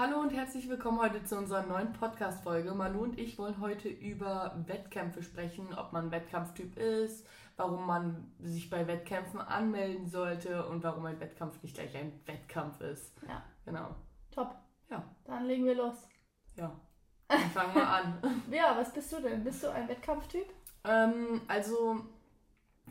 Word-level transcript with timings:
Hallo 0.00 0.18
und 0.18 0.32
herzlich 0.32 0.66
willkommen 0.66 0.98
heute 0.98 1.22
zu 1.24 1.36
unserer 1.36 1.62
neuen 1.66 1.92
Podcast-Folge. 1.92 2.72
Manu 2.72 3.02
und 3.02 3.18
ich 3.18 3.38
wollen 3.38 3.60
heute 3.60 3.90
über 3.90 4.56
Wettkämpfe 4.66 5.22
sprechen, 5.22 5.74
ob 5.76 5.92
man 5.92 6.10
Wettkampftyp 6.10 6.78
ist, 6.78 7.26
warum 7.58 7.86
man 7.86 8.32
sich 8.38 8.70
bei 8.70 8.86
Wettkämpfen 8.86 9.42
anmelden 9.42 10.08
sollte 10.08 10.66
und 10.68 10.82
warum 10.84 11.04
ein 11.04 11.20
Wettkampf 11.20 11.62
nicht 11.62 11.74
gleich 11.74 11.94
ein 11.94 12.18
Wettkampf 12.24 12.80
ist. 12.80 13.12
Ja. 13.28 13.42
Genau. 13.66 13.94
Top. 14.30 14.54
Ja. 14.88 15.04
Dann 15.24 15.44
legen 15.44 15.66
wir 15.66 15.74
los. 15.74 16.08
Ja. 16.56 16.74
Dann 17.28 17.50
fangen 17.50 17.74
wir 17.74 17.86
an. 17.86 18.42
Ja, 18.50 18.74
was 18.78 18.94
bist 18.94 19.12
du 19.12 19.20
denn? 19.20 19.44
Bist 19.44 19.62
du 19.62 19.70
ein 19.70 19.86
Wettkampftyp? 19.86 20.46
Ähm, 20.84 21.42
also, 21.46 22.06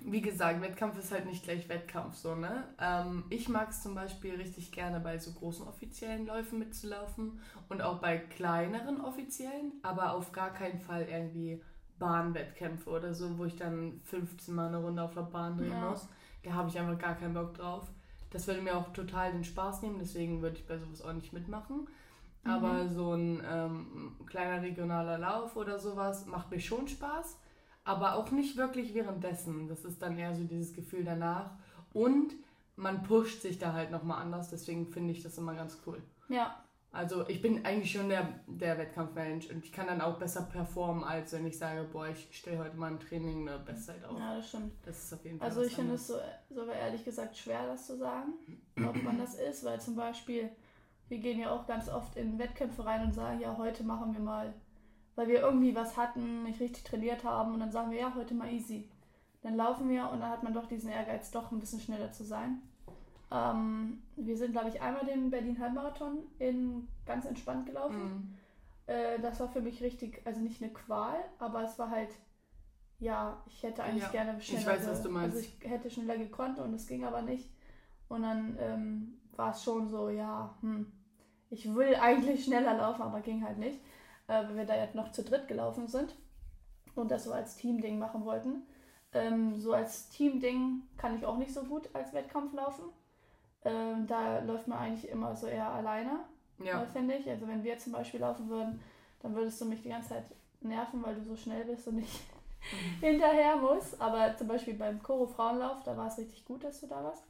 wie 0.05 0.21
gesagt, 0.21 0.61
Wettkampf 0.61 0.97
ist 0.97 1.11
halt 1.11 1.25
nicht 1.25 1.43
gleich 1.43 1.68
Wettkampf, 1.70 2.16
so, 2.16 2.36
ne? 2.36 2.63
Ähm, 2.79 3.23
ich 3.29 3.49
mag 3.49 3.70
es 3.70 3.81
zum 3.81 3.95
Beispiel 3.95 4.36
richtig 4.36 4.71
gerne 4.71 4.99
bei 4.99 5.18
so 5.18 5.31
großen 5.31 5.68
offiziellen 5.68 6.25
Läufen 6.25 6.59
mitzulaufen 6.59 7.39
und 7.70 7.81
auch 7.81 7.99
bei 7.99 8.17
kleineren 8.17 9.02
offiziellen, 9.02 9.73
aber 9.84 10.13
auf 10.13 10.31
gar 10.31 10.52
keinen 10.54 10.80
Fall 10.80 11.07
irgendwie 11.09 11.62
Bahnwettkämpfe 11.99 12.90
oder 12.90 13.13
so, 13.13 13.38
wo 13.38 13.45
ich 13.45 13.55
dann 13.55 14.02
15 14.05 14.54
Mal 14.54 14.67
eine 14.67 14.77
Runde 14.77 15.04
auf 15.04 15.13
der 15.13 15.21
Bahn 15.21 15.57
drehen 15.57 15.71
Ja. 15.71 15.90
muss. 15.90 16.07
Da 16.43 16.54
habe 16.54 16.70
ich 16.70 16.79
einfach 16.79 16.98
gar 16.98 17.16
keinen 17.16 17.34
Bock 17.34 17.54
drauf. 17.54 17.88
Das 18.31 18.48
würde 18.48 18.62
mir 18.62 18.76
auch 18.77 18.93
total 18.93 19.31
den 19.31 19.43
Spaß 19.43 19.81
nehmen, 19.81 19.98
deswegen 19.99 20.41
würde 20.41 20.57
ich 20.57 20.66
bei 20.66 20.77
sowas 20.77 21.02
auch 21.02 21.13
nicht 21.13 21.34
mitmachen. 21.34 21.88
Aber 22.45 22.88
so 22.88 23.13
ein 23.13 23.43
ähm, 23.52 24.16
kleiner 24.26 24.62
regionaler 24.62 25.18
Lauf 25.18 25.55
oder 25.57 25.77
sowas 25.77 26.26
macht 26.26 26.49
mir 26.49 26.59
schon 26.59 26.88
Spaß, 26.88 27.38
aber 27.89 28.16
auch 28.16 28.29
nicht 28.29 28.55
wirklich 28.55 28.93
währenddessen. 28.93 29.67
Das 29.67 29.84
ist 29.84 29.99
dann 29.99 30.16
eher 30.16 30.35
so 30.35 30.43
dieses 30.43 30.73
Gefühl 30.73 31.03
danach. 31.03 31.49
Und 31.91 32.35
man 32.75 33.02
pusht 33.02 33.41
sich 33.41 33.57
da 33.57 33.73
halt 33.73 33.89
nochmal 33.89 34.21
anders, 34.21 34.52
deswegen 34.52 34.85
finde 34.85 35.12
ich 35.12 35.23
das 35.23 35.39
immer 35.39 35.55
ganz 35.55 35.79
cool. 35.88 35.99
Ja. 36.29 36.63
Also 36.91 37.27
ich 37.27 37.41
bin 37.41 37.65
eigentlich 37.65 37.91
schon 37.91 38.09
der, 38.09 38.27
der 38.45 38.77
Wettkampfmensch 38.77 39.49
und 39.49 39.65
ich 39.65 39.71
kann 39.71 39.88
dann 39.88 40.02
auch 40.02 40.20
besser 40.20 40.43
performen, 40.43 41.04
als 41.04 41.34
wenn 41.34 41.48
ich 41.48 41.57
sage, 41.57 41.84
boah, 41.91 42.07
ich 42.07 42.27
stelle 42.31 42.59
heute 42.59 42.77
mal 42.77 42.91
im 42.91 42.99
Training 42.99 43.48
eine 43.48 43.57
Bestzeit 43.57 44.03
auf. 44.05 44.20
Ja, 44.20 44.37
das 44.37 44.49
stimmt. 44.49 44.71
Das 44.85 45.03
ist 45.03 45.13
auf 45.13 45.26
jeden 45.26 45.40
Fall 45.40 45.48
Also 45.48 45.63
ich 45.63 45.74
finde 45.74 45.96
es 45.96 46.07
so, 46.07 46.15
sogar 46.51 46.76
ehrlich 46.76 47.03
gesagt 47.03 47.37
schwer, 47.37 47.65
das 47.65 47.87
zu 47.87 47.98
sagen, 47.98 48.34
ob 48.87 49.01
man 49.01 49.18
das 49.18 49.34
ist, 49.34 49.63
weil 49.63 49.81
zum 49.81 49.96
Beispiel, 49.96 50.49
wir 51.07 51.18
gehen 51.18 51.40
ja 51.40 51.51
auch 51.51 51.65
ganz 51.65 51.90
oft 51.90 52.15
in 52.18 52.37
Wettkämpfe 52.37 52.85
rein 52.85 53.03
und 53.03 53.13
sagen, 53.13 53.40
ja, 53.40 53.57
heute 53.57 53.84
machen 53.84 54.13
wir 54.13 54.21
mal, 54.21 54.53
weil 55.20 55.27
wir 55.27 55.41
irgendwie 55.41 55.75
was 55.75 55.98
hatten, 55.98 56.43
nicht 56.43 56.62
richtig 56.62 56.85
trainiert 56.85 57.25
haben 57.25 57.53
und 57.53 57.59
dann 57.59 57.73
sagen 57.73 57.91
wir, 57.91 57.99
ja, 57.99 58.15
heute 58.15 58.34
mal 58.34 58.53
easy. 58.53 58.89
Dann 59.41 59.57
laufen 59.57 59.89
wir 59.89 60.09
und 60.09 60.21
dann 60.21 60.29
hat 60.29 60.43
man 60.43 60.53
doch 60.53 60.65
diesen 60.65 60.89
Ehrgeiz, 60.89 61.29
doch 61.29 61.51
ein 61.51 61.59
bisschen 61.59 61.81
schneller 61.81 62.13
zu 62.13 62.23
sein. 62.23 62.62
Ähm, 63.29 64.01
wir 64.16 64.38
sind, 64.38 64.53
glaube 64.53 64.69
ich, 64.69 64.81
einmal 64.81 65.06
den 65.06 65.29
Berlin-Halbmarathon 65.29 66.19
in 66.40 66.88
ganz 67.06 67.25
entspannt 67.25 67.66
gelaufen. 67.66 68.01
Mhm. 68.01 68.35
Äh, 68.88 69.19
das 69.19 69.41
war 69.41 69.50
für 69.50 69.59
mich 69.59 69.84
richtig, 69.84 70.22
also 70.23 70.40
nicht 70.40 70.63
eine 70.63 70.72
Qual, 70.72 71.17
aber 71.38 71.63
es 71.63 71.78
war 71.78 71.90
halt, 71.90 72.12
ja, 73.00 73.44
ich 73.45 73.62
hätte 73.62 73.84
eigentlich 73.84 74.03
Ja, 74.03 74.12
gerne 74.12 74.38
ich 74.40 74.47
schneller. 74.47 74.67
weiß, 74.67 74.88
was 74.88 75.03
du 75.03 75.09
meinst. 75.09 75.35
Also 75.35 75.50
ich 75.50 75.69
hätte 75.69 75.90
schneller 75.90 76.17
gekonnt 76.17 76.59
und 76.59 76.73
es 76.73 76.88
ging 76.88 77.03
aber 77.03 77.23
nicht. 77.23 77.51
Und 78.07 78.22
dann 78.22 78.56
ähm, 78.57 79.17
war 79.35 79.51
es 79.51 79.66
schon 79.66 79.90
so, 79.90 80.07
ja, 80.09 80.56
hm, 80.62 80.90
ich 81.50 81.75
will 81.75 81.94
eigentlich 81.95 82.45
schneller 82.45 82.78
laufen, 82.78 83.01
aber 83.01 83.19
ging 83.19 83.44
halt 83.44 83.57
nicht, 83.57 83.81
äh, 84.30 84.47
weil 84.47 84.56
wir 84.58 84.66
da 84.66 84.75
jetzt 84.75 84.96
noch 84.96 85.12
zu 85.12 85.24
dritt 85.24 85.47
gelaufen 85.47 85.88
sind 85.88 86.16
und 86.96 87.12
das 87.12 87.25
so 87.25 87.34
als 87.34 87.58
Teamding 87.58 88.00
machen 88.00 88.24
wollten. 88.25 88.63
Ähm, 89.12 89.59
so 89.59 89.74
als 89.74 90.09
Teamding 90.09 90.84
kann 90.97 91.18
ich 91.18 91.25
auch 91.25 91.38
nicht 91.38 91.53
so 91.53 91.63
gut 91.63 91.90
als 91.94 92.13
Wettkampf 92.13 92.53
laufen. 92.53 92.86
Ähm, 93.66 94.08
da 94.08 94.40
läuft 94.40 94.68
man 94.68 94.78
eigentlich 94.78 95.09
immer 95.09 95.36
so 95.36 95.47
eher 95.47 95.69
alleine 95.69 96.19
Ja. 96.59 96.84
äh, 96.84 96.86
finde 96.88 97.16
ich. 97.16 97.28
Also 97.30 97.47
wenn 97.47 97.63
wir 97.63 97.78
zum 97.80 97.91
Beispiel 97.94 98.19
laufen 98.22 98.47
würden, 98.50 98.80
dann 99.22 99.36
würdest 99.36 99.59
du 99.59 99.66
mich 99.66 99.81
die 99.81 99.90
ganze 99.90 100.09
Zeit 100.09 100.25
nerven, 100.62 101.03
weil 101.03 101.16
du 101.16 101.24
so 101.24 101.36
schnell 101.36 101.66
bist 101.66 101.88
und 101.88 101.97
ich 102.00 102.22
hinterher 103.02 103.56
muss. 103.58 104.00
Aber 104.00 104.36
zum 104.38 104.47
Beispiel 104.47 104.76
beim 104.76 105.02
Choro 105.02 105.26
Frauenlauf, 105.26 105.84
da 105.84 105.98
war 105.98 106.08
es 106.08 106.18
richtig 106.18 106.46
gut, 106.46 106.64
dass 106.64 106.80
du 106.82 106.88
da 106.88 107.03
warst. 107.03 107.24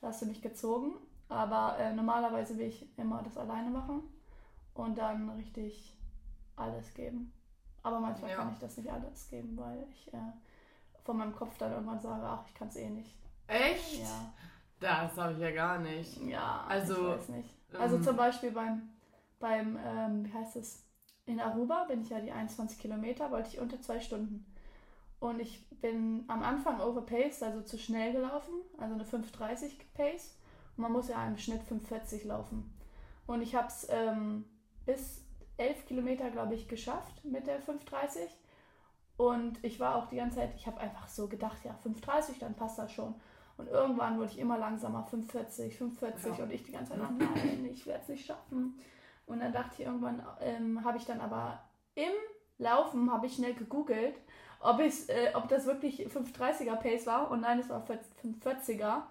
Da 0.00 0.08
hast 0.08 0.20
du 0.22 0.26
mich 0.26 0.42
gezogen. 0.42 0.94
Aber 1.28 1.78
äh, 1.78 1.92
normalerweise 1.94 2.58
will 2.58 2.66
ich 2.66 2.88
immer 2.98 3.22
das 3.22 3.36
alleine 3.38 3.70
machen 3.70 4.02
und 4.74 4.98
dann 4.98 5.30
richtig 5.30 5.96
alles 6.60 6.92
geben. 6.94 7.32
Aber 7.82 8.00
manchmal 8.00 8.30
Ja. 8.30 8.36
kann 8.36 8.52
ich 8.52 8.58
das 8.58 8.76
nicht 8.76 8.90
alles 8.90 9.28
geben, 9.28 9.56
weil 9.56 9.86
ich 9.90 10.12
äh, 10.12 10.18
von 11.04 11.16
meinem 11.16 11.34
Kopf 11.34 11.56
dann 11.58 11.72
irgendwann 11.72 12.00
sage, 12.00 12.22
ach, 12.24 12.44
ich 12.46 12.54
kann 12.54 12.68
es 12.68 12.76
eh 12.76 12.90
nicht. 12.90 13.16
Echt? 13.46 14.00
Ja, 14.00 14.32
Das 14.78 15.16
habe 15.16 15.32
ich 15.34 15.38
ja 15.40 15.50
gar 15.50 15.78
nicht. 15.78 16.16
ja 16.22 16.64
Also, 16.68 17.14
ich 17.14 17.20
weiß 17.20 17.28
nicht. 17.30 17.54
Also 17.78 17.96
Ähm, 17.96 18.02
zum 18.02 18.16
Beispiel 18.16 18.52
beim, 18.52 18.90
beim 19.38 19.78
ähm, 19.84 20.24
wie 20.26 20.32
heißt 20.32 20.56
es, 20.56 20.84
in 21.26 21.40
Aruba 21.40 21.84
bin 21.84 22.00
ich 22.02 22.10
ja 22.10 22.20
die 22.20 22.32
21 22.32 22.78
Kilometer, 22.78 23.30
wollte 23.30 23.48
ich 23.50 23.60
unter 23.60 23.80
zwei 23.80 24.00
Stunden. 24.00 24.46
Und 25.20 25.38
ich 25.40 25.68
bin 25.80 26.24
am 26.28 26.42
Anfang 26.42 26.80
overpaced, 26.80 27.42
also 27.42 27.60
zu 27.62 27.78
schnell 27.78 28.12
gelaufen, 28.12 28.54
also 28.78 28.94
eine 28.94 29.04
5,30 29.04 29.72
Pace. 29.94 30.36
Und 30.76 30.82
man 30.82 30.92
muss 30.92 31.08
ja 31.08 31.26
im 31.26 31.36
Schnitt 31.36 31.60
5,40 31.62 32.26
laufen. 32.26 32.72
Und 33.26 33.42
ich 33.42 33.54
habe 33.54 33.68
es 33.68 33.86
ähm, 33.90 34.44
bis 34.86 35.22
11 35.60 35.86
Kilometer, 35.86 36.30
glaube 36.30 36.54
ich, 36.54 36.68
geschafft 36.68 37.24
mit 37.24 37.46
der 37.46 37.60
5,30. 37.62 38.28
Und 39.16 39.62
ich 39.62 39.78
war 39.78 39.96
auch 39.96 40.06
die 40.06 40.16
ganze 40.16 40.36
Zeit, 40.38 40.54
ich 40.56 40.66
habe 40.66 40.80
einfach 40.80 41.06
so 41.08 41.28
gedacht, 41.28 41.58
ja, 41.64 41.78
5,30, 41.84 42.38
dann 42.40 42.54
passt 42.54 42.78
das 42.78 42.90
schon. 42.92 43.14
Und 43.58 43.68
irgendwann 43.68 44.16
wurde 44.18 44.30
ich 44.30 44.38
immer 44.38 44.56
langsamer, 44.56 45.06
5,40, 45.06 45.76
5,40 45.76 46.38
Ja. 46.38 46.44
und 46.44 46.50
ich 46.50 46.62
die 46.62 46.72
ganze 46.72 46.92
Zeit, 46.92 47.00
nein, 47.18 47.68
ich 47.70 47.86
werde 47.86 48.00
es 48.02 48.08
nicht 48.08 48.24
schaffen. 48.24 48.80
Und 49.26 49.40
dann 49.40 49.52
dachte 49.52 49.74
ich 49.74 49.86
irgendwann, 49.86 50.26
ähm, 50.40 50.82
habe 50.82 50.96
ich 50.96 51.04
dann 51.04 51.20
aber 51.20 51.62
im 51.94 52.10
Laufen, 52.58 53.12
habe 53.12 53.26
ich 53.26 53.34
schnell 53.34 53.54
gegoogelt, 53.54 54.14
ob, 54.60 54.80
ich, 54.80 55.08
äh, 55.10 55.32
ob 55.34 55.48
das 55.48 55.66
wirklich 55.66 56.06
5,30er 56.08 56.76
Pace 56.76 57.06
war. 57.06 57.30
Und 57.30 57.42
nein, 57.42 57.58
es 57.60 57.68
war 57.68 57.84
5,40er. 57.84 59.02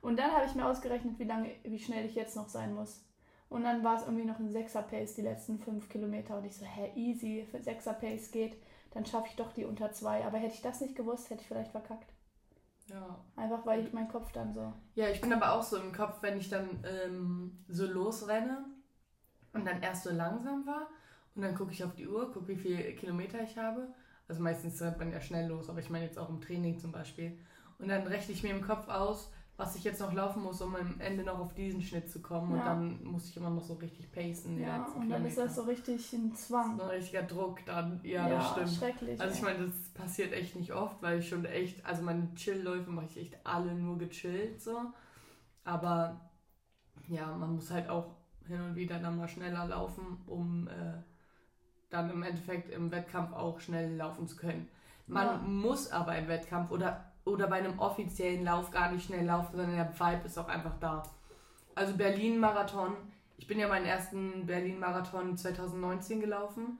Und 0.00 0.18
dann 0.18 0.32
habe 0.32 0.46
ich 0.46 0.54
mir 0.54 0.66
ausgerechnet, 0.66 1.18
wie 1.18 1.24
lange, 1.24 1.50
wie 1.64 1.78
schnell 1.78 2.06
ich 2.06 2.14
jetzt 2.14 2.36
noch 2.36 2.48
sein 2.48 2.74
muss. 2.74 3.04
Und 3.48 3.64
dann 3.64 3.82
war 3.82 3.96
es 3.96 4.02
irgendwie 4.02 4.26
noch 4.26 4.38
ein 4.38 4.50
6er 4.50 4.82
Pace, 4.82 5.14
die 5.14 5.22
letzten 5.22 5.58
5 5.58 5.88
Kilometer. 5.88 6.36
Und 6.36 6.44
ich 6.44 6.56
so, 6.56 6.64
hä, 6.64 6.92
easy, 6.94 7.46
für 7.50 7.58
6er 7.58 7.94
Pace 7.94 8.30
geht, 8.30 8.56
dann 8.92 9.06
schaffe 9.06 9.28
ich 9.28 9.36
doch 9.36 9.52
die 9.52 9.64
unter 9.64 9.92
2. 9.92 10.26
Aber 10.26 10.38
hätte 10.38 10.54
ich 10.54 10.62
das 10.62 10.80
nicht 10.80 10.96
gewusst, 10.96 11.30
hätte 11.30 11.42
ich 11.42 11.48
vielleicht 11.48 11.72
verkackt. 11.72 12.12
Ja. 12.88 13.18
Einfach 13.36 13.66
weil 13.66 13.86
ich 13.86 13.92
mein 13.92 14.08
Kopf 14.08 14.32
dann 14.32 14.52
so. 14.54 14.72
Ja, 14.94 15.08
ich 15.08 15.20
bin 15.20 15.32
aber 15.32 15.52
auch 15.52 15.62
so 15.62 15.76
im 15.76 15.92
Kopf, 15.92 16.22
wenn 16.22 16.38
ich 16.38 16.48
dann 16.48 16.82
ähm, 16.84 17.64
so 17.68 17.86
losrenne 17.86 18.64
und 19.52 19.66
dann 19.66 19.82
erst 19.82 20.04
so 20.04 20.10
langsam 20.10 20.66
war 20.66 20.88
und 21.34 21.42
dann 21.42 21.54
gucke 21.54 21.72
ich 21.72 21.84
auf 21.84 21.94
die 21.94 22.08
Uhr, 22.08 22.32
gucke, 22.32 22.48
wie 22.48 22.56
viele 22.56 22.82
Kilometer 22.94 23.42
ich 23.42 23.56
habe. 23.58 23.88
Also 24.26 24.42
meistens 24.42 24.80
rennt 24.82 24.98
man 24.98 25.12
ja 25.12 25.20
schnell 25.20 25.48
los, 25.48 25.68
aber 25.68 25.80
ich 25.80 25.90
meine 25.90 26.04
jetzt 26.04 26.18
auch 26.18 26.28
im 26.28 26.40
Training 26.40 26.78
zum 26.78 26.92
Beispiel. 26.92 27.38
Und 27.78 27.88
dann 27.88 28.06
rechne 28.06 28.34
ich 28.34 28.42
mir 28.42 28.50
im 28.50 28.62
Kopf 28.62 28.88
aus, 28.88 29.30
was 29.58 29.74
ich 29.74 29.82
jetzt 29.82 30.00
noch 30.00 30.12
laufen 30.12 30.42
muss, 30.44 30.62
um 30.62 30.74
am 30.76 31.00
Ende 31.00 31.24
noch 31.24 31.40
auf 31.40 31.52
diesen 31.52 31.82
Schnitt 31.82 32.08
zu 32.10 32.22
kommen. 32.22 32.52
Und 32.52 32.58
Ja. 32.58 32.64
dann 32.66 33.02
muss 33.04 33.28
ich 33.28 33.36
immer 33.36 33.50
noch 33.50 33.64
so 33.64 33.74
richtig 33.74 34.10
pacen. 34.12 34.58
Ja, 34.60 34.84
und 34.96 35.10
dann 35.10 35.26
ist 35.26 35.36
das 35.36 35.56
so 35.56 35.62
richtig 35.62 36.12
ein 36.12 36.32
Zwang. 36.34 36.76
so 36.76 36.84
ein 36.84 36.90
richtiger 36.90 37.24
Druck 37.24 37.66
dann. 37.66 38.00
Ja, 38.04 38.28
das 38.28 38.50
stimmt. 38.52 38.70
schrecklich. 38.70 39.20
Also 39.20 39.34
ich 39.34 39.42
meine, 39.42 39.66
das 39.66 39.74
passiert 39.94 40.32
echt 40.32 40.54
nicht 40.54 40.72
oft, 40.72 41.02
weil 41.02 41.18
ich 41.18 41.28
schon 41.28 41.44
echt, 41.44 41.84
also 41.84 42.02
meine 42.02 42.32
Chill-Läufe 42.36 42.88
mache 42.90 43.06
ich 43.06 43.16
echt 43.18 43.44
alle 43.44 43.74
nur 43.74 43.98
gechillt 43.98 44.62
so. 44.62 44.78
Aber 45.64 46.20
ja, 47.08 47.34
man 47.36 47.56
muss 47.56 47.70
halt 47.72 47.88
auch 47.88 48.14
hin 48.46 48.60
und 48.62 48.76
wieder 48.76 49.00
dann 49.00 49.16
mal 49.18 49.28
schneller 49.28 49.66
laufen, 49.66 50.22
um 50.26 50.68
äh, 50.68 51.02
dann 51.90 52.10
im 52.10 52.22
Endeffekt 52.22 52.70
im 52.70 52.90
Wettkampf 52.92 53.32
auch 53.32 53.58
schnell 53.58 53.96
laufen 53.96 54.28
zu 54.28 54.36
können. 54.36 54.68
Man 55.08 55.26
Ja. 55.26 55.36
muss 55.38 55.90
aber 55.90 56.16
im 56.16 56.28
Wettkampf 56.28 56.70
oder, 56.70 57.07
oder 57.28 57.46
bei 57.46 57.56
einem 57.56 57.78
offiziellen 57.78 58.44
Lauf 58.44 58.70
gar 58.70 58.90
nicht 58.90 59.06
schnell 59.06 59.26
laufen, 59.26 59.56
sondern 59.56 59.76
der 59.76 59.92
Vibe 59.98 60.26
ist 60.26 60.38
auch 60.38 60.48
einfach 60.48 60.78
da. 60.80 61.02
Also 61.74 61.94
Berlin-Marathon. 61.96 62.96
Ich 63.36 63.46
bin 63.46 63.58
ja 63.58 63.68
meinen 63.68 63.86
ersten 63.86 64.46
Berlin-Marathon 64.46 65.36
2019 65.36 66.20
gelaufen. 66.20 66.78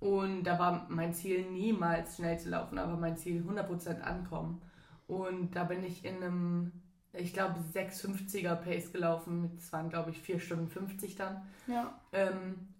Und 0.00 0.44
da 0.44 0.58
war 0.58 0.86
mein 0.90 1.14
Ziel 1.14 1.50
niemals 1.50 2.16
schnell 2.16 2.38
zu 2.38 2.50
laufen, 2.50 2.76
aber 2.76 2.96
mein 2.96 3.16
Ziel 3.16 3.42
100% 3.42 4.02
ankommen. 4.02 4.60
Und 5.06 5.56
da 5.56 5.64
bin 5.64 5.82
ich 5.82 6.04
in 6.04 6.16
einem, 6.16 6.72
ich 7.14 7.32
glaube, 7.32 7.54
6,50er 7.72 8.54
Pace 8.56 8.92
gelaufen. 8.92 9.52
Das 9.56 9.72
waren, 9.72 9.88
glaube 9.88 10.10
ich, 10.10 10.20
4 10.20 10.40
Stunden 10.40 10.68
50 10.68 11.14
dann. 11.14 11.42
Ja, 11.66 11.98
Ähm, 12.12 12.73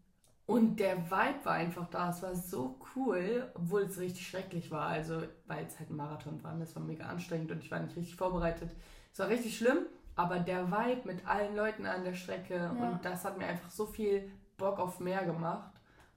und 0.46 0.78
der 0.78 0.98
Vibe 1.10 1.44
war 1.44 1.52
einfach 1.54 1.88
da. 1.90 2.10
Es 2.10 2.22
war 2.22 2.34
so 2.34 2.78
cool, 2.94 3.50
obwohl 3.54 3.82
es 3.82 3.98
richtig 3.98 4.26
schrecklich 4.26 4.70
war. 4.70 4.86
Also, 4.88 5.22
weil 5.46 5.64
es 5.64 5.78
halt 5.78 5.90
ein 5.90 5.96
Marathon 5.96 6.42
war. 6.42 6.54
Das 6.58 6.76
war 6.76 6.82
mega 6.82 7.06
anstrengend 7.06 7.50
und 7.50 7.58
ich 7.62 7.70
war 7.70 7.80
nicht 7.80 7.96
richtig 7.96 8.16
vorbereitet. 8.16 8.70
Es 9.12 9.18
war 9.18 9.28
richtig 9.28 9.56
schlimm, 9.56 9.78
aber 10.16 10.38
der 10.40 10.70
Vibe 10.70 11.02
mit 11.12 11.26
allen 11.26 11.56
Leuten 11.56 11.86
an 11.86 12.04
der 12.04 12.14
Strecke 12.14 12.56
Ja. 12.56 12.70
und 12.70 13.04
das 13.04 13.24
hat 13.24 13.38
mir 13.38 13.46
einfach 13.46 13.70
so 13.70 13.86
viel 13.86 14.30
Bock 14.58 14.78
auf 14.78 15.00
mehr 15.00 15.24
gemacht. 15.24 15.72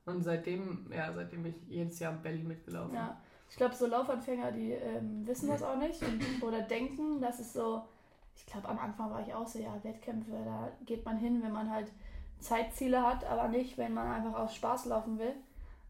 Und 0.06 0.24
seitdem, 0.24 0.90
ja, 0.92 1.12
seitdem 1.14 1.44
bin 1.44 1.54
ich 1.54 1.68
jedes 1.70 2.00
Jahr 2.00 2.14
in 2.14 2.22
Berlin 2.22 2.48
mitgelaufen. 2.48 2.96
ja. 2.96 3.18
Ich 3.50 3.56
glaube, 3.56 3.76
so 3.76 3.88
Laufanfänger, 3.88 4.52
die 4.52 4.72
ähm, 4.74 5.26
wissen 5.26 5.48
das 5.48 5.64
auch 5.64 5.78
nicht 5.78 6.02
und, 6.04 6.44
oder 6.44 6.62
denken, 6.64 7.22
dass 7.22 7.40
es 7.40 7.54
so, 7.54 7.82
ich 8.36 8.46
glaube, 8.46 8.68
am 8.68 8.78
Anfang 8.78 9.10
war 9.10 9.22
ich 9.26 9.34
auch 9.34 9.48
so, 9.48 9.58
ja, 9.60 9.74
Wettkämpfe, 9.84 10.32
da 10.44 10.70
geht 10.86 11.06
man 11.06 11.18
hin, 11.18 11.42
wenn 11.42 11.54
man 11.54 11.70
halt 11.72 11.90
Zeitziele 12.40 13.04
hat, 13.04 13.26
aber 13.26 13.48
nicht, 13.48 13.78
wenn 13.78 13.94
man 13.94 14.08
einfach 14.08 14.40
aus 14.40 14.56
Spaß 14.56 14.86
laufen 14.86 15.20
will. 15.20 15.34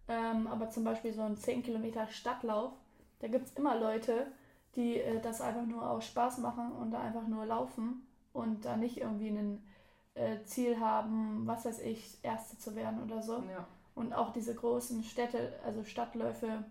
Ähm, 0.07 0.47
aber 0.47 0.69
zum 0.69 0.83
Beispiel 0.83 1.13
so 1.13 1.21
ein 1.21 1.35
10 1.35 1.63
Kilometer 1.63 2.07
Stadtlauf, 2.07 2.71
da 3.19 3.27
gibt 3.27 3.47
es 3.47 3.53
immer 3.53 3.77
Leute, 3.77 4.27
die 4.75 4.99
äh, 4.99 5.19
das 5.19 5.41
einfach 5.41 5.65
nur 5.65 5.89
aus 5.89 6.05
Spaß 6.05 6.38
machen 6.38 6.71
und 6.71 6.91
da 6.91 7.01
einfach 7.01 7.27
nur 7.27 7.45
laufen 7.45 8.07
und 8.31 8.63
da 8.63 8.77
nicht 8.77 8.97
irgendwie 8.97 9.29
ein 9.29 9.63
äh, 10.13 10.44
Ziel 10.44 10.79
haben, 10.79 11.45
was 11.45 11.65
weiß 11.65 11.79
ich, 11.79 12.17
Erste 12.23 12.57
zu 12.57 12.75
werden 12.75 13.03
oder 13.03 13.21
so. 13.21 13.44
Ja. 13.51 13.67
Und 13.95 14.13
auch 14.13 14.31
diese 14.31 14.53
großen 14.53 15.03
Städte, 15.03 15.59
also 15.65 15.83
Stadtläufe, 15.83 16.63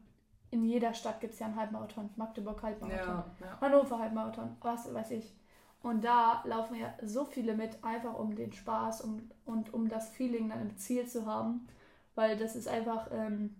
in 0.51 0.65
jeder 0.65 0.95
Stadt 0.95 1.21
gibt 1.21 1.35
es 1.35 1.41
ja 1.41 1.47
einen 1.47 1.57
Halbmarathon. 1.57 2.11
Magdeburg 2.17 2.63
Halbmarathon, 2.63 3.25
Ja, 3.41 3.47
ja. 3.47 3.61
Hannover 3.61 3.99
Halbmarathon, 3.99 4.57
was 4.61 4.93
weiß 4.95 5.11
ich. 5.11 5.35
Und 5.83 6.05
da 6.05 6.43
laufen 6.47 6.75
ja 6.77 6.95
so 7.03 7.25
viele 7.25 7.55
mit, 7.55 7.83
einfach 7.85 8.19
um 8.19 8.35
den 8.35 8.53
Spaß 8.53 9.03
um, 9.03 9.31
und 9.45 9.73
um 9.73 9.89
das 9.89 10.09
Feeling 10.11 10.49
dann 10.49 10.61
im 10.63 10.77
Ziel 10.77 11.07
zu 11.07 11.27
haben. 11.27 11.67
Weil 12.15 12.37
das 12.37 12.57
ist 12.57 12.69
einfach, 12.69 13.09
ähm, 13.13 13.55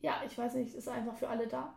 ja, 0.00 0.22
ich 0.26 0.36
weiß 0.36 0.54
nicht, 0.54 0.74
ist 0.74 0.88
einfach 0.88 1.16
für 1.16 1.28
alle 1.28 1.46
da. 1.48 1.74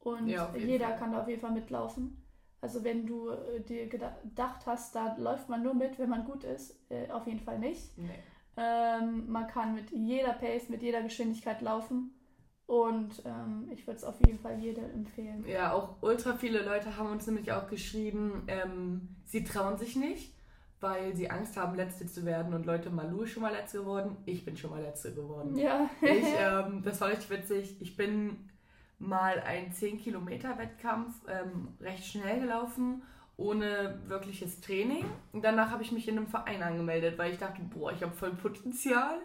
Und 0.00 0.28
Ja, 0.28 0.52
jeder 0.56 0.88
Fall. 0.88 0.96
kann 0.98 1.12
da 1.12 1.22
auf 1.22 1.28
jeden 1.28 1.40
Fall 1.40 1.52
mitlaufen. 1.52 2.22
Also 2.60 2.82
wenn 2.84 3.06
du 3.06 3.30
äh, 3.30 3.60
dir 3.60 3.88
geda- 3.88 4.20
gedacht 4.22 4.66
hast, 4.66 4.94
da 4.94 5.16
läuft 5.16 5.48
man 5.48 5.62
nur 5.62 5.74
mit, 5.74 5.98
wenn 5.98 6.08
man 6.10 6.24
gut 6.24 6.44
ist, 6.44 6.76
äh, 6.90 7.10
auf 7.10 7.26
jeden 7.26 7.40
Fall 7.40 7.58
nicht. 7.58 7.96
Nee. 7.96 8.08
Ähm, 8.56 9.30
man 9.30 9.46
kann 9.46 9.74
mit 9.74 9.90
jeder 9.92 10.32
Pace, 10.32 10.68
mit 10.68 10.82
jeder 10.82 11.02
Geschwindigkeit 11.02 11.60
laufen. 11.62 12.12
Und 12.68 13.22
ähm, 13.24 13.66
ich 13.72 13.86
würde 13.86 13.96
es 13.96 14.04
auf 14.04 14.20
jeden 14.26 14.38
Fall 14.38 14.58
jedem 14.58 14.84
empfehlen. 14.84 15.42
Ja, 15.48 15.72
auch 15.72 15.96
ultra 16.02 16.34
viele 16.34 16.62
Leute 16.62 16.98
haben 16.98 17.10
uns 17.10 17.26
nämlich 17.26 17.50
auch 17.50 17.66
geschrieben, 17.66 18.42
ähm, 18.46 19.08
sie 19.24 19.42
trauen 19.42 19.78
sich 19.78 19.96
nicht, 19.96 20.34
weil 20.78 21.16
sie 21.16 21.30
Angst 21.30 21.56
haben, 21.56 21.76
Letzte 21.76 22.06
zu 22.06 22.26
werden. 22.26 22.52
Und 22.52 22.66
Leute, 22.66 22.90
Malu 22.90 23.22
ist 23.22 23.30
schon 23.30 23.42
mal 23.42 23.54
Letzte 23.54 23.78
geworden, 23.78 24.18
ich 24.26 24.44
bin 24.44 24.54
schon 24.58 24.68
mal 24.68 24.82
Letzte 24.82 25.14
geworden. 25.14 25.56
Ja. 25.56 25.88
Ich, 26.02 26.26
ähm, 26.38 26.82
das 26.84 27.00
war 27.00 27.08
richtig 27.08 27.30
witzig. 27.30 27.80
Ich 27.80 27.96
bin 27.96 28.50
mal 28.98 29.40
einen 29.40 29.72
10-Kilometer-Wettkampf 29.72 31.22
ähm, 31.26 31.68
recht 31.80 32.04
schnell 32.04 32.38
gelaufen, 32.38 33.02
ohne 33.38 34.00
wirkliches 34.08 34.60
Training. 34.60 35.04
Und 35.32 35.44
danach 35.44 35.70
habe 35.70 35.82
ich 35.82 35.92
mich 35.92 36.08
in 36.08 36.18
einem 36.18 36.26
Verein 36.26 36.60
angemeldet, 36.62 37.16
weil 37.18 37.32
ich 37.32 37.38
dachte, 37.38 37.62
boah, 37.62 37.92
ich 37.92 38.02
habe 38.02 38.12
voll 38.12 38.32
Potenzial. 38.32 39.16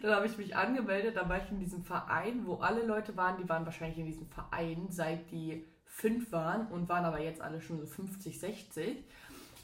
Dann 0.00 0.12
habe 0.12 0.26
ich 0.26 0.38
mich 0.38 0.56
angemeldet, 0.56 1.16
dann 1.16 1.28
war 1.28 1.44
ich 1.44 1.50
in 1.50 1.60
diesem 1.60 1.84
Verein, 1.84 2.46
wo 2.46 2.56
alle 2.56 2.84
Leute 2.84 3.16
waren, 3.18 3.36
die 3.36 3.48
waren 3.48 3.66
wahrscheinlich 3.66 3.98
in 3.98 4.06
diesem 4.06 4.26
Verein, 4.28 4.86
seit 4.88 5.30
die 5.30 5.66
fünf 5.84 6.32
waren 6.32 6.68
und 6.68 6.88
waren 6.88 7.04
aber 7.04 7.20
jetzt 7.20 7.42
alle 7.42 7.60
schon 7.60 7.78
so 7.78 7.86
50, 7.86 8.40
60. 8.40 9.04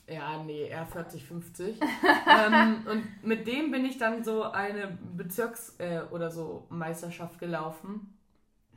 Ja, 0.08 0.42
nee, 0.44 0.69
eher 0.69 0.87
40, 0.87 1.25
50. 1.25 1.81
ähm, 1.81 2.87
und 2.90 3.25
mit 3.25 3.46
dem 3.46 3.70
bin 3.70 3.87
ich 3.87 3.96
dann 3.96 4.22
so 4.22 4.42
eine 4.42 4.99
Bezirks- 5.16 5.75
äh, 5.78 6.02
oder 6.10 6.31
so 6.31 6.66
Meisterschaft 6.69 7.38
gelaufen. 7.38 8.14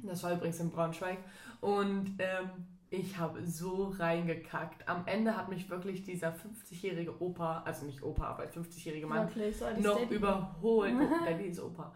Das 0.01 0.23
war 0.23 0.31
übrigens 0.31 0.61
in 0.61 0.71
Braunschweig. 0.71 1.17
Und 1.59 2.15
ähm, 2.19 2.49
ich 2.91 3.17
habe 3.17 3.45
so 3.45 3.93
reingekackt. 3.97 4.87
Am 4.87 5.05
Ende 5.05 5.37
hat 5.37 5.49
mich 5.49 5.69
wirklich 5.69 6.03
dieser 6.03 6.29
50-jährige 6.29 7.21
Opa, 7.21 7.61
also 7.65 7.85
nicht 7.85 8.01
Opa, 8.01 8.25
aber 8.25 8.45
50-jährige 8.45 9.05
Mann, 9.05 9.29
so 9.29 9.65
noch 9.79 9.99
Daddy. 9.99 10.15
überholt. 10.15 10.93
Oh, 10.99 11.25
Daddy 11.25 11.45
ist 11.45 11.59
Opa. 11.59 11.93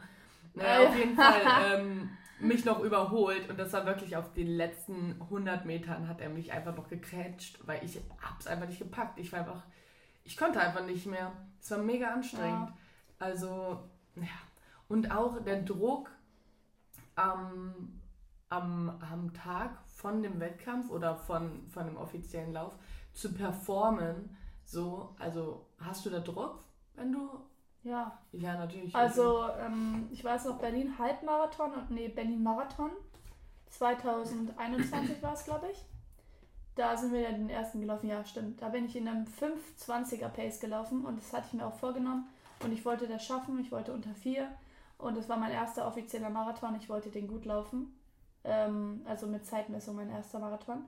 Naja, 0.54 0.84
ja. 0.84 0.90
auf 0.90 0.98
jeden 0.98 1.16
Fall 1.16 1.42
ähm, 1.80 2.10
mich 2.40 2.66
noch 2.66 2.80
überholt 2.82 3.50
und 3.50 3.58
das 3.58 3.74
war 3.74 3.86
wirklich 3.86 4.16
auf 4.16 4.34
den 4.34 4.48
letzten 4.48 5.20
100 5.22 5.66
Metern 5.66 6.08
hat 6.08 6.22
er 6.22 6.30
mich 6.30 6.52
einfach 6.52 6.76
noch 6.76 6.88
gecratcht, 6.88 7.60
weil 7.66 7.84
ich 7.84 8.00
hab's 8.22 8.46
einfach 8.48 8.68
nicht 8.68 8.80
gepackt. 8.80 9.20
Ich 9.20 9.32
war 9.32 9.40
einfach, 9.40 9.64
ich 10.24 10.38
konnte 10.38 10.60
einfach 10.60 10.86
nicht 10.86 11.06
mehr. 11.06 11.32
Es 11.60 11.72
war 11.72 11.80
mega 11.80 12.10
anstrengend. 12.10 12.70
Ja. 12.70 12.78
Also, 13.20 13.80
ja. 14.16 14.28
Und 14.88 15.12
auch 15.12 15.42
der 15.44 15.62
Druck 15.64 16.12
am, 17.16 18.02
am, 18.54 18.90
am 19.12 19.34
Tag 19.34 19.72
von 19.88 20.22
dem 20.22 20.40
Wettkampf 20.40 20.90
oder 20.90 21.16
von, 21.16 21.66
von 21.70 21.86
dem 21.86 21.98
offiziellen 21.98 22.54
Lauf 22.54 22.74
zu 23.14 23.34
performen. 23.34 24.36
So, 24.66 25.16
also 25.20 25.66
hast 25.80 26.06
du 26.06 26.10
da 26.10 26.20
Druck, 26.20 26.64
wenn 26.96 27.12
du. 27.12 27.30
Ja, 27.84 28.18
Ja, 28.32 28.56
natürlich. 28.58 28.96
also 28.96 29.50
ähm, 29.60 30.08
ich 30.10 30.24
weiß 30.24 30.46
noch 30.46 30.58
Berlin 30.58 30.98
Halbmarathon 30.98 31.74
und 31.74 31.92
nee, 31.92 32.08
Berlin 32.08 32.42
Marathon. 32.42 32.92
2021 33.72 35.22
war 35.22 35.34
es, 35.34 35.44
glaube 35.44 35.68
ich. 35.72 35.84
Da 36.76 36.96
sind 36.96 37.12
wir 37.12 37.20
ja 37.20 37.32
den 37.32 37.50
ersten 37.50 37.82
gelaufen, 37.82 38.08
ja 38.08 38.24
stimmt. 38.24 38.62
Da 38.62 38.70
bin 38.70 38.86
ich 38.86 38.96
in 38.96 39.08
einem 39.08 39.26
520er 39.26 40.30
Pace 40.30 40.60
gelaufen 40.62 41.06
und 41.06 41.20
das 41.20 41.34
hatte 41.34 41.48
ich 41.48 41.54
mir 41.54 41.66
auch 41.66 41.76
vorgenommen. 41.76 42.28
Und 42.64 42.72
ich 42.72 42.86
wollte 42.86 43.08
das 43.08 43.26
schaffen, 43.26 43.60
ich 43.60 43.72
wollte 43.72 43.92
unter 43.94 44.14
4. 44.16 44.48
Und 44.98 45.18
das 45.18 45.28
war 45.28 45.38
mein 45.38 45.52
erster 45.52 45.86
offizieller 45.86 46.30
Marathon, 46.30 46.76
ich 46.76 46.88
wollte 46.88 47.10
den 47.10 47.28
gut 47.28 47.44
laufen. 47.46 47.94
Ähm, 48.44 49.02
also 49.06 49.28
mit 49.28 49.46
Zeitmessung 49.46 49.96
mein 49.96 50.10
erster 50.10 50.40
Marathon. 50.40 50.86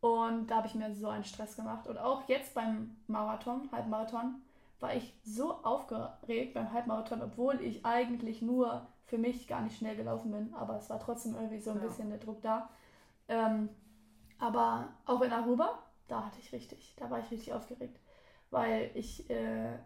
Und 0.00 0.48
da 0.50 0.56
habe 0.56 0.66
ich 0.66 0.74
mir 0.74 0.94
so 0.94 1.08
einen 1.08 1.24
Stress 1.24 1.56
gemacht. 1.56 1.86
Und 1.86 1.98
auch 1.98 2.28
jetzt 2.28 2.54
beim 2.54 2.96
Marathon, 3.06 3.68
Halbmarathon, 3.72 4.36
war 4.80 4.94
ich 4.94 5.14
so 5.24 5.52
aufgeregt 5.62 6.54
beim 6.54 6.72
Halbmarathon, 6.72 7.22
obwohl 7.22 7.60
ich 7.60 7.84
eigentlich 7.84 8.40
nur 8.42 8.86
für 9.04 9.18
mich 9.18 9.46
gar 9.46 9.60
nicht 9.62 9.76
schnell 9.78 9.96
gelaufen 9.96 10.30
bin. 10.32 10.54
Aber 10.54 10.76
es 10.78 10.88
war 10.90 11.00
trotzdem 11.00 11.34
irgendwie 11.34 11.60
so 11.60 11.70
ein 11.70 11.80
Ja. 11.80 11.82
bisschen 11.82 12.08
der 12.10 12.18
Druck 12.18 12.40
da. 12.42 12.70
Ähm, 13.28 13.68
aber 14.38 14.88
auch 15.06 15.20
in 15.22 15.32
Aruba, 15.32 15.78
da 16.08 16.24
hatte 16.26 16.38
ich 16.40 16.52
richtig, 16.52 16.94
da 16.98 17.10
war 17.10 17.20
ich 17.20 17.30
richtig 17.30 17.52
aufgeregt. 17.52 17.98
Weil 18.50 18.90
ich 18.94 19.28
äh, 19.30 19.78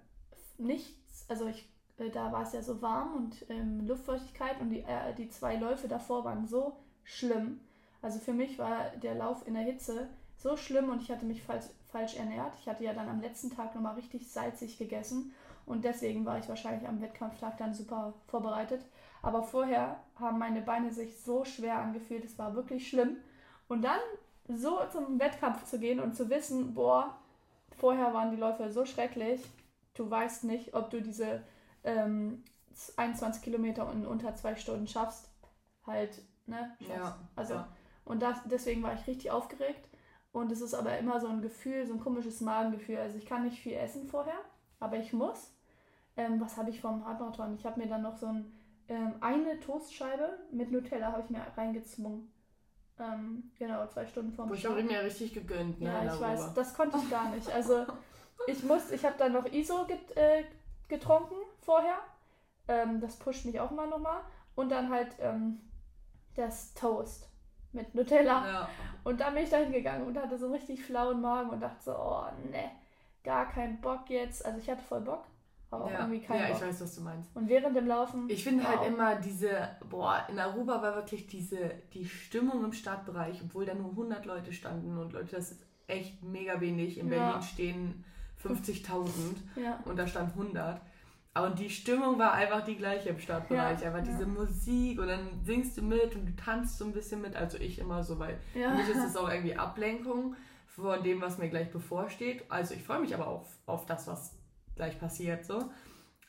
nichts, 0.58 1.26
also 1.28 1.46
ich, 1.46 1.68
äh, 1.98 2.10
da 2.10 2.32
war 2.32 2.42
es 2.42 2.52
ja 2.52 2.62
so 2.62 2.80
warm 2.82 3.14
und 3.16 3.44
ähm, 3.50 3.86
Luftfeuchtigkeit 3.86 4.60
und 4.60 4.70
die, 4.70 4.80
äh, 4.82 5.14
die 5.14 5.28
zwei 5.28 5.56
Läufe 5.56 5.88
davor 5.88 6.24
waren 6.24 6.46
so 6.46 6.76
schlimm. 7.04 7.60
Also 8.02 8.18
für 8.18 8.32
mich 8.32 8.58
war 8.58 8.90
der 9.02 9.14
Lauf 9.14 9.46
in 9.46 9.54
der 9.54 9.62
Hitze 9.62 10.08
so 10.36 10.56
schlimm 10.56 10.90
und 10.90 11.00
ich 11.00 11.10
hatte 11.10 11.24
mich 11.24 11.42
falsch, 11.42 11.66
falsch 11.90 12.16
ernährt. 12.16 12.54
Ich 12.60 12.68
hatte 12.68 12.84
ja 12.84 12.92
dann 12.92 13.08
am 13.08 13.20
letzten 13.20 13.50
Tag 13.50 13.74
nochmal 13.74 13.94
richtig 13.94 14.30
salzig 14.30 14.78
gegessen 14.78 15.32
und 15.66 15.84
deswegen 15.84 16.26
war 16.26 16.38
ich 16.38 16.48
wahrscheinlich 16.48 16.86
am 16.86 17.00
Wettkampftag 17.00 17.56
dann 17.56 17.72
super 17.72 18.14
vorbereitet. 18.26 18.84
Aber 19.22 19.42
vorher 19.42 20.00
haben 20.16 20.38
meine 20.38 20.60
Beine 20.60 20.92
sich 20.92 21.18
so 21.22 21.44
schwer 21.44 21.78
angefühlt, 21.78 22.24
es 22.24 22.38
war 22.38 22.54
wirklich 22.54 22.88
schlimm. 22.88 23.16
Und 23.68 23.82
dann 23.82 24.00
so 24.48 24.80
zum 24.92 25.18
Wettkampf 25.18 25.64
zu 25.64 25.78
gehen 25.78 26.00
und 26.00 26.14
zu 26.14 26.28
wissen, 26.28 26.74
boah, 26.74 27.16
vorher 27.78 28.12
waren 28.12 28.30
die 28.30 28.36
Läufe 28.36 28.70
so 28.70 28.84
schrecklich, 28.84 29.40
du 29.94 30.10
weißt 30.10 30.44
nicht, 30.44 30.74
ob 30.74 30.90
du 30.90 31.00
diese 31.00 31.42
ähm, 31.84 32.44
21 32.96 33.42
Kilometer 33.42 33.90
in 33.92 34.06
unter 34.06 34.34
zwei 34.34 34.56
Stunden 34.56 34.86
schaffst. 34.86 35.30
Halt, 35.86 36.20
ne? 36.46 36.76
Ja, 36.80 37.18
Also, 37.36 37.54
ja. 37.54 37.68
und 38.04 38.22
das, 38.22 38.38
deswegen 38.46 38.82
war 38.82 38.94
ich 38.94 39.06
richtig 39.06 39.30
aufgeregt. 39.30 39.88
Und 40.32 40.50
es 40.50 40.60
ist 40.60 40.74
aber 40.74 40.98
immer 40.98 41.20
so 41.20 41.28
ein 41.28 41.42
Gefühl, 41.42 41.86
so 41.86 41.92
ein 41.94 42.00
komisches 42.00 42.40
Magengefühl. 42.40 42.98
Also 42.98 43.16
ich 43.18 43.24
kann 43.26 43.44
nicht 43.44 43.60
viel 43.60 43.74
essen 43.74 44.08
vorher, 44.08 44.38
aber 44.80 44.96
ich 44.96 45.12
muss. 45.12 45.54
Ähm, 46.16 46.40
was 46.40 46.56
habe 46.56 46.70
ich 46.70 46.80
vom 46.80 47.04
Halbmarathon? 47.06 47.54
Ich 47.54 47.64
habe 47.64 47.80
mir 47.80 47.86
dann 47.86 48.02
noch 48.02 48.16
so 48.16 48.26
ein, 48.26 48.52
ähm, 48.88 49.14
eine 49.20 49.60
Toastscheibe 49.60 50.38
mit 50.50 50.72
Nutella 50.72 51.12
habe 51.12 51.22
ich 51.22 51.30
mir 51.30 51.40
reingezwungen. 51.56 52.32
Ähm, 52.98 53.50
genau, 53.58 53.86
zwei 53.86 54.06
Stunden 54.06 54.32
vorm 54.32 54.48
Boah, 54.48 54.54
ich 54.56 54.66
habe 54.66 54.82
mir 54.82 55.02
richtig 55.02 55.34
gegönnt, 55.34 55.80
ne? 55.80 55.86
Ja, 55.88 56.02
ich 56.02 56.08
darüber. 56.10 56.26
weiß, 56.28 56.54
das 56.54 56.74
konnte 56.74 56.98
ich 56.98 57.10
gar 57.10 57.30
nicht. 57.30 57.48
Also 57.54 57.86
ich 58.48 58.62
muss, 58.64 58.90
ich 58.90 59.04
habe 59.04 59.14
dann 59.18 59.32
noch 59.32 59.46
ISO 59.46 59.84
get, 59.86 60.16
äh, 60.16 60.44
getrunken 60.88 61.34
vorher. 61.60 61.98
Ähm, 62.66 63.00
das 63.00 63.16
pusht 63.16 63.44
mich 63.44 63.58
auch 63.60 63.70
immer 63.70 63.86
nochmal. 63.86 64.20
Und 64.56 64.70
dann 64.70 64.90
halt 64.90 65.14
ähm, 65.20 65.60
das 66.36 66.74
Toast 66.74 67.28
mit 67.72 67.94
Nutella. 67.94 68.46
Ja. 68.46 68.68
Und 69.02 69.20
dann 69.20 69.34
bin 69.34 69.44
ich 69.44 69.50
da 69.50 69.58
hingegangen 69.58 70.06
und 70.06 70.16
hatte 70.16 70.38
so 70.38 70.46
einen 70.46 70.54
richtig 70.54 70.82
flauen 70.84 71.20
Magen 71.20 71.50
und 71.50 71.60
dachte 71.60 71.82
so, 71.84 71.92
oh 71.96 72.24
ne, 72.50 72.70
gar 73.24 73.48
keinen 73.50 73.80
Bock 73.80 74.08
jetzt. 74.08 74.44
Also 74.44 74.58
ich 74.58 74.70
hatte 74.70 74.82
voll 74.82 75.00
Bock, 75.00 75.24
aber 75.70 75.84
auch 75.86 75.90
Ja, 75.90 76.00
irgendwie 76.00 76.20
keinen 76.20 76.40
ja, 76.40 76.46
ich 76.48 76.52
Bock. 76.58 76.68
weiß, 76.68 76.80
was 76.82 76.94
du 76.94 77.00
meinst. 77.02 77.34
Und 77.36 77.48
während 77.48 77.76
dem 77.76 77.86
Laufen. 77.86 78.28
Ich 78.30 78.44
finde 78.44 78.66
halt 78.68 78.80
wow. 78.80 78.86
immer 78.86 79.16
diese, 79.16 79.70
boah, 79.90 80.24
in 80.28 80.38
Aruba 80.38 80.80
war 80.82 80.94
wirklich 80.94 81.26
diese, 81.26 81.70
die 81.92 82.04
Stimmung 82.04 82.64
im 82.64 82.72
Stadtbereich, 82.72 83.40
obwohl 83.44 83.66
da 83.66 83.74
nur 83.74 83.90
100 83.90 84.24
Leute 84.26 84.52
standen 84.52 84.96
und 84.98 85.12
Leute, 85.12 85.34
das 85.36 85.52
ist 85.52 85.62
echt 85.86 86.22
mega 86.22 86.60
wenig. 86.60 86.98
In 86.98 87.10
Ja. 87.10 87.18
Berlin 87.30 87.42
stehen 87.42 88.04
50.000 88.44 89.10
Ja, 89.56 89.80
und 89.84 89.96
da 89.98 90.06
stand 90.06 90.30
100. 90.32 90.80
Aber 91.36 91.50
die 91.50 91.68
Stimmung 91.68 92.16
war 92.16 92.32
einfach 92.32 92.64
die 92.64 92.76
gleiche 92.76 93.08
im 93.08 93.18
Stadtbereich. 93.18 93.80
Ja, 93.80 93.88
einfach 93.88 94.06
ja. 94.06 94.12
diese 94.12 94.24
Musik 94.24 95.00
und 95.00 95.08
dann 95.08 95.40
singst 95.44 95.76
du 95.76 95.82
mit 95.82 96.14
und 96.14 96.26
du 96.26 96.36
tanzt 96.36 96.78
so 96.78 96.84
ein 96.84 96.92
bisschen 96.92 97.20
mit. 97.20 97.34
Also 97.34 97.58
ich 97.58 97.80
immer 97.80 98.04
so, 98.04 98.20
weil 98.20 98.38
ja. 98.54 98.70
für 98.70 98.76
mich 98.76 98.88
ist 98.88 99.04
das 99.04 99.16
auch 99.16 99.28
irgendwie 99.28 99.56
Ablenkung 99.56 100.36
von 100.68 101.02
dem, 101.02 101.20
was 101.20 101.38
mir 101.38 101.48
gleich 101.48 101.72
bevorsteht. 101.72 102.44
Also 102.48 102.74
ich 102.74 102.84
freue 102.84 103.00
mich 103.00 103.14
aber 103.14 103.26
auch 103.26 103.44
auf 103.66 103.84
das, 103.84 104.06
was 104.06 104.32
gleich 104.76 104.98
passiert. 105.00 105.44
so. 105.44 105.70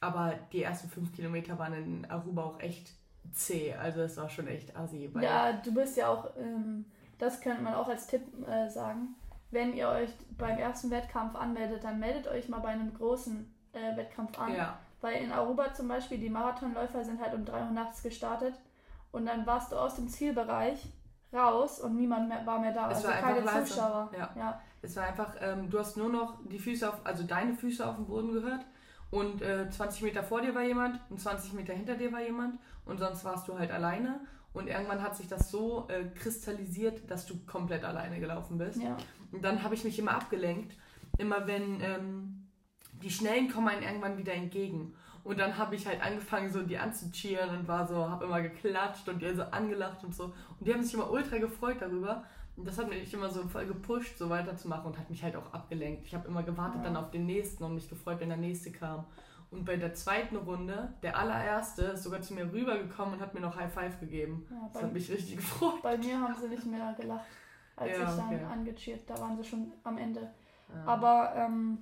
Aber 0.02 0.34
die 0.52 0.64
ersten 0.64 0.90
fünf 0.90 1.14
Kilometer 1.14 1.58
waren 1.60 1.74
in 1.74 2.06
Aruba 2.10 2.44
auch 2.44 2.60
echt 2.60 2.92
zäh. 3.32 3.76
Also 3.76 4.02
es 4.02 4.18
war 4.18 4.30
schon 4.30 4.48
echt 4.48 4.76
assi. 4.76 5.12
Ja, 5.22 5.54
du 5.54 5.72
bist 5.72 5.98
ja 5.98 6.08
auch, 6.08 6.36
ähm, 6.36 6.86
das 7.20 7.42
könnte 7.42 7.62
man 7.62 7.76
auch 7.76 7.88
als 7.88 8.08
Tipp 8.08 8.24
äh, 8.48 8.70
sagen. 8.70 9.16
Wenn 9.52 9.74
ihr 9.74 9.88
euch 9.88 10.10
beim 10.38 10.58
ersten 10.58 10.90
Wettkampf 10.90 11.36
anmeldet, 11.36 11.84
dann 11.84 12.00
meldet 12.00 12.28
euch 12.28 12.50
mal 12.50 12.60
bei 12.60 12.70
einem 12.70 12.94
großen 12.94 13.54
äh, 13.74 13.96
Wettkampf 13.96 14.38
an. 14.40 14.54
ja, 14.54 14.80
Weil 15.06 15.22
in 15.22 15.32
Aruba 15.32 15.72
zum 15.72 15.88
Beispiel, 15.88 16.18
die 16.18 16.32
Marathonläufer 16.32 17.04
sind 17.04 17.22
halt 17.22 17.36
um 17.36 17.46
3 17.46 17.66
Uhr 17.66 17.70
nachts 17.70 18.02
gestartet 18.02 18.56
und 19.12 19.28
dann 19.28 19.46
warst 19.46 19.72
du 19.72 19.76
aus 19.76 19.98
dem 19.98 20.10
Zielbereich 20.10 20.88
raus 21.32 21.80
und 21.80 21.96
niemand 21.96 22.28
mehr, 22.28 22.44
war 22.44 22.60
mehr 22.60 22.74
da. 22.74 22.90
Es 22.90 22.98
also 22.98 23.10
war 23.10 23.14
keine 23.18 23.42
leise. 23.42 23.72
Zuschauer. 23.72 24.10
Ja. 24.18 24.34
ja. 24.36 24.62
Es 24.82 24.96
war 24.96 25.04
einfach, 25.04 25.36
ähm, 25.42 25.70
du 25.70 25.78
hast 25.78 25.96
nur 25.96 26.10
noch 26.10 26.40
die 26.48 26.58
Füße 26.58 26.90
auf, 26.90 27.06
also 27.06 27.22
deine 27.22 27.54
Füße 27.54 27.88
auf 27.88 27.98
dem 27.98 28.08
Boden 28.08 28.34
gehört 28.34 28.66
und 29.12 29.44
äh, 29.44 29.70
20 29.70 30.02
Meter 30.02 30.24
vor 30.24 30.42
dir 30.42 30.56
war 30.56 30.64
jemand 30.64 31.00
und 31.12 31.22
20 31.22 31.54
Meter 31.54 31.74
hinter 31.74 31.94
dir 31.94 32.12
war 32.12 32.22
jemand 32.22 32.58
und 32.86 32.98
sonst 32.98 33.24
warst 33.26 33.48
du 33.48 33.60
halt 33.60 33.70
alleine 33.70 34.22
und 34.54 34.68
irgendwann 34.68 35.04
hat 35.04 35.16
sich 35.16 35.28
das 35.28 35.52
so 35.52 35.88
äh, 35.88 36.06
kristallisiert, 36.18 37.12
dass 37.12 37.28
du 37.28 37.36
komplett 37.46 37.84
alleine 37.84 38.20
gelaufen 38.20 38.58
bist. 38.58 38.82
ja. 38.82 38.98
Und 39.32 39.44
dann 39.46 39.62
habe 39.62 39.76
ich 39.76 39.84
mich 39.84 40.00
immer 40.00 40.16
abgelenkt, 40.16 40.76
immer 41.20 41.46
wenn 41.46 41.80
ähm, 41.82 42.45
die 43.02 43.10
Schnellen 43.10 43.50
kommen 43.50 43.68
einem 43.68 43.84
irgendwann 43.84 44.18
wieder 44.18 44.34
entgegen. 44.34 44.94
Und 45.24 45.40
dann 45.40 45.58
habe 45.58 45.76
ich 45.76 45.88
halt 45.88 46.02
angefangen, 46.04 46.52
so 46.52 46.62
die 46.62 46.78
anzucheeren 46.78 47.58
und 47.58 47.68
war 47.68 47.88
so, 47.88 48.08
habe 48.10 48.26
immer 48.26 48.42
geklatscht 48.42 49.10
und 49.10 49.22
die 49.22 49.34
so 49.34 49.42
angelacht 49.44 50.04
und 50.04 50.14
so. 50.14 50.26
Und 50.26 50.34
die 50.68 50.72
haben 50.74 50.84
sich 50.84 50.94
immer 50.94 51.10
ultra 51.10 51.38
gefreut 51.40 51.78
darüber. 51.80 52.24
Und 52.58 52.66
das 52.68 52.78
hat 52.78 52.88
mich 52.88 53.12
immer 53.14 53.30
so 53.30 53.44
voll 53.48 53.66
gepusht, 53.66 54.18
so 54.18 54.30
weiterzumachen 54.30 54.86
und 54.86 54.98
hat 55.00 55.10
mich 55.10 55.22
halt 55.24 55.36
auch 55.36 55.52
abgelenkt. 55.54 56.06
Ich 56.06 56.14
habe 56.16 56.28
immer 56.28 56.44
gewartet 56.44 56.78
Ja. 56.78 56.84
dann 56.84 56.96
auf 56.98 57.10
den 57.12 57.26
nächsten 57.26 57.64
und 57.64 57.74
mich 57.74 57.90
gefreut, 57.90 58.20
wenn 58.20 58.30
der 58.30 58.38
nächste 58.38 58.72
kam. 58.72 59.06
Und 59.52 59.66
bei 59.66 59.76
der 59.78 59.94
zweiten 59.94 60.36
Runde, 60.38 60.94
der 61.04 61.18
allererste, 61.18 61.82
ist 61.84 62.04
sogar 62.04 62.22
zu 62.22 62.34
mir 62.34 62.52
rübergekommen 62.52 63.16
und 63.16 63.20
hat 63.20 63.34
mir 63.34 63.42
noch 63.42 63.56
High 63.56 63.74
Five 63.74 64.00
gegeben. 64.00 64.46
ja 64.50 64.70
Das 64.74 64.84
hat 64.84 64.94
mich 64.94 65.10
richtig 65.12 65.36
gefreut. 65.38 65.82
bei 65.82 65.98
mir 65.98 66.20
haben 66.20 66.36
sie 66.40 66.48
nicht 66.48 66.66
mehr 66.66 66.94
gelacht, 67.00 67.26
als 67.76 67.92
Ja, 67.98 68.04
ich 68.10 68.16
dann 68.16 68.28
okay. 68.28 68.44
angecheert. 68.52 69.02
Da 69.10 69.20
waren 69.20 69.36
sie 69.38 69.44
schon 69.44 69.72
am 69.84 69.98
Ende. 69.98 70.30
Aber, 70.86 71.34
ähm, 71.36 71.80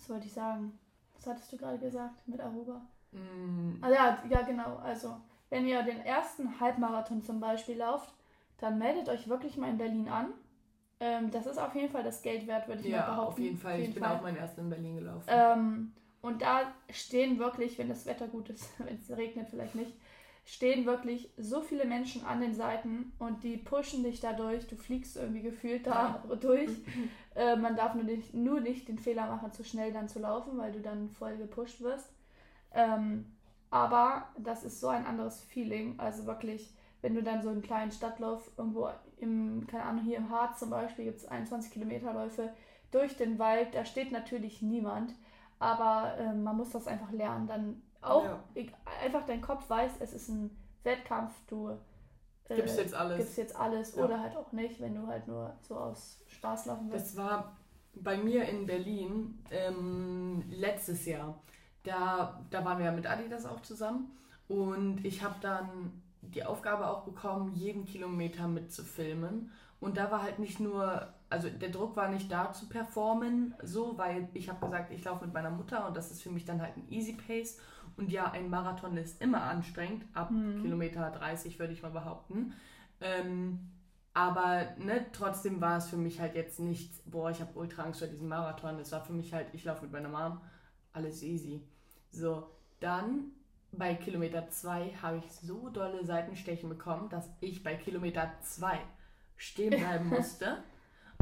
was 0.00 0.08
wollte 0.08 0.26
ich 0.26 0.32
sagen? 0.32 0.78
Was 1.14 1.26
hattest 1.26 1.52
du 1.52 1.56
gerade 1.58 1.78
gesagt 1.78 2.26
mit 2.26 2.40
Aruba? 2.40 2.80
Mm, 3.12 3.74
Ah, 3.82 3.90
ja, 3.90 4.22
ja, 4.28 4.42
genau. 4.42 4.76
Also, 4.76 5.16
wenn 5.50 5.66
ihr 5.66 5.82
den 5.82 6.00
ersten 6.00 6.58
Halbmarathon 6.60 7.22
zum 7.22 7.40
Beispiel 7.40 7.76
lauft, 7.76 8.14
dann 8.58 8.78
meldet 8.78 9.08
euch 9.08 9.28
wirklich 9.28 9.56
mal 9.56 9.68
in 9.70 9.78
Berlin 9.78 10.08
an. 10.08 10.32
Ähm, 11.00 11.30
das 11.30 11.46
ist 11.46 11.58
auf 11.58 11.74
jeden 11.74 11.90
Fall 11.90 12.02
das 12.02 12.22
Geld 12.22 12.46
wert, 12.46 12.68
würde 12.68 12.80
ich 12.82 12.88
mal 12.88 12.96
ja, 12.96 13.06
behaupten. 13.06 13.32
auf 13.32 13.38
jeden 13.38 13.56
Fall. 13.58 13.80
ich 13.80 13.94
bin 13.94 14.04
auch 14.04 14.22
meinen 14.22 14.36
ersten 14.36 14.60
in 14.62 14.70
Berlin 14.70 14.96
gelaufen. 14.96 15.24
Ähm, 15.28 15.92
und 16.22 16.42
da 16.42 16.72
stehen 16.90 17.38
wirklich, 17.38 17.78
wenn 17.78 17.88
das 17.88 18.06
Wetter 18.06 18.28
gut 18.28 18.50
ist, 18.50 18.78
wenn 18.84 18.96
es 18.96 19.10
regnet 19.10 19.48
vielleicht 19.48 19.74
nicht, 19.74 19.92
stehen 20.44 20.86
wirklich 20.86 21.32
so 21.36 21.60
viele 21.60 21.84
Menschen 21.84 22.24
an 22.24 22.40
den 22.40 22.54
Seiten 22.54 23.12
und 23.18 23.44
die 23.44 23.56
pushen 23.56 24.02
dich 24.02 24.20
dadurch. 24.20 24.66
Du 24.66 24.76
fliegst 24.76 25.16
irgendwie 25.16 25.42
gefühlt 25.42 25.86
da 25.86 26.22
durch. 26.40 26.70
Äh, 27.36 27.54
man 27.54 27.76
darf 27.76 27.94
nur 27.94 28.02
nicht, 28.02 28.34
nur 28.34 28.60
nicht 28.60 28.88
den 28.88 28.98
Fehler 28.98 29.28
machen, 29.28 29.52
zu 29.52 29.62
schnell 29.62 29.92
dann 29.92 30.08
zu 30.08 30.18
laufen, 30.18 30.58
weil 30.58 30.72
du 30.72 30.80
dann 30.80 31.10
voll 31.10 31.36
gepusht 31.36 31.80
wirst. 31.80 32.12
Ähm, 32.74 33.24
aber 33.70 34.26
das 34.36 34.64
ist 34.64 34.80
so 34.80 34.88
ein 34.88 35.06
anderes 35.06 35.40
Feeling. 35.44 35.94
Also 35.98 36.26
wirklich, 36.26 36.74
wenn 37.02 37.14
du 37.14 37.22
dann 37.22 37.40
so 37.40 37.48
einen 37.48 37.62
kleinen 37.62 37.92
Stadtlauf 37.92 38.50
irgendwo 38.58 38.88
im, 39.18 39.64
keine 39.68 39.84
Ahnung, 39.84 40.04
hier 40.04 40.16
im 40.16 40.28
Harz 40.28 40.58
zum 40.58 40.70
Beispiel 40.70 41.04
gibt 41.04 41.18
es 41.18 41.28
21 41.28 41.72
Kilometerläufe 41.72 42.52
durch 42.90 43.16
den 43.16 43.38
Wald, 43.38 43.74
da 43.74 43.84
steht 43.84 44.10
natürlich 44.10 44.62
niemand, 44.62 45.14
aber 45.58 46.16
ähm, 46.18 46.42
man 46.42 46.56
muss 46.56 46.70
das 46.70 46.86
einfach 46.86 47.12
lernen. 47.12 47.46
Dann 47.46 47.82
auch 48.02 48.24
Ja. 48.24 48.44
ich, 48.54 48.72
einfach 49.02 49.24
dein 49.26 49.40
Kopf 49.40 49.68
weiß, 49.68 49.92
es 50.00 50.12
ist 50.12 50.28
ein 50.28 50.50
Wettkampf, 50.82 51.32
du 51.48 51.70
äh, 52.48 52.56
Gibst 52.56 52.78
jetzt 52.78 52.94
alles. 52.94 53.18
gibst 53.18 53.36
jetzt 53.38 53.56
alles 53.56 53.94
Ja. 53.96 54.04
oder 54.04 54.20
halt 54.20 54.36
auch 54.36 54.52
nicht, 54.52 54.80
wenn 54.80 54.94
du 54.94 55.06
halt 55.06 55.26
nur 55.28 55.54
so 55.62 55.76
aus 55.76 56.20
Spaß 56.28 56.66
laufen 56.66 56.90
willst. 56.90 57.06
Das 57.06 57.16
war 57.16 57.56
bei 57.94 58.16
mir 58.16 58.44
in 58.48 58.66
Berlin 58.66 59.42
ähm, 59.50 60.44
letztes 60.48 61.06
Jahr. 61.06 61.40
Da, 61.82 62.44
da 62.50 62.64
waren 62.64 62.78
wir 62.78 62.86
ja 62.86 62.92
mit 62.92 63.06
Adidas 63.06 63.46
auch 63.46 63.60
zusammen 63.62 64.16
und 64.48 65.04
ich 65.04 65.22
habe 65.22 65.36
dann 65.40 66.02
die 66.22 66.44
Aufgabe 66.44 66.86
auch 66.86 67.04
bekommen, 67.04 67.52
jeden 67.54 67.84
Kilometer 67.86 68.46
mitzufilmen. 68.48 69.50
Und 69.80 69.96
da 69.96 70.10
war 70.10 70.22
halt 70.22 70.38
nicht 70.38 70.60
nur, 70.60 71.14
also 71.30 71.48
der 71.48 71.70
Druck 71.70 71.96
war 71.96 72.08
nicht 72.08 72.30
da 72.30 72.52
zu 72.52 72.68
performen, 72.68 73.54
so, 73.62 73.96
weil 73.96 74.28
ich 74.34 74.48
habe 74.48 74.64
gesagt, 74.64 74.92
ich 74.92 75.04
laufe 75.04 75.24
mit 75.24 75.34
meiner 75.34 75.50
Mutter 75.50 75.86
und 75.86 75.96
das 75.96 76.10
ist 76.10 76.22
für 76.22 76.30
mich 76.30 76.44
dann 76.44 76.60
halt 76.60 76.76
ein 76.76 76.88
Easy 76.90 77.14
Pace. 77.14 77.58
Und 77.96 78.10
ja, 78.10 78.30
ein 78.32 78.50
Marathon 78.50 78.96
ist 78.96 79.20
immer 79.22 79.42
anstrengend, 79.42 80.04
ab 80.14 80.30
Mhm. 80.30 80.62
Kilometer 80.62 81.10
30 81.10 81.58
würde 81.58 81.72
ich 81.72 81.82
mal 81.82 81.90
behaupten. 81.90 82.52
Ähm, 83.00 83.70
aber 84.12 84.66
ne, 84.78 85.06
trotzdem 85.12 85.60
war 85.60 85.78
es 85.78 85.88
für 85.88 85.96
mich 85.96 86.20
halt 86.20 86.34
jetzt 86.34 86.58
nicht, 86.60 86.92
boah, 87.10 87.30
ich 87.30 87.40
habe 87.40 87.58
ultra 87.58 87.84
Angst 87.84 88.00
vor 88.00 88.08
diesem 88.08 88.28
Marathon. 88.28 88.78
Es 88.78 88.92
war 88.92 89.04
für 89.04 89.12
mich 89.12 89.32
halt, 89.32 89.48
ich 89.54 89.64
laufe 89.64 89.82
mit 89.82 89.92
meiner 89.92 90.08
Mom, 90.08 90.40
alles 90.92 91.22
easy. 91.22 91.62
So, 92.10 92.48
dann 92.80 93.32
bei 93.72 93.94
Kilometer 93.94 94.48
2 94.48 94.94
habe 95.00 95.18
ich 95.18 95.30
so 95.32 95.68
dolle 95.68 96.04
Seitenstechen 96.04 96.68
bekommen, 96.68 97.08
dass 97.08 97.28
ich 97.40 97.62
bei 97.62 97.76
Kilometer 97.76 98.32
2 98.42 98.80
stehen 99.36 99.76
bleiben 99.76 100.08
musste. 100.08 100.62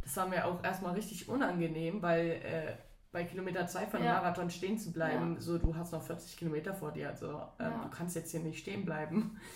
Das 0.03 0.17
war 0.17 0.27
mir 0.27 0.47
auch 0.47 0.63
erstmal 0.65 0.95
richtig 0.95 1.29
unangenehm, 1.29 2.01
weil 2.03 2.31
äh, 2.31 2.77
bei 3.13 3.25
Kilometer 3.25 3.67
2 3.67 3.87
von 3.87 4.01
einem 4.01 4.09
Ja. 4.11 4.15
Marathon 4.21 4.51
stehen 4.51 4.79
zu 4.79 4.93
bleiben, 4.93 5.41
so 5.41 5.59
du 5.59 5.75
hast 5.77 5.93
noch 5.93 6.03
40 6.03 6.37
Kilometer 6.37 6.75
vor 6.75 6.93
dir, 6.93 7.09
also 7.09 7.27
ähm, 7.59 7.73
Ja. 7.73 7.83
du 7.85 7.91
kannst 7.91 8.17
jetzt 8.17 8.31
hier 8.31 8.41
nicht 8.41 8.59
stehen 8.61 8.85
bleiben. 8.85 9.39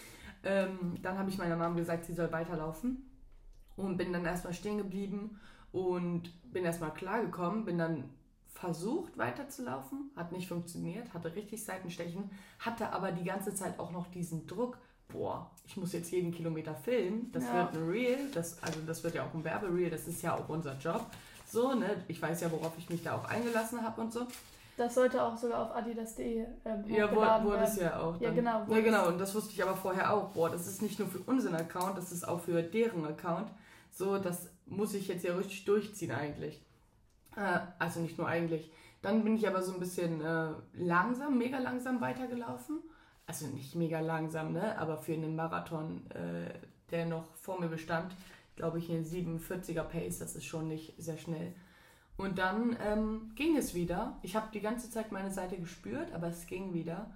Ähm, 0.44 0.98
dann 1.02 1.18
habe 1.18 1.30
ich 1.30 1.38
meiner 1.38 1.54
Mom 1.54 1.76
gesagt, 1.76 2.04
sie 2.04 2.14
soll 2.14 2.32
weiterlaufen 2.32 3.08
und 3.76 3.96
bin 3.96 4.12
dann 4.12 4.24
erstmal 4.24 4.52
stehen 4.52 4.76
geblieben 4.76 5.38
und 5.70 6.32
bin 6.52 6.64
erstmal 6.64 6.92
klargekommen, 6.92 7.64
bin 7.64 7.78
dann 7.78 8.10
versucht 8.48 9.16
weiterzulaufen, 9.16 10.10
hat 10.16 10.32
nicht 10.32 10.48
funktioniert, 10.48 11.14
hatte 11.14 11.36
richtig 11.36 11.64
Seitenstechen, 11.64 12.28
hatte 12.58 12.92
aber 12.92 13.12
die 13.12 13.22
ganze 13.22 13.54
Zeit 13.54 13.78
auch 13.78 13.92
noch 13.92 14.08
diesen 14.08 14.48
Druck, 14.48 14.78
boah, 15.12 15.50
ich 15.66 15.76
muss 15.76 15.92
jetzt 15.92 16.10
jeden 16.10 16.32
Kilometer 16.32 16.74
filmen, 16.74 17.30
das 17.32 17.44
Ja. 17.44 17.54
wird 17.54 17.74
ein 17.74 17.88
Reel, 17.88 18.30
das, 18.32 18.62
also 18.62 18.80
das 18.86 19.02
wird 19.04 19.14
ja 19.14 19.24
auch 19.24 19.34
ein 19.34 19.44
Werbereel, 19.44 19.90
das 19.90 20.06
ist 20.08 20.22
ja 20.22 20.34
auch 20.34 20.48
unser 20.48 20.76
Job. 20.78 21.06
So, 21.46 21.74
ne, 21.74 22.02
ich 22.08 22.20
weiß 22.20 22.40
ja, 22.40 22.50
worauf 22.50 22.72
ich 22.78 22.88
mich 22.90 23.02
da 23.02 23.14
auch 23.14 23.24
eingelassen 23.26 23.82
habe 23.82 24.00
und 24.00 24.12
so. 24.12 24.26
Das 24.76 24.94
sollte 24.94 25.22
auch 25.22 25.36
sogar 25.36 25.62
auf 25.70 25.76
adidas.de 25.76 26.46
ähm, 26.64 26.84
Ja, 26.88 27.14
wurde, 27.14 27.44
wurde 27.44 27.64
es 27.64 27.76
ja 27.76 28.00
auch. 28.00 28.18
Ja, 28.20 28.28
dann. 28.28 28.36
genau, 28.36 28.64
Ja, 28.68 28.80
genau. 28.80 29.08
Und 29.08 29.18
das 29.18 29.34
wusste 29.34 29.52
ich 29.52 29.62
aber 29.62 29.76
vorher 29.76 30.12
auch. 30.12 30.30
Boah, 30.30 30.48
das 30.48 30.66
ist 30.66 30.80
nicht 30.80 30.98
nur 30.98 31.08
für 31.08 31.18
unseren 31.20 31.54
Account, 31.54 31.98
das 31.98 32.10
ist 32.10 32.26
auch 32.26 32.40
für 32.40 32.62
deren 32.62 33.04
Account. 33.04 33.50
So, 33.92 34.16
das 34.18 34.48
muss 34.64 34.94
ich 34.94 35.08
jetzt 35.08 35.24
ja 35.24 35.36
richtig 35.36 35.66
durchziehen 35.66 36.10
eigentlich. 36.10 36.62
Äh, 37.36 37.58
also 37.78 38.00
nicht 38.00 38.16
nur 38.16 38.26
eigentlich. 38.26 38.70
Dann 39.02 39.24
bin 39.24 39.36
ich 39.36 39.46
aber 39.46 39.62
so 39.62 39.74
ein 39.74 39.80
bisschen 39.80 40.22
äh, 40.22 40.48
langsam, 40.74 41.36
mega 41.36 41.58
langsam 41.58 42.00
weitergelaufen. 42.00 42.78
Also 43.26 43.46
nicht 43.46 43.74
mega 43.74 44.00
langsam, 44.00 44.52
ne? 44.52 44.78
Aber 44.78 44.98
für 44.98 45.14
einen 45.14 45.36
Marathon, 45.36 46.10
äh, 46.10 46.52
der 46.90 47.06
noch 47.06 47.34
vor 47.34 47.60
mir 47.60 47.68
bestand, 47.68 48.14
glaube 48.56 48.78
ich, 48.78 48.90
eine 48.90 49.02
47er 49.02 49.84
Pace, 49.84 50.18
das 50.18 50.36
ist 50.36 50.44
schon 50.44 50.68
nicht 50.68 50.94
sehr 50.98 51.16
schnell. 51.16 51.54
Und 52.16 52.38
dann 52.38 52.76
ähm, 52.84 53.32
ging 53.34 53.56
es 53.56 53.74
wieder. 53.74 54.18
Ich 54.22 54.36
habe 54.36 54.48
die 54.52 54.60
ganze 54.60 54.90
Zeit 54.90 55.12
meine 55.12 55.30
Seite 55.30 55.56
gespürt, 55.56 56.12
aber 56.12 56.28
es 56.28 56.46
ging 56.46 56.74
wieder. 56.74 57.10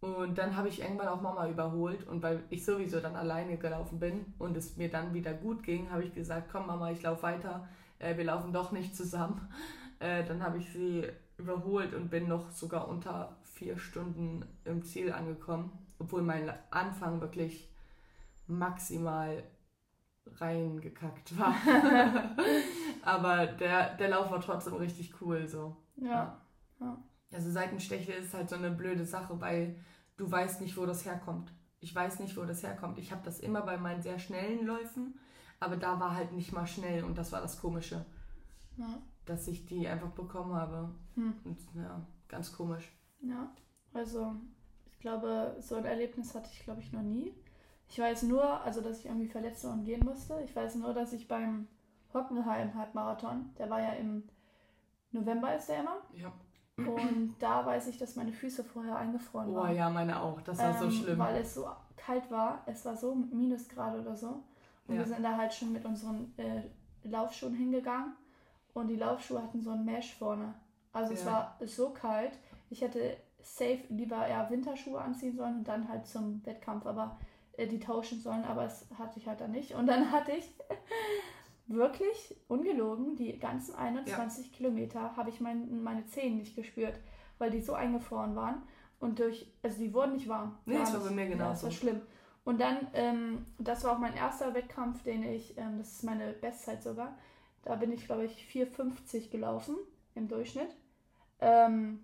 Und 0.00 0.36
dann 0.36 0.56
habe 0.56 0.68
ich 0.68 0.80
irgendwann 0.80 1.08
auch 1.08 1.20
Mama 1.20 1.48
überholt. 1.48 2.06
Und 2.08 2.22
weil 2.22 2.42
ich 2.50 2.64
sowieso 2.64 3.00
dann 3.00 3.14
alleine 3.14 3.56
gelaufen 3.56 4.00
bin 4.00 4.34
und 4.38 4.56
es 4.56 4.76
mir 4.76 4.90
dann 4.90 5.14
wieder 5.14 5.32
gut 5.32 5.62
ging, 5.62 5.90
habe 5.90 6.04
ich 6.04 6.14
gesagt, 6.14 6.48
komm 6.50 6.66
Mama, 6.66 6.90
ich 6.90 7.02
laufe 7.02 7.22
weiter. 7.22 7.68
Äh, 7.98 8.16
wir 8.16 8.24
laufen 8.24 8.52
doch 8.52 8.72
nicht 8.72 8.96
zusammen. 8.96 9.48
Äh, 10.00 10.24
dann 10.24 10.42
habe 10.42 10.58
ich 10.58 10.72
sie 10.72 11.04
überholt 11.38 11.94
und 11.94 12.10
bin 12.10 12.26
noch 12.26 12.50
sogar 12.50 12.88
unter 12.88 13.36
vier 13.52 13.78
Stunden 13.78 14.44
im 14.64 14.82
Ziel 14.84 15.12
angekommen. 15.12 15.72
Obwohl 15.98 16.22
mein 16.22 16.52
Anfang 16.70 17.20
wirklich 17.20 17.68
maximal 18.46 19.42
reingekackt 20.26 21.38
war. 21.38 21.54
Aber 23.02 23.46
der, 23.46 23.94
der 23.96 24.08
Lauf 24.08 24.30
war 24.30 24.40
trotzdem 24.40 24.74
richtig 24.74 25.20
cool 25.20 25.46
so. 25.46 25.76
Ja. 25.96 26.40
Also 27.32 27.50
Seitensteche 27.50 28.12
ist 28.12 28.34
halt 28.34 28.50
so 28.50 28.56
eine 28.56 28.70
blöde 28.70 29.04
Sache, 29.04 29.40
weil 29.40 29.76
du 30.16 30.30
weißt 30.30 30.60
nicht, 30.60 30.76
wo 30.76 30.86
das 30.86 31.04
herkommt. 31.04 31.52
Ich 31.80 31.94
weiß 31.94 32.20
nicht, 32.20 32.36
wo 32.36 32.44
das 32.44 32.62
herkommt. 32.62 32.98
Ich 32.98 33.10
habe 33.12 33.22
das 33.24 33.40
immer 33.40 33.62
bei 33.62 33.76
meinen 33.76 34.02
sehr 34.02 34.18
schnellen 34.18 34.66
Läufen, 34.66 35.18
aber 35.60 35.76
da 35.76 35.98
war 35.98 36.14
halt 36.14 36.32
nicht 36.32 36.52
mal 36.52 36.66
schnell 36.66 37.04
und 37.04 37.18
das 37.18 37.32
war 37.32 37.40
das 37.40 37.60
Komische, 37.60 38.04
Ja. 38.76 38.86
dass 39.24 39.48
ich 39.48 39.66
die 39.66 39.88
einfach 39.88 40.10
bekommen 40.10 40.54
habe. 40.54 40.94
Hm. 41.14 41.34
Und 41.44 41.58
ja, 41.74 42.04
ganz 42.28 42.52
komisch. 42.52 42.88
Ja, 43.22 43.50
also 43.94 44.34
ich 44.90 44.98
glaube, 45.00 45.56
so 45.60 45.76
ein 45.76 45.84
Erlebnis 45.84 46.34
hatte 46.34 46.50
ich, 46.52 46.64
glaube 46.64 46.80
ich, 46.80 46.92
noch 46.92 47.02
nie. 47.02 47.34
Ich 47.88 47.98
weiß 47.98 48.22
nur, 48.24 48.42
also 48.62 48.80
dass 48.80 48.98
ich 49.00 49.06
irgendwie 49.06 49.28
verletzt 49.28 49.64
war 49.64 49.72
und 49.72 49.84
gehen 49.84 50.04
musste. 50.04 50.40
Ich 50.44 50.54
weiß 50.56 50.76
nur, 50.76 50.94
dass 50.94 51.12
ich 51.12 51.28
beim 51.28 51.68
Hockenheim 52.14 52.74
Halbmarathon, 52.74 53.50
der 53.58 53.68
war 53.70 53.80
ja 53.80 53.92
im 53.92 54.24
November 55.12 55.54
ist 55.54 55.68
der 55.68 55.80
immer, 55.80 55.96
Ja. 56.14 56.32
und 56.78 57.34
da 57.38 57.66
weiß 57.66 57.86
ich, 57.88 57.98
dass 57.98 58.16
meine 58.16 58.32
Füße 58.32 58.64
vorher 58.64 58.96
eingefroren 58.96 59.50
Oh 59.50 59.56
waren. 59.56 59.74
ja, 59.76 59.90
meine 59.90 60.20
auch. 60.22 60.40
Das 60.40 60.58
war 60.58 60.72
so 60.78 60.86
Ähm, 60.86 60.90
schlimm. 60.90 61.18
Weil 61.18 61.36
es 61.36 61.54
so 61.54 61.66
kalt 61.96 62.30
war. 62.30 62.62
Es 62.66 62.84
war 62.86 62.96
so 62.96 63.14
Minusgrade 63.14 64.00
oder 64.00 64.16
so. 64.16 64.42
Und 64.86 64.94
Ja. 64.94 65.00
wir 65.00 65.06
sind 65.06 65.22
da 65.22 65.36
halt 65.36 65.52
schon 65.52 65.72
mit 65.72 65.84
unseren 65.84 66.32
äh, 66.38 66.62
Laufschuhen 67.04 67.54
hingegangen. 67.54 68.14
Und 68.74 68.88
die 68.88 68.96
Laufschuhe 68.96 69.42
hatten 69.42 69.60
so 69.60 69.70
ein 69.70 69.84
Mesh 69.84 70.14
vorne. 70.14 70.54
Also 70.94 71.12
es 71.12 71.24
Ja. 71.24 71.32
war 71.32 71.58
so 71.66 71.90
kalt. 71.90 72.38
Ich 72.72 72.80
hätte 72.80 73.18
safe 73.42 73.82
lieber 73.90 74.26
eher 74.26 74.48
Winterschuhe 74.48 74.98
anziehen 74.98 75.36
sollen 75.36 75.58
und 75.58 75.68
dann 75.68 75.88
halt 75.88 76.06
zum 76.06 76.44
Wettkampf 76.46 76.86
aber 76.86 77.18
äh, 77.58 77.66
die 77.66 77.78
tauschen 77.78 78.18
sollen, 78.18 78.44
aber 78.44 78.64
es 78.64 78.86
hatte 78.98 79.18
ich 79.18 79.26
halt 79.26 79.42
dann 79.42 79.50
nicht. 79.50 79.74
Und 79.74 79.86
dann 79.86 80.10
hatte 80.12 80.32
ich 80.32 80.50
wirklich 81.66 82.34
ungelogen 82.48 83.14
die 83.14 83.38
ganzen 83.38 83.74
21 83.74 84.46
ja. 84.46 84.56
Kilometer 84.56 85.16
habe 85.16 85.28
ich 85.28 85.40
mein, 85.40 85.82
meine 85.82 86.06
Zehen 86.06 86.38
nicht 86.38 86.56
gespürt, 86.56 86.98
weil 87.36 87.50
die 87.50 87.60
so 87.60 87.74
eingefroren 87.74 88.34
waren 88.34 88.62
und 89.00 89.18
durch, 89.18 89.52
also 89.62 89.78
die 89.78 89.92
wurden 89.92 90.14
nicht 90.14 90.28
warm. 90.28 90.58
Nee, 90.64 90.78
das 90.78 90.94
war 90.94 91.00
bei 91.00 91.10
mir 91.10 91.26
genauso. 91.26 91.42
Ja, 91.42 91.50
das 91.50 91.64
war 91.64 91.70
schlimm. 91.72 92.00
Und 92.44 92.58
dann, 92.58 92.86
ähm, 92.94 93.44
das 93.58 93.84
war 93.84 93.92
auch 93.92 93.98
mein 93.98 94.14
erster 94.14 94.54
Wettkampf, 94.54 95.02
den 95.02 95.22
ich, 95.22 95.58
ähm, 95.58 95.76
das 95.76 95.92
ist 95.92 96.04
meine 96.04 96.32
Bestzeit 96.32 96.82
sogar, 96.82 97.18
da 97.64 97.76
bin 97.76 97.92
ich, 97.92 98.06
glaube 98.06 98.24
ich, 98.24 98.32
4,50 98.50 99.30
gelaufen 99.30 99.76
im 100.14 100.26
Durchschnitt. 100.26 100.74
Ähm, 101.38 102.00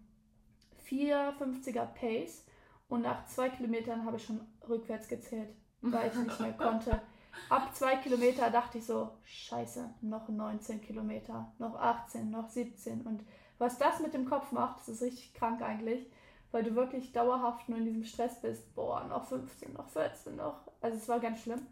4,50er 0.91 1.87
Pace 1.87 2.45
und 2.89 3.03
nach 3.03 3.27
zwei 3.27 3.51
Kilometern 3.51 4.05
habe 4.05 4.17
ich 4.17 4.25
schon 4.25 4.41
rückwärts 4.69 5.09
gezählt, 5.09 5.51
weil 5.83 6.09
ich 6.09 6.15
nicht 6.15 6.41
mehr 6.41 6.53
konnte. 6.53 7.01
Ab 7.49 7.75
zwei 7.75 7.97
Kilometer 7.97 8.51
dachte 8.51 8.79
ich 8.79 8.87
so, 8.87 9.11
scheiße, 9.25 9.89
noch 10.03 10.29
19 10.29 10.81
Kilometer, 10.81 11.53
noch 11.59 11.77
18, 11.77 12.31
noch 12.31 12.49
17. 12.49 13.03
Und 13.03 13.23
was 13.59 13.79
das 13.79 14.01
mit 14.01 14.15
dem 14.15 14.29
Kopf 14.29 14.53
macht, 14.53 14.81
das 14.81 14.89
ist 14.89 15.03
richtig 15.03 15.35
krank 15.35 15.63
eigentlich, 15.63 16.11
weil 16.51 16.65
du 16.65 16.75
wirklich 16.75 17.13
dauerhaft 17.13 17.69
nur 17.69 17.79
in 17.79 17.85
diesem 17.85 18.05
Stress 18.05 18.41
bist. 18.41 18.75
Boah, 18.75 19.05
noch 19.05 19.25
15, 19.25 19.73
noch 19.73 19.89
14, 19.89 20.37
noch. 20.37 20.61
Also 20.81 20.97
es 20.97 21.09
war 21.09 21.21
ganz 21.21 21.43
schlimm. 21.43 21.67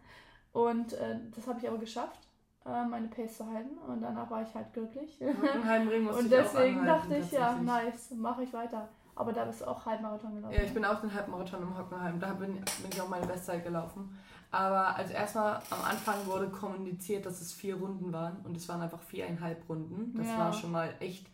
Und 0.53 0.93
äh, 0.95 1.19
das 1.35 1.47
habe 1.47 1.59
ich 1.59 1.69
aber 1.69 1.79
geschafft, 1.79 2.29
äh, 2.65 2.85
meine 2.85 3.09
Pace 3.09 3.37
zu 3.37 3.47
halten. 3.47 3.77
Und 3.79 4.03
danach 4.03 4.31
war 4.31 4.43
ich 4.43 4.55
halt 4.55 4.73
glücklich. 4.73 5.21
und 5.21 6.31
deswegen 6.31 6.85
dachte 6.85 7.17
ich, 7.17 7.33
ja, 7.33 7.55
nice, 7.57 8.11
mache 8.13 8.45
ich 8.45 8.53
weiter. 8.53 8.89
Aber 9.17 9.33
da 9.33 9.47
bist 9.47 9.63
du 9.63 9.65
auch 9.67 9.85
Halbmarathon 9.87 10.35
gelaufen. 10.35 10.55
Ja, 10.55 10.63
ich 10.63 10.75
bin 10.75 10.85
auch 10.85 11.01
den 11.01 11.13
Halbmarathon 11.13 11.63
im 11.63 11.77
Hockenheim. 11.77 12.21
Da 12.21 12.35
bin, 12.35 12.53
bin 12.57 12.91
ich 12.93 13.01
auch 13.01 13.09
meine 13.09 13.27
Bestzeit 13.27 13.65
gelaufen. 13.65 14.17
Aber 14.51 14.95
also 14.95 15.13
erstmal 15.15 15.57
am 15.71 15.83
Anfang 15.85 16.27
wurde 16.27 16.51
kommuniziert, 16.51 17.25
dass 17.25 17.41
es 17.41 17.53
vier 17.53 17.77
Runden 17.77 18.13
waren. 18.13 18.37
Und 18.45 18.57
es 18.57 18.69
waren 18.69 18.83
einfach 18.83 19.03
viereinhalb 19.03 19.67
Runden. 19.71 20.15
Das 20.15 20.27
ja. 20.27 20.39
war 20.39 20.53
schon 20.53 20.71
mal 20.71 20.95
echt 21.01 21.27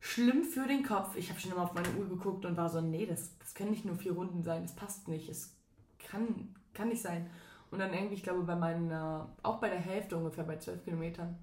schlimm 0.00 0.44
für 0.44 0.66
den 0.66 0.82
Kopf. 0.82 1.14
Ich 1.16 1.28
habe 1.28 1.38
schon 1.38 1.52
immer 1.52 1.64
auf 1.64 1.74
meine 1.74 1.90
Uhr 1.90 2.08
geguckt 2.08 2.46
und 2.46 2.56
war 2.56 2.70
so, 2.70 2.80
nee, 2.80 3.04
das, 3.04 3.36
das 3.38 3.54
können 3.54 3.70
nicht 3.70 3.84
nur 3.84 3.96
vier 3.96 4.12
Runden 4.12 4.42
sein. 4.42 4.62
Das 4.62 4.74
passt 4.74 5.08
nicht. 5.08 5.28
Es 5.28 5.54
kann, 5.98 6.54
kann 6.72 6.88
nicht 6.88 7.02
sein. 7.02 7.28
Und 7.70 7.80
dann 7.80 7.92
irgendwie, 7.92 8.14
ich 8.14 8.22
glaube, 8.22 8.44
bei 8.44 8.56
meinen, 8.56 8.90
auch 9.42 9.58
bei 9.58 9.68
der 9.68 9.78
Hälfte 9.78 10.16
ungefähr, 10.16 10.44
bei 10.44 10.56
zwölf 10.56 10.82
Kilometern, 10.84 11.36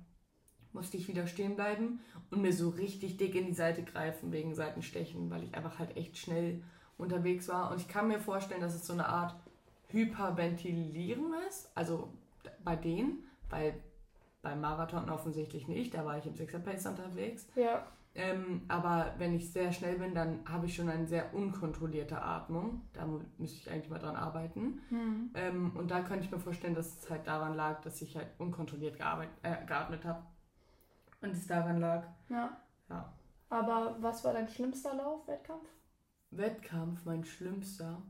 musste 0.75 0.97
ich 0.97 1.07
wieder 1.07 1.25
stehen 1.25 1.55
bleiben 1.55 1.99
und 2.29 2.41
mir 2.41 2.53
so 2.53 2.69
richtig 2.69 3.17
dick 3.17 3.33
in 3.33 3.47
die 3.47 3.53
Seite 3.53 3.81
greifen 3.81 4.31
wegen 4.31 4.53
Seitenstechen, 4.53 5.31
weil 5.31 5.43
ich 5.43 5.55
einfach 5.55 5.79
halt 5.79 5.97
echt 5.97 6.17
schnell 6.17 6.61
unterwegs 6.97 7.47
war. 7.47 7.71
Und 7.71 7.81
ich 7.81 7.87
kann 7.87 8.07
mir 8.07 8.19
vorstellen, 8.19 8.61
dass 8.61 8.75
es 8.75 8.85
so 8.85 8.93
eine 8.93 9.07
Art 9.07 9.35
Hyperventilieren 9.87 11.33
ist, 11.47 11.71
also 11.75 12.09
bei 12.63 12.75
denen, 12.75 13.23
weil 13.49 13.73
beim 14.41 14.61
Marathon 14.61 15.09
offensichtlich 15.09 15.67
nicht, 15.67 15.93
da 15.93 16.05
war 16.05 16.17
ich 16.17 16.25
im 16.27 16.35
Sixer 16.35 16.59
Pace 16.59 16.85
unterwegs. 16.85 17.47
Ja. 17.55 17.87
Ähm, 18.17 18.61
aber 18.69 19.13
wenn 19.17 19.35
ich 19.35 19.51
sehr 19.51 19.73
schnell 19.73 19.97
bin, 19.97 20.13
dann 20.13 20.39
habe 20.49 20.67
ich 20.67 20.75
schon 20.75 20.87
eine 20.87 21.05
sehr 21.05 21.33
unkontrollierte 21.33 22.21
Atmung. 22.21 22.81
Da 22.93 23.05
müsste 23.37 23.57
ich 23.57 23.69
eigentlich 23.69 23.89
mal 23.89 23.99
dran 23.99 24.15
arbeiten. 24.15 24.79
Mhm. 24.89 25.31
Ähm, 25.33 25.71
und 25.75 25.91
da 25.91 26.01
könnte 26.01 26.23
ich 26.23 26.31
mir 26.31 26.39
vorstellen, 26.39 26.75
dass 26.75 27.01
es 27.01 27.09
halt 27.09 27.27
daran 27.27 27.55
lag, 27.55 27.81
dass 27.81 28.01
ich 28.01 28.15
halt 28.15 28.27
unkontrolliert 28.37 28.95
äh, 28.95 29.65
geatmet 29.65 30.05
habe. 30.05 30.23
Und 31.21 31.31
es 31.31 31.47
daran 31.47 31.79
lag. 31.79 32.05
Ja. 32.29 32.57
ja. 32.89 33.13
Aber 33.49 33.97
was 33.99 34.23
war 34.23 34.33
dein 34.33 34.47
schlimmster 34.47 34.93
Lauf, 34.95 35.27
Wettkampf? 35.27 35.67
Wettkampf, 36.31 37.05
mein 37.05 37.23
schlimmster. 37.23 38.01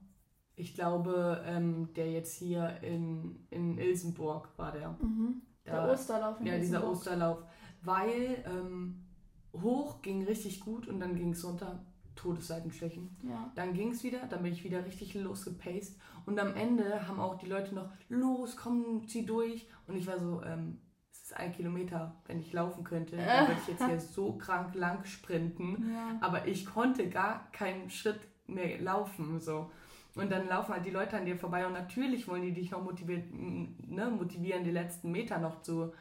Ich 0.56 0.74
glaube, 0.74 1.44
ähm, 1.46 1.94
der 1.96 2.12
jetzt 2.12 2.36
hier 2.38 2.82
in, 2.82 3.46
in 3.50 3.78
Ilsenburg 3.78 4.50
war 4.58 4.72
der. 4.72 4.92
Mhm. 5.02 5.42
Der 5.66 5.90
Osterlauf 5.90 6.40
in 6.40 6.46
Ja, 6.48 6.54
Ilsenburg. 6.54 6.82
dieser 6.82 6.92
Osterlauf. 6.92 7.44
Weil 7.82 8.44
ähm, 8.48 9.06
hoch 9.54 10.02
ging 10.02 10.24
richtig 10.24 10.62
gut 10.62 10.88
und 10.88 11.00
dann 11.00 11.16
ging 11.16 11.32
es 11.34 11.46
runter. 11.46 11.86
Todesseitenstechen. 12.16 13.16
Ja. 13.24 13.52
Dann 13.56 13.74
ging 13.74 13.92
es 13.92 14.02
wieder, 14.04 14.20
dann 14.28 14.42
bin 14.42 14.54
ich 14.54 14.64
wieder 14.64 14.86
richtig 14.86 15.14
losgepaced. 15.16 16.00
Und 16.26 16.40
am 16.40 16.56
Ende 16.56 17.08
haben 17.08 17.20
auch 17.20 17.36
die 17.36 17.46
Leute 17.46 17.76
noch, 17.76 17.90
los, 18.08 18.56
komm, 18.56 19.06
zieh 19.08 19.26
durch. 19.26 19.68
Und 19.86 19.98
ich 19.98 20.08
war 20.08 20.18
so, 20.18 20.42
ähm, 20.44 20.80
ist 21.26 21.36
ein 21.38 21.52
Kilometer, 21.52 22.14
wenn 22.28 22.40
ich 22.40 22.54
laufen 22.54 22.84
könnte, 22.84 23.18
dann 23.18 23.48
würde 23.48 23.60
ich 23.60 23.68
jetzt 23.68 23.84
hier 23.84 24.00
so 24.16 24.34
krank 24.34 24.76
lang 24.76 25.04
sprinten. 25.06 25.92
Ja. 25.92 26.18
Aber 26.22 26.48
ich 26.48 26.68
konnte 26.68 27.10
gar 27.10 27.50
keinen 27.52 27.90
Schritt 27.90 28.20
mehr 28.46 28.80
laufen. 28.80 29.42
So. 29.42 29.72
Und 30.14 30.32
dann 30.32 30.48
laufen 30.48 30.74
halt 30.76 30.86
die 30.86 30.92
Leute 30.92 31.18
an 31.18 31.26
dir 31.26 31.36
vorbei 31.36 31.66
und 31.66 31.74
natürlich 31.74 32.28
wollen 32.28 32.44
die 32.44 32.54
dich 32.54 32.70
noch 32.70 32.84
motivieren, 32.84 33.76
ne, 33.88 34.12
motivieren, 34.12 34.64
die 34.64 34.72
letzten 34.72 35.12
Meter 35.12 35.40
noch 35.40 35.64
zu 35.64 35.94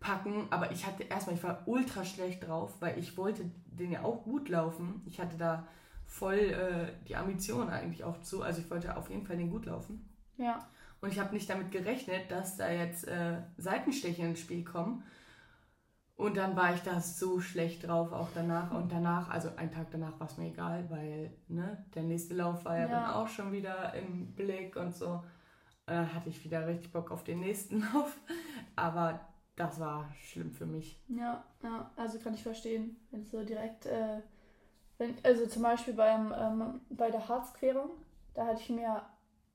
packen. 0.00 0.48
Aber 0.50 0.72
ich 0.72 0.84
hatte 0.84 1.04
erstmal, 1.04 1.36
ich 1.36 1.44
war 1.44 1.62
ultra 1.66 2.04
schlecht 2.04 2.46
drauf, 2.46 2.74
weil 2.80 2.98
ich 2.98 3.16
wollte 3.16 3.48
den 3.66 3.92
ja 3.92 4.02
auch 4.02 4.24
gut 4.24 4.48
laufen. 4.48 5.00
Ich 5.06 5.20
hatte 5.20 5.36
da 5.36 5.64
voll 6.06 6.34
äh, 6.34 6.92
die 7.06 7.14
Ambition 7.14 7.68
eigentlich 7.68 8.02
auch 8.02 8.20
zu. 8.20 8.42
Also 8.42 8.60
ich 8.60 8.68
wollte 8.68 8.96
auf 8.96 9.08
jeden 9.10 9.24
Fall 9.24 9.36
den 9.36 9.48
gut 9.48 9.66
laufen. 9.66 10.08
Ja. 10.38 10.66
Und 11.02 11.12
ich 11.12 11.18
habe 11.18 11.34
nicht 11.34 11.50
damit 11.50 11.72
gerechnet, 11.72 12.30
dass 12.30 12.56
da 12.56 12.70
jetzt 12.70 13.06
äh, 13.08 13.42
Seitenstechen 13.58 14.30
ins 14.30 14.40
Spiel 14.40 14.64
kommen. 14.64 15.02
Und 16.14 16.36
dann 16.36 16.54
war 16.54 16.72
ich 16.72 16.80
da 16.82 17.00
so 17.00 17.40
schlecht 17.40 17.88
drauf, 17.88 18.12
auch 18.12 18.28
danach. 18.34 18.70
Und 18.70 18.92
danach, 18.92 19.28
also 19.28 19.48
einen 19.56 19.72
Tag 19.72 19.88
danach 19.90 20.20
war 20.20 20.28
es 20.28 20.38
mir 20.38 20.46
egal, 20.46 20.88
weil 20.90 21.32
ne, 21.48 21.84
der 21.96 22.04
nächste 22.04 22.34
Lauf 22.34 22.64
war 22.64 22.76
ja, 22.76 22.82
ja, 22.82 22.88
dann 22.88 23.10
auch 23.10 23.26
schon 23.26 23.50
wieder 23.50 23.92
im 23.94 24.32
Blick 24.32 24.76
und 24.76 24.94
so. 24.94 25.08
Und 25.08 25.24
dann 25.86 26.14
hatte 26.14 26.28
ich 26.28 26.44
wieder 26.44 26.68
richtig 26.68 26.92
Bock 26.92 27.10
auf 27.10 27.24
den 27.24 27.40
nächsten 27.40 27.80
Lauf. 27.92 28.16
Aber 28.76 29.18
das 29.56 29.80
war 29.80 30.08
schlimm 30.20 30.52
für 30.52 30.66
mich. 30.66 31.02
Ja, 31.08 31.42
ja, 31.64 31.90
also 31.96 32.20
kann 32.20 32.34
ich 32.34 32.44
verstehen, 32.44 32.96
wenn 33.10 33.22
es 33.22 33.30
so 33.32 33.42
direkt, 33.42 33.86
äh, 33.86 34.20
wenn, 34.98 35.16
also 35.24 35.46
zum 35.46 35.62
Beispiel 35.62 35.94
beim, 35.94 36.32
ähm, 36.32 36.80
bei 36.90 37.10
der 37.10 37.28
Harzquerung, 37.28 37.90
da 38.34 38.46
hatte 38.46 38.60
ich 38.60 38.70
mir 38.70 39.02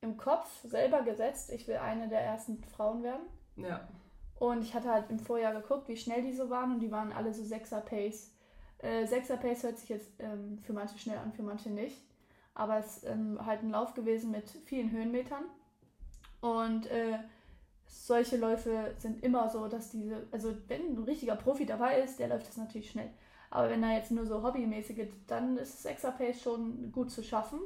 im 0.02 0.18
Kopf 0.18 0.48
selber 0.64 1.02
gesetzt, 1.02 1.52
ich 1.52 1.68
will 1.68 1.78
eine 1.78 2.08
der 2.08 2.22
ersten 2.22 2.64
Frauen 2.64 3.04
werden. 3.04 3.26
Ja. 3.56 3.88
Und 4.40 4.62
ich 4.62 4.74
hatte 4.74 4.90
halt 4.90 5.10
im 5.10 5.20
Vorjahr 5.20 5.54
geguckt, 5.54 5.88
wie 5.88 5.98
schnell 5.98 6.22
die 6.22 6.34
so 6.34 6.50
waren 6.50 6.74
und 6.74 6.80
die 6.80 6.92
waren 6.92 7.12
alle 7.12 7.34
so 7.34 7.44
6er 7.44 7.82
Pace. 7.82 8.32
Äh, 8.80 9.06
6er 9.06 9.38
Pace 9.38 9.64
hört 9.64 9.80
sich 9.80 9.90
jetzt 9.90 10.12
ähm, 10.20 10.60
für 10.60 10.74
manche 10.74 11.00
schnell 11.00 11.18
an, 11.18 11.34
für 11.34 11.42
manche 11.42 11.70
nicht. 11.70 11.98
Aber 12.54 12.78
es 12.78 12.98
ist 12.98 13.06
ähm, 13.06 13.44
halt 13.44 13.64
ein 13.64 13.72
Lauf 13.72 13.94
gewesen 13.96 14.32
mit 14.32 14.50
vielen 14.66 14.92
Höhenmetern. 14.92 15.44
Und 16.42 16.86
äh, 16.88 17.18
solche 17.88 18.38
Läufe 18.38 18.94
sind 19.00 19.24
immer 19.24 19.50
so, 19.50 19.68
dass 19.68 19.90
diese, 19.90 20.28
also 20.32 20.56
wenn 20.68 20.94
ein 20.94 21.04
richtiger 21.04 21.36
Profi 21.36 21.66
dabei 21.66 22.02
ist, 22.02 22.20
der 22.20 22.28
läuft 22.28 22.48
das 22.48 22.58
natürlich 22.58 22.92
schnell. 22.92 23.10
Aber 23.50 23.70
wenn 23.70 23.82
er 23.82 23.98
jetzt 23.98 24.12
nur 24.12 24.26
so 24.26 24.44
hobbymäßig 24.44 24.96
geht, 24.96 25.14
dann 25.28 25.58
ist 25.58 25.86
6er 25.86 26.12
Pace 26.12 26.42
schon 26.42 26.92
gut 26.92 27.10
zu 27.10 27.24
schaffen. 27.24 27.60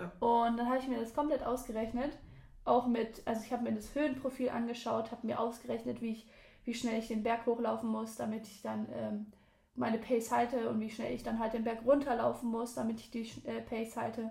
Ja. 0.00 0.26
Und 0.26 0.56
dann 0.56 0.68
habe 0.68 0.78
ich 0.78 0.88
mir 0.88 0.98
das 0.98 1.14
komplett 1.14 1.44
ausgerechnet. 1.44 2.16
Auch 2.64 2.86
mit, 2.86 3.22
also 3.26 3.42
ich 3.44 3.52
habe 3.52 3.62
mir 3.62 3.72
das 3.72 3.94
Höhenprofil 3.94 4.50
angeschaut, 4.50 5.10
habe 5.10 5.26
mir 5.26 5.40
ausgerechnet, 5.40 6.00
wie, 6.00 6.12
ich, 6.12 6.26
wie 6.64 6.74
schnell 6.74 6.98
ich 6.98 7.08
den 7.08 7.22
Berg 7.22 7.46
hochlaufen 7.46 7.88
muss, 7.88 8.16
damit 8.16 8.46
ich 8.46 8.62
dann 8.62 8.86
ähm, 8.92 9.26
meine 9.74 9.98
Pace 9.98 10.30
halte 10.30 10.68
und 10.68 10.80
wie 10.80 10.90
schnell 10.90 11.14
ich 11.14 11.22
dann 11.22 11.38
halt 11.38 11.54
den 11.54 11.64
Berg 11.64 11.84
runterlaufen 11.84 12.50
muss, 12.50 12.74
damit 12.74 13.00
ich 13.00 13.10
die 13.10 13.30
äh, 13.44 13.60
Pace 13.62 13.96
halte. 13.96 14.30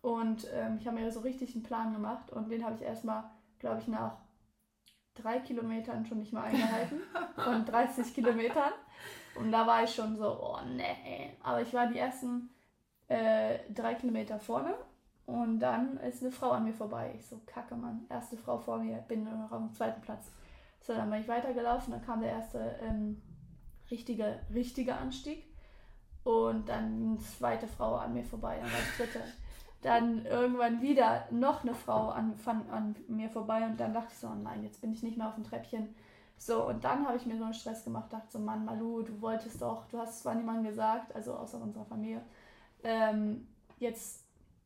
Und 0.00 0.48
ähm, 0.52 0.78
ich 0.80 0.86
habe 0.86 0.98
mir 0.98 1.10
so 1.12 1.20
richtig 1.20 1.54
einen 1.54 1.62
Plan 1.62 1.92
gemacht 1.92 2.30
und 2.30 2.50
den 2.50 2.64
habe 2.64 2.74
ich 2.74 2.82
erstmal, 2.82 3.24
glaube 3.60 3.80
ich, 3.80 3.86
nach 3.86 4.18
drei 5.14 5.38
Kilometern 5.38 6.04
schon 6.06 6.18
nicht 6.18 6.32
mehr 6.32 6.42
eingehalten. 6.42 7.00
von 7.36 7.64
30 7.64 8.14
Kilometern. 8.14 8.72
Und 9.36 9.52
da 9.52 9.66
war 9.66 9.84
ich 9.84 9.94
schon 9.94 10.16
so, 10.16 10.26
oh 10.26 10.58
nee. 10.66 11.36
Aber 11.42 11.62
ich 11.62 11.72
war 11.72 11.86
die 11.86 11.98
ersten 11.98 12.50
äh, 13.08 13.58
drei 13.72 13.94
Kilometer 13.94 14.38
vorne 14.38 14.74
und 15.32 15.60
dann 15.60 15.96
ist 15.98 16.22
eine 16.22 16.30
Frau 16.30 16.50
an 16.50 16.64
mir 16.64 16.74
vorbei. 16.74 17.14
Ich 17.16 17.26
so, 17.26 17.40
kacke, 17.46 17.74
Mann, 17.74 18.04
erste 18.10 18.36
Frau 18.36 18.58
vor 18.58 18.78
mir, 18.78 18.98
bin 19.08 19.24
nur 19.24 19.32
noch 19.32 19.50
am 19.50 19.72
zweiten 19.72 20.02
Platz. 20.02 20.30
So, 20.82 20.92
dann 20.92 21.10
bin 21.10 21.22
ich 21.22 21.28
weitergelaufen, 21.28 21.92
dann 21.92 22.04
kam 22.04 22.20
der 22.20 22.32
erste 22.32 22.76
ähm, 22.82 23.22
richtige, 23.90 24.40
richtige 24.52 24.94
Anstieg 24.94 25.44
und 26.24 26.68
dann 26.68 26.84
eine 26.84 27.18
zweite 27.18 27.66
Frau 27.66 27.96
an 27.96 28.12
mir 28.12 28.24
vorbei, 28.24 28.58
dann 28.60 28.70
war 28.70 28.78
die 28.78 29.02
dritte. 29.02 29.22
Dann 29.80 30.26
irgendwann 30.26 30.82
wieder 30.82 31.26
noch 31.30 31.62
eine 31.62 31.74
Frau 31.74 32.10
an, 32.10 32.34
an, 32.44 32.68
an 32.70 32.96
mir 33.08 33.30
vorbei 33.30 33.64
und 33.64 33.80
dann 33.80 33.94
dachte 33.94 34.12
ich 34.12 34.18
so, 34.18 34.28
oh 34.28 34.34
nein, 34.34 34.62
jetzt 34.62 34.82
bin 34.82 34.92
ich 34.92 35.02
nicht 35.02 35.16
mehr 35.16 35.28
auf 35.28 35.34
dem 35.34 35.44
Treppchen. 35.44 35.94
So, 36.36 36.66
und 36.66 36.84
dann 36.84 37.06
habe 37.06 37.16
ich 37.16 37.24
mir 37.24 37.38
so 37.38 37.44
einen 37.44 37.54
Stress 37.54 37.84
gemacht, 37.84 38.12
dachte 38.12 38.30
so, 38.30 38.38
Mann, 38.38 38.66
Malu, 38.66 39.02
du 39.02 39.18
wolltest 39.22 39.62
doch, 39.62 39.86
du 39.88 39.98
hast 39.98 40.20
zwar 40.20 40.34
niemandem 40.34 40.66
gesagt, 40.66 41.14
also 41.14 41.34
außer 41.34 41.58
unserer 41.58 41.86
Familie, 41.86 42.20
ähm, 42.84 43.46
jetzt 43.78 44.21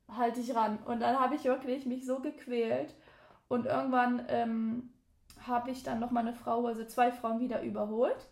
halte 0.08 0.40
ich 0.40 0.54
ran. 0.54 0.78
Und 0.84 1.00
dann 1.00 1.18
habe 1.18 1.34
ich 1.34 1.44
wirklich 1.44 1.86
mich 1.86 2.06
so 2.06 2.20
gequält. 2.20 2.94
Und 3.48 3.66
irgendwann 3.66 4.24
ähm, 4.28 4.92
habe 5.46 5.70
ich 5.70 5.82
dann 5.82 6.00
noch 6.00 6.10
mal 6.10 6.20
eine 6.20 6.34
Frau, 6.34 6.66
also 6.66 6.84
zwei 6.84 7.12
Frauen 7.12 7.40
wieder 7.40 7.62
überholt. 7.62 8.28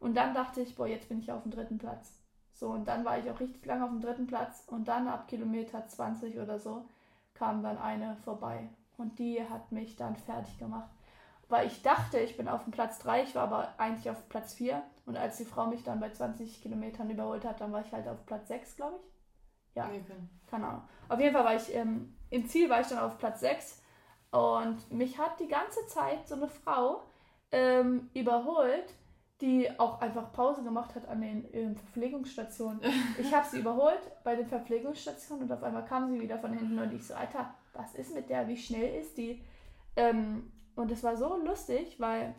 Und 0.00 0.16
dann 0.16 0.34
dachte 0.34 0.60
ich, 0.60 0.76
boah, 0.76 0.86
jetzt 0.86 1.08
bin 1.08 1.20
ich 1.20 1.32
auf 1.32 1.42
dem 1.42 1.52
dritten 1.52 1.78
Platz. 1.78 2.18
So, 2.58 2.70
und 2.70 2.88
dann 2.88 3.04
war 3.04 3.18
ich 3.18 3.30
auch 3.30 3.38
richtig 3.38 3.64
lange 3.66 3.84
auf 3.84 3.90
dem 3.90 4.00
dritten 4.00 4.26
Platz 4.26 4.64
und 4.66 4.88
dann 4.88 5.06
ab 5.06 5.28
Kilometer 5.28 5.86
20 5.86 6.40
oder 6.40 6.58
so 6.58 6.88
kam 7.34 7.62
dann 7.62 7.78
eine 7.78 8.16
vorbei 8.24 8.68
und 8.96 9.20
die 9.20 9.40
hat 9.48 9.70
mich 9.70 9.94
dann 9.94 10.16
fertig 10.16 10.58
gemacht. 10.58 10.90
Weil 11.48 11.68
ich 11.68 11.82
dachte, 11.82 12.18
ich 12.18 12.36
bin 12.36 12.48
auf 12.48 12.64
dem 12.64 12.72
Platz 12.72 12.98
3, 12.98 13.22
ich 13.22 13.34
war 13.36 13.44
aber 13.44 13.74
eigentlich 13.78 14.10
auf 14.10 14.28
Platz 14.28 14.54
4 14.54 14.82
und 15.06 15.16
als 15.16 15.36
die 15.36 15.44
Frau 15.44 15.66
mich 15.66 15.84
dann 15.84 16.00
bei 16.00 16.10
20 16.10 16.60
Kilometern 16.60 17.08
überholt 17.08 17.44
hat, 17.44 17.60
dann 17.60 17.70
war 17.70 17.80
ich 17.80 17.92
halt 17.92 18.08
auf 18.08 18.26
Platz 18.26 18.48
6, 18.48 18.74
glaube 18.74 18.96
ich. 18.96 19.17
Ja, 19.74 19.84
Okay. 19.86 20.02
keine 20.50 20.66
Ahnung. 20.66 20.82
Auf 21.08 21.20
jeden 21.20 21.32
Fall 21.32 21.44
war 21.44 21.54
ich 21.56 21.74
ähm, 21.74 22.14
im 22.30 22.46
Ziel 22.46 22.68
war 22.68 22.80
ich 22.80 22.86
dann 22.88 22.98
auf 22.98 23.18
Platz 23.18 23.40
6 23.40 23.82
und 24.30 24.90
mich 24.90 25.18
hat 25.18 25.40
die 25.40 25.48
ganze 25.48 25.86
Zeit 25.86 26.26
so 26.28 26.34
eine 26.34 26.48
Frau 26.48 27.02
ähm, 27.52 28.10
überholt, 28.14 28.92
die 29.40 29.70
auch 29.78 30.00
einfach 30.00 30.32
Pause 30.32 30.62
gemacht 30.62 30.94
hat 30.94 31.06
an 31.08 31.20
den 31.22 31.48
ähm, 31.54 31.76
Verpflegungsstationen. 31.76 32.80
Ich 33.18 33.32
habe 33.34 33.46
sie 33.46 33.60
überholt 33.60 34.00
bei 34.24 34.36
den 34.36 34.46
Verpflegungsstationen 34.46 35.44
und 35.44 35.52
auf 35.52 35.62
einmal 35.62 35.84
kam 35.84 36.10
sie 36.10 36.20
wieder 36.20 36.38
von 36.38 36.52
hinten 36.52 36.78
und 36.78 36.92
ich 36.92 37.06
so, 37.06 37.14
Alter, 37.14 37.54
was 37.72 37.94
ist 37.94 38.14
mit 38.14 38.28
der? 38.28 38.48
Wie 38.48 38.56
schnell 38.56 39.00
ist 39.00 39.16
die? 39.16 39.42
Ähm, 39.96 40.52
und 40.76 40.90
es 40.90 41.02
war 41.02 41.16
so 41.16 41.36
lustig, 41.36 41.98
weil 41.98 42.34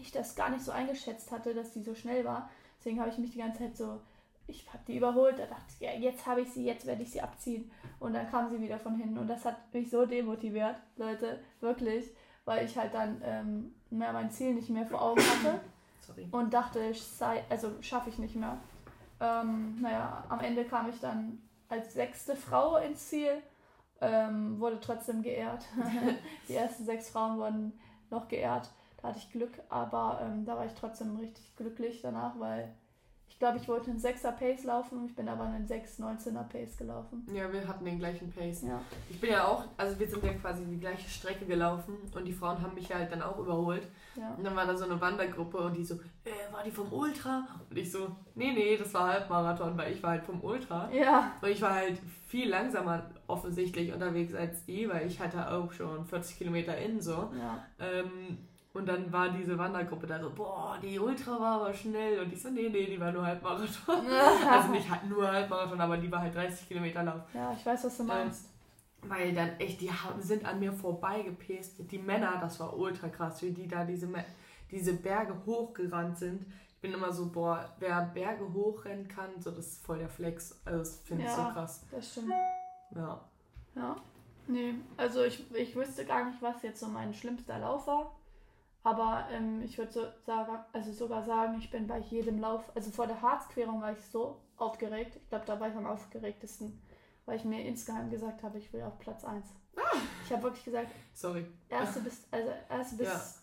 ich 0.00 0.12
das 0.12 0.36
gar 0.36 0.50
nicht 0.50 0.62
so 0.64 0.70
eingeschätzt 0.72 1.30
hatte, 1.32 1.54
dass 1.54 1.72
die 1.72 1.82
so 1.82 1.94
schnell 1.94 2.24
war. 2.24 2.48
Deswegen 2.78 3.00
habe 3.00 3.10
ich 3.10 3.18
mich 3.18 3.30
die 3.32 3.38
ganze 3.38 3.60
Zeit 3.60 3.76
so, 3.76 4.00
ich 4.46 4.68
habe 4.72 4.82
die 4.86 4.96
überholt, 4.96 5.38
da 5.38 5.46
dachte 5.46 5.64
ich, 5.68 5.80
ja, 5.80 5.92
jetzt 5.92 6.26
habe 6.26 6.42
ich 6.42 6.52
sie, 6.52 6.64
jetzt 6.64 6.86
werde 6.86 7.02
ich 7.02 7.10
sie 7.10 7.22
abziehen. 7.22 7.70
Und 7.98 8.12
dann 8.12 8.30
kam 8.30 8.50
sie 8.50 8.60
wieder 8.60 8.78
von 8.78 8.96
hinten 8.96 9.18
und 9.18 9.28
das 9.28 9.44
hat 9.44 9.56
mich 9.72 9.90
so 9.90 10.04
demotiviert, 10.04 10.76
Leute, 10.96 11.40
wirklich, 11.60 12.10
weil 12.44 12.64
ich 12.66 12.76
halt 12.76 12.92
dann 12.92 13.20
ähm, 13.24 13.74
mehr 13.90 14.12
mein 14.12 14.30
Ziel 14.30 14.54
nicht 14.54 14.68
mehr 14.68 14.86
vor 14.86 15.00
Augen 15.00 15.22
hatte 15.22 15.60
Sorry. 16.00 16.28
und 16.30 16.52
dachte, 16.52 16.80
ich 16.80 17.02
sei, 17.02 17.42
also 17.48 17.70
schaffe 17.80 18.10
ich 18.10 18.18
nicht 18.18 18.36
mehr. 18.36 18.58
Ähm, 19.20 19.80
naja, 19.80 20.24
am 20.28 20.40
Ende 20.40 20.64
kam 20.64 20.90
ich 20.90 21.00
dann 21.00 21.40
als 21.68 21.94
sechste 21.94 22.36
Frau 22.36 22.76
ins 22.76 23.08
Ziel, 23.08 23.42
ähm, 24.00 24.60
wurde 24.60 24.78
trotzdem 24.80 25.22
geehrt. 25.22 25.64
Die 26.48 26.54
ersten 26.54 26.84
sechs 26.84 27.08
Frauen 27.08 27.38
wurden 27.38 27.72
noch 28.10 28.28
geehrt. 28.28 28.70
Da 29.00 29.08
hatte 29.08 29.18
ich 29.18 29.30
Glück, 29.30 29.52
aber 29.70 30.20
ähm, 30.22 30.44
da 30.44 30.56
war 30.56 30.66
ich 30.66 30.74
trotzdem 30.74 31.16
richtig 31.16 31.56
glücklich 31.56 32.00
danach, 32.02 32.38
weil 32.38 32.74
glaube, 33.44 33.58
ich 33.58 33.68
wollte 33.68 33.90
einen 33.90 34.00
6er 34.00 34.32
Pace 34.32 34.64
laufen, 34.64 35.04
ich 35.04 35.14
bin 35.14 35.28
aber 35.28 35.44
einen 35.44 35.66
6-19er 35.66 36.44
Pace 36.44 36.78
gelaufen. 36.78 37.26
Ja, 37.30 37.52
wir 37.52 37.68
hatten 37.68 37.84
den 37.84 37.98
gleichen 37.98 38.32
Pace. 38.32 38.62
Ja, 38.62 38.80
Ich 39.10 39.20
bin 39.20 39.30
ja 39.30 39.46
auch, 39.46 39.64
also 39.76 39.98
wir 39.98 40.08
sind 40.08 40.24
ja 40.24 40.32
quasi 40.32 40.64
die 40.64 40.78
gleiche 40.80 41.06
Strecke 41.10 41.44
gelaufen 41.44 41.94
und 42.14 42.24
die 42.24 42.32
Frauen 42.32 42.62
haben 42.62 42.74
mich 42.74 42.92
halt 42.92 43.12
dann 43.12 43.20
auch 43.20 43.38
überholt. 43.38 43.86
ja. 44.16 44.32
Und 44.34 44.44
dann 44.44 44.56
war 44.56 44.64
da 44.64 44.74
so 44.74 44.86
eine 44.86 44.98
Wandergruppe 44.98 45.58
und 45.58 45.76
die 45.76 45.84
so, 45.84 45.96
äh, 46.24 46.52
war 46.52 46.62
die 46.64 46.70
vom 46.70 46.90
Ultra? 46.90 47.46
Und 47.68 47.76
ich 47.76 47.92
so, 47.92 48.16
nee, 48.34 48.52
nee, 48.52 48.78
das 48.78 48.94
war 48.94 49.08
Halbmarathon, 49.12 49.76
weil 49.76 49.92
ich 49.92 50.02
war 50.02 50.12
halt 50.12 50.24
vom 50.24 50.42
Ultra. 50.42 50.90
Ja, 50.90 51.32
Und 51.42 51.48
ich 51.50 51.60
war 51.60 51.74
halt 51.74 51.98
viel 52.26 52.48
langsamer 52.48 53.10
offensichtlich 53.26 53.92
unterwegs 53.92 54.34
als 54.34 54.64
die, 54.64 54.88
weil 54.88 55.06
ich 55.06 55.20
hatte 55.20 55.50
auch 55.50 55.70
schon 55.72 56.06
40 56.06 56.38
Kilometer 56.38 56.78
in 56.78 57.00
so. 57.02 57.30
ja. 57.38 57.62
Ähm, 57.78 58.38
und 58.74 58.86
dann 58.86 59.10
war 59.12 59.28
diese 59.30 59.56
Wandergruppe 59.56 60.06
da 60.08 60.20
so, 60.20 60.30
boah, 60.30 60.76
die 60.82 60.98
Ultra 60.98 61.38
war 61.38 61.60
aber 61.60 61.72
schnell. 61.72 62.18
Und 62.20 62.32
ich 62.32 62.42
so, 62.42 62.50
nee, 62.50 62.68
nee, 62.68 62.86
die 62.86 62.98
war 62.98 63.12
nur 63.12 63.24
Halbmarathon. 63.24 64.04
also 64.50 64.68
nicht 64.72 64.90
halt 64.90 65.08
nur 65.08 65.30
Halbmarathon, 65.30 65.80
aber 65.80 65.96
die 65.96 66.10
war 66.10 66.20
halt 66.20 66.34
30 66.34 66.66
Kilometer 66.66 67.04
Lauf. 67.04 67.22
Ja, 67.32 67.52
ich 67.52 67.64
weiß, 67.64 67.84
was 67.84 67.96
du 67.96 68.02
meinst. 68.02 68.46
Weil 69.02 69.32
dann 69.32 69.50
echt, 69.60 69.80
die 69.80 69.92
haben, 69.92 70.20
sind 70.20 70.44
an 70.44 70.58
mir 70.58 70.72
vorbeigepäst. 70.72 71.88
Die 71.90 71.98
Männer, 71.98 72.38
das 72.40 72.58
war 72.58 72.76
ultra 72.76 73.08
krass, 73.08 73.42
wie 73.42 73.52
die 73.52 73.68
da 73.68 73.84
diese, 73.84 74.08
diese 74.72 74.94
Berge 74.94 75.34
hochgerannt 75.46 76.18
sind. 76.18 76.42
Ich 76.42 76.80
bin 76.80 76.92
immer 76.92 77.12
so, 77.12 77.30
boah, 77.30 77.72
wer 77.78 78.00
Berge 78.12 78.52
hochrennen 78.52 79.06
kann, 79.06 79.40
so 79.40 79.52
das 79.52 79.66
ist 79.68 79.86
voll 79.86 79.98
der 79.98 80.08
Flex. 80.08 80.60
Also 80.64 80.78
das 80.80 80.96
finde 81.04 81.22
ich 81.24 81.30
Ja. 81.30 81.36
so 81.36 81.42
krass. 81.52 81.84
Das 81.92 82.10
stimmt. 82.10 82.32
Ja. 82.96 83.20
Ja. 83.76 83.96
Nee, 84.48 84.74
also 84.96 85.22
ich, 85.22 85.48
ich 85.54 85.76
wüsste 85.76 86.04
gar 86.04 86.24
nicht, 86.24 86.42
was 86.42 86.62
jetzt 86.62 86.80
so 86.80 86.88
mein 86.88 87.14
schlimmster 87.14 87.58
Lauf 87.60 87.86
war. 87.86 88.10
Aber 88.84 89.26
ähm, 89.32 89.62
ich 89.62 89.78
würde 89.78 89.90
so 89.92 90.02
sagen, 90.26 90.58
also 90.72 90.92
sogar 90.92 91.24
sagen, 91.24 91.56
ich 91.58 91.70
bin 91.70 91.86
bei 91.86 91.98
jedem 91.98 92.38
Lauf, 92.38 92.70
also 92.76 92.90
vor 92.90 93.06
der 93.06 93.20
Harzquerung 93.20 93.80
war 93.80 93.92
ich 93.92 94.04
so 94.04 94.40
aufgeregt. 94.58 95.16
Ich 95.16 95.28
glaube, 95.30 95.46
da 95.46 95.58
war 95.58 95.68
ich 95.70 95.74
am 95.74 95.86
aufgeregtesten, 95.86 96.80
weil 97.24 97.36
ich 97.36 97.44
mir 97.44 97.64
insgeheim 97.64 98.10
gesagt 98.10 98.42
habe, 98.42 98.58
ich 98.58 98.70
will 98.74 98.82
auf 98.82 98.98
Platz 98.98 99.24
1. 99.24 99.46
Ich 100.26 100.32
habe 100.32 100.42
wirklich 100.44 100.64
gesagt, 100.64 100.88
Sorry. 101.14 101.46
erste 101.68 102.00
bis, 102.00 102.26
also 102.30 102.50
erste 102.68 102.96
bis. 102.96 103.42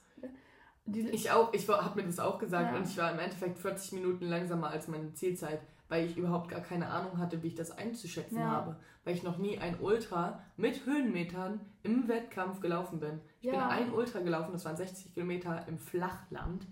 Die, 0.85 1.09
Ich 1.09 1.29
auch, 1.31 1.51
ich 1.53 1.67
habe 1.67 1.99
mir 2.01 2.07
das 2.07 2.19
auch 2.19 2.37
gesagt 2.37 2.71
Ja. 2.71 2.77
und 2.77 2.87
ich 2.87 2.97
war 2.97 3.11
im 3.11 3.19
Endeffekt 3.19 3.57
40 3.59 3.93
Minuten 3.93 4.25
langsamer 4.25 4.69
als 4.69 4.87
meine 4.87 5.13
Zielzeit, 5.13 5.61
weil 5.91 6.05
ich 6.05 6.15
überhaupt 6.15 6.47
gar 6.49 6.61
keine 6.61 6.87
Ahnung 6.87 7.17
hatte, 7.17 7.43
wie 7.43 7.47
ich 7.47 7.55
das 7.55 7.77
einzuschätzen 7.77 8.39
Ja. 8.39 8.49
habe. 8.49 8.77
Weil 9.03 9.13
ich 9.13 9.23
noch 9.23 9.37
nie 9.37 9.57
ein 9.59 9.77
Ultra 9.81 10.41
mit 10.55 10.85
Höhenmetern 10.85 11.59
im 11.83 12.07
Wettkampf 12.07 12.61
gelaufen 12.61 13.01
bin. 13.01 13.19
Ich 13.41 13.49
bin 13.49 13.59
Ja. 13.59 13.67
ein 13.67 13.91
Ultra 13.91 14.19
gelaufen, 14.19 14.53
das 14.53 14.63
waren 14.63 14.77
60 14.77 15.13
Kilometer 15.13 15.67
im 15.67 15.77
Flachland. 15.77 16.65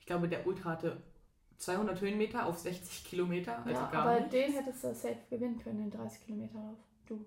Ich 0.00 0.06
glaube, 0.06 0.28
der 0.28 0.44
Ultra 0.46 0.70
hatte 0.70 1.00
200 1.58 2.00
Höhenmeter 2.00 2.46
auf 2.46 2.58
60 2.58 3.04
Kilometer, 3.04 3.58
also 3.64 3.70
ja, 3.80 3.90
gar 3.92 4.02
aber 4.06 4.20
nicht. 4.20 4.32
den 4.32 4.52
hättest 4.52 4.82
du 4.82 4.92
safe 4.92 5.18
gewinnen 5.30 5.60
können, 5.60 5.78
den 5.78 5.90
30 5.92 6.20
Kilometer 6.26 6.54
Lauf. 6.58 6.78
Du. 7.06 7.24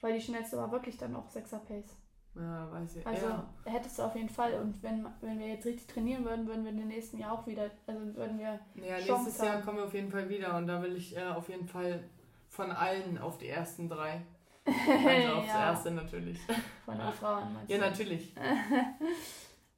Weil 0.00 0.14
die 0.14 0.20
schnellste 0.22 0.56
war 0.56 0.72
wirklich 0.72 0.96
dann 0.96 1.14
auch 1.14 1.28
6er 1.28 1.58
Pace. 1.58 1.94
Ja, 2.36 2.70
weiß 2.72 2.96
ich. 2.96 3.06
Also 3.06 3.26
ja. 3.26 3.44
hättest 3.64 3.98
du 3.98 4.02
auf 4.02 4.14
jeden 4.16 4.28
Fall. 4.28 4.54
Und 4.54 4.82
wenn, 4.82 5.06
wenn 5.20 5.38
wir 5.38 5.46
jetzt 5.48 5.66
richtig 5.66 5.86
trainieren 5.86 6.24
würden, 6.24 6.46
würden 6.46 6.64
wir 6.64 6.70
in 6.72 6.78
den 6.78 6.88
nächsten 6.88 7.18
Jahr 7.18 7.32
auch 7.32 7.46
wieder, 7.46 7.70
also 7.86 8.00
würden 8.16 8.38
wir, 8.38 8.58
Ja, 8.74 8.96
Chance 8.98 9.24
nächstes 9.24 9.38
Jahr 9.38 9.54
haben. 9.56 9.64
kommen 9.64 9.78
wir 9.78 9.84
auf 9.84 9.94
jeden 9.94 10.10
Fall 10.10 10.28
wieder 10.28 10.56
und 10.56 10.66
da 10.66 10.82
will 10.82 10.96
ich 10.96 11.16
äh, 11.16 11.22
auf 11.26 11.48
jeden 11.48 11.66
Fall 11.68 12.02
von 12.48 12.70
allen 12.72 13.18
auf 13.18 13.38
die 13.38 13.48
ersten 13.48 13.88
drei. 13.88 14.22
Also 14.66 15.34
aufs 15.34 15.46
Ja. 15.48 15.70
erste 15.70 15.90
natürlich. 15.90 16.40
von 16.84 16.96
den 16.98 17.12
Frauen 17.12 17.52
meinst 17.52 17.70
Ja, 17.70 17.78
du? 17.78 17.84
natürlich. 17.84 18.34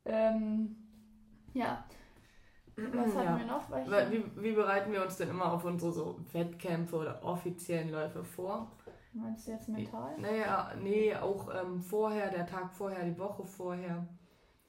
Ähm, 0.08 0.76
ja. 1.52 1.84
Was 2.76 3.16
hatten 3.16 3.24
Ja. 3.24 3.38
wir 3.38 3.46
noch? 3.46 3.70
Welche? 3.70 4.12
Wie, 4.12 4.42
wie 4.42 4.52
bereiten 4.52 4.92
wir 4.92 5.02
uns 5.02 5.16
denn 5.16 5.30
immer 5.30 5.52
auf 5.52 5.64
unsere 5.64 5.90
so 5.92 6.20
Wettkämpfe 6.32 6.96
oder 6.96 7.24
offiziellen 7.24 7.90
Läufe 7.90 8.22
vor? 8.22 8.70
Meinst 9.16 9.46
du 9.48 9.52
jetzt 9.52 9.68
mental? 9.68 10.18
Naja, 10.18 10.72
nee, 10.83 11.14
auch 11.14 11.48
ähm, 11.55 11.81
vorher, 11.81 12.31
der 12.31 12.46
Tag 12.46 12.72
vorher, 12.72 13.05
die 13.05 13.18
Woche 13.18 13.44
vorher. 13.44 14.07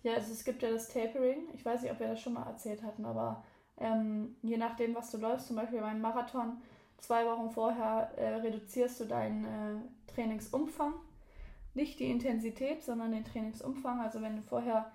Ja, 0.03 0.13
also 0.13 0.31
es 0.31 0.43
gibt 0.45 0.61
ja 0.63 0.71
das 0.71 0.87
Tapering. 0.87 1.49
Ich 1.53 1.65
weiß 1.65 1.81
nicht, 1.81 1.91
ob 1.91 1.99
wir 1.99 2.07
das 2.07 2.21
schon 2.21 2.33
mal 2.33 2.45
erzählt 2.47 2.81
hatten, 2.83 3.03
aber 3.05 3.43
ähm, 3.77 4.35
je 4.41 4.57
nachdem, 4.57 4.95
was 4.95 5.11
du 5.11 5.17
läufst, 5.17 5.47
zum 5.47 5.57
Beispiel 5.57 5.81
beim 5.81 5.99
Marathon, 5.99 6.61
zwei 6.97 7.25
Wochen 7.25 7.49
vorher 7.49 8.11
äh, 8.17 8.35
reduzierst 8.35 9.01
du 9.01 9.05
deinen 9.05 9.43
äh, 9.45 10.11
Trainingsumfang. 10.13 10.93
Nicht 11.73 11.99
die 11.99 12.09
Intensität, 12.09 12.83
sondern 12.83 13.11
den 13.11 13.25
Trainingsumfang. 13.25 13.99
Also 14.01 14.21
wenn 14.21 14.37
du 14.37 14.41
vorher 14.43 14.91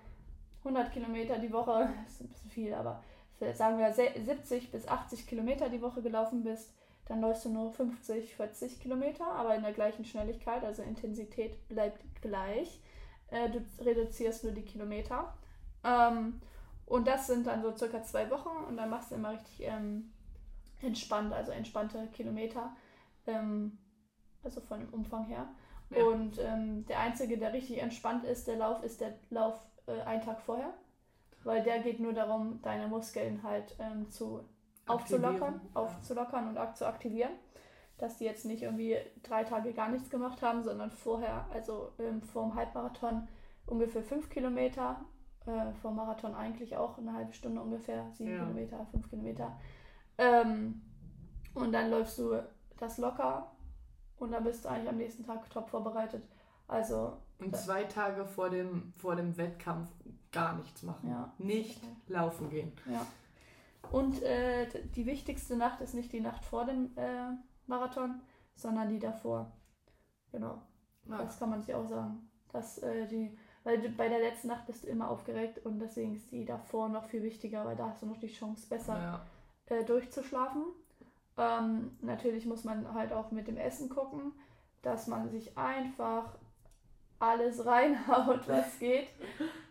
100 0.65 0.91
Kilometer 0.91 1.37
die 1.37 1.53
Woche, 1.53 1.89
das 2.05 2.13
ist 2.15 2.21
ein 2.21 2.27
bisschen 2.29 2.49
viel, 2.49 2.73
aber 2.73 3.03
sagen 3.53 3.77
wir 3.77 3.93
se- 3.93 4.13
70 4.19 4.71
bis 4.71 4.87
80 4.87 5.27
Kilometer 5.27 5.69
die 5.69 5.81
Woche 5.81 6.01
gelaufen 6.01 6.43
bist, 6.43 6.73
dann 7.05 7.21
läufst 7.21 7.45
du 7.45 7.49
nur 7.49 7.71
50, 7.71 8.35
40 8.35 8.79
Kilometer, 8.79 9.25
aber 9.25 9.55
in 9.55 9.63
der 9.63 9.73
gleichen 9.73 10.05
Schnelligkeit, 10.05 10.63
also 10.63 10.81
Intensität 10.83 11.67
bleibt 11.67 12.01
gleich. 12.21 12.81
Äh, 13.27 13.49
du 13.49 13.65
reduzierst 13.83 14.43
nur 14.43 14.53
die 14.53 14.63
Kilometer. 14.63 15.33
Ähm, 15.83 16.41
und 16.85 17.07
das 17.07 17.27
sind 17.27 17.47
dann 17.47 17.61
so 17.61 17.75
circa 17.75 18.03
zwei 18.03 18.29
Wochen 18.29 18.65
und 18.67 18.77
dann 18.77 18.89
machst 18.89 19.11
du 19.11 19.15
immer 19.15 19.31
richtig 19.31 19.61
ähm, 19.61 20.13
entspannt, 20.81 21.33
also 21.33 21.51
entspannte 21.51 22.07
Kilometer. 22.13 22.75
Ähm, 23.27 23.77
also 24.43 24.61
von 24.61 24.79
dem 24.79 24.93
Umfang 24.93 25.25
her. 25.25 25.47
Ja. 25.89 26.03
Und 26.03 26.39
ähm, 26.39 26.85
der 26.85 26.99
einzige, 26.99 27.37
der 27.37 27.53
richtig 27.53 27.81
entspannt 27.81 28.23
ist, 28.25 28.47
der 28.47 28.57
Lauf, 28.57 28.83
ist 28.83 29.01
der 29.01 29.13
Lauf 29.29 29.55
äh, 29.87 30.01
einen 30.01 30.21
Tag 30.21 30.41
vorher. 30.41 30.73
Weil 31.43 31.63
der 31.63 31.79
geht 31.79 31.99
nur 31.99 32.13
darum, 32.13 32.61
deine 32.61 32.87
Muskeln 32.87 33.43
halt 33.43 33.75
ähm, 33.79 34.09
zu 34.09 34.45
aufzulockern, 34.87 35.61
aufzulockern 35.73 36.47
und 36.49 36.57
ak- 36.57 36.77
zu 36.77 36.85
aktivieren. 36.87 37.31
Dass 37.97 38.17
die 38.17 38.25
jetzt 38.25 38.45
nicht 38.45 38.63
irgendwie 38.63 38.97
drei 39.21 39.43
Tage 39.43 39.71
gar 39.73 39.89
nichts 39.89 40.09
gemacht 40.09 40.41
haben, 40.41 40.63
sondern 40.63 40.89
vorher, 40.91 41.45
also 41.53 41.91
ähm, 41.99 42.21
vor 42.21 42.43
dem 42.43 42.55
Halbmarathon 42.55 43.27
ungefähr 43.67 44.03
fünf 44.03 44.29
Kilometer, 44.29 44.99
äh, 45.45 45.71
vor 45.81 45.91
dem 45.91 45.95
Marathon 45.97 46.33
eigentlich 46.33 46.75
auch 46.75 46.97
eine 46.97 47.13
halbe 47.13 47.33
Stunde 47.33 47.61
ungefähr, 47.61 48.09
sieben 48.11 48.31
Ja. 48.31 48.39
Kilometer, 48.39 48.85
fünf 48.91 49.09
Kilometer. 49.09 49.57
Ähm, 50.17 50.81
und 51.53 51.71
dann 51.71 51.91
läufst 51.91 52.17
du 52.17 52.41
das 52.77 52.97
locker 52.97 53.51
und 54.17 54.31
dann 54.31 54.43
bist 54.43 54.65
du 54.65 54.69
eigentlich 54.69 54.89
am 54.89 54.97
nächsten 54.97 55.23
Tag 55.23 55.47
top 55.51 55.69
vorbereitet. 55.69 56.23
Also, 56.67 57.17
Und 57.39 57.55
zwei 57.55 57.83
Tage 57.83 58.25
vor 58.25 58.49
dem, 58.49 58.91
vor 58.97 59.15
dem 59.15 59.37
Wettkampf 59.37 59.89
gar 60.31 60.55
nichts 60.57 60.81
machen. 60.83 61.09
ja. 61.09 61.31
Nicht 61.37 61.79
laufen 62.07 62.49
gehen. 62.49 62.71
Ja. 62.91 63.05
Und 63.91 64.21
äh, 64.23 64.67
die 64.95 65.05
wichtigste 65.05 65.55
Nacht 65.55 65.81
ist 65.81 65.93
nicht 65.93 66.11
die 66.13 66.21
Nacht 66.21 66.43
vor 66.45 66.65
dem 66.65 66.97
äh, 66.97 67.29
Marathon, 67.67 68.21
sondern 68.55 68.89
die 68.89 68.99
davor. 68.99 69.51
Genau. 70.31 70.61
Ja. 71.07 71.17
Das 71.17 71.37
kann 71.37 71.49
man 71.49 71.61
sich 71.61 71.75
auch 71.75 71.87
sagen. 71.87 72.29
Dass, 72.51 72.77
äh, 72.79 73.07
die, 73.07 73.37
weil 73.63 73.77
bei 73.89 74.09
der 74.09 74.19
letzten 74.19 74.47
Nacht 74.47 74.65
bist 74.65 74.83
du 74.83 74.87
immer 74.87 75.09
aufgeregt 75.09 75.65
und 75.65 75.79
deswegen 75.79 76.15
ist 76.15 76.31
die 76.31 76.45
davor 76.45 76.89
noch 76.89 77.05
viel 77.05 77.23
wichtiger, 77.23 77.65
weil 77.65 77.75
da 77.75 77.89
hast 77.89 78.01
du 78.01 78.05
noch 78.05 78.17
die 78.19 78.27
Chance, 78.27 78.67
besser 78.69 78.97
Ja. 78.97 79.75
äh, 79.75 79.83
durchzuschlafen. 79.83 80.63
Ähm, 81.37 81.97
natürlich 82.01 82.45
muss 82.45 82.63
man 82.63 82.93
halt 82.93 83.11
auch 83.11 83.31
mit 83.31 83.47
dem 83.47 83.57
Essen 83.57 83.89
gucken, 83.89 84.33
dass 84.81 85.07
man 85.07 85.29
sich 85.29 85.57
einfach 85.57 86.37
alles 87.19 87.65
reinhaut, 87.65 88.47
was 88.47 88.79
geht. 88.79 89.07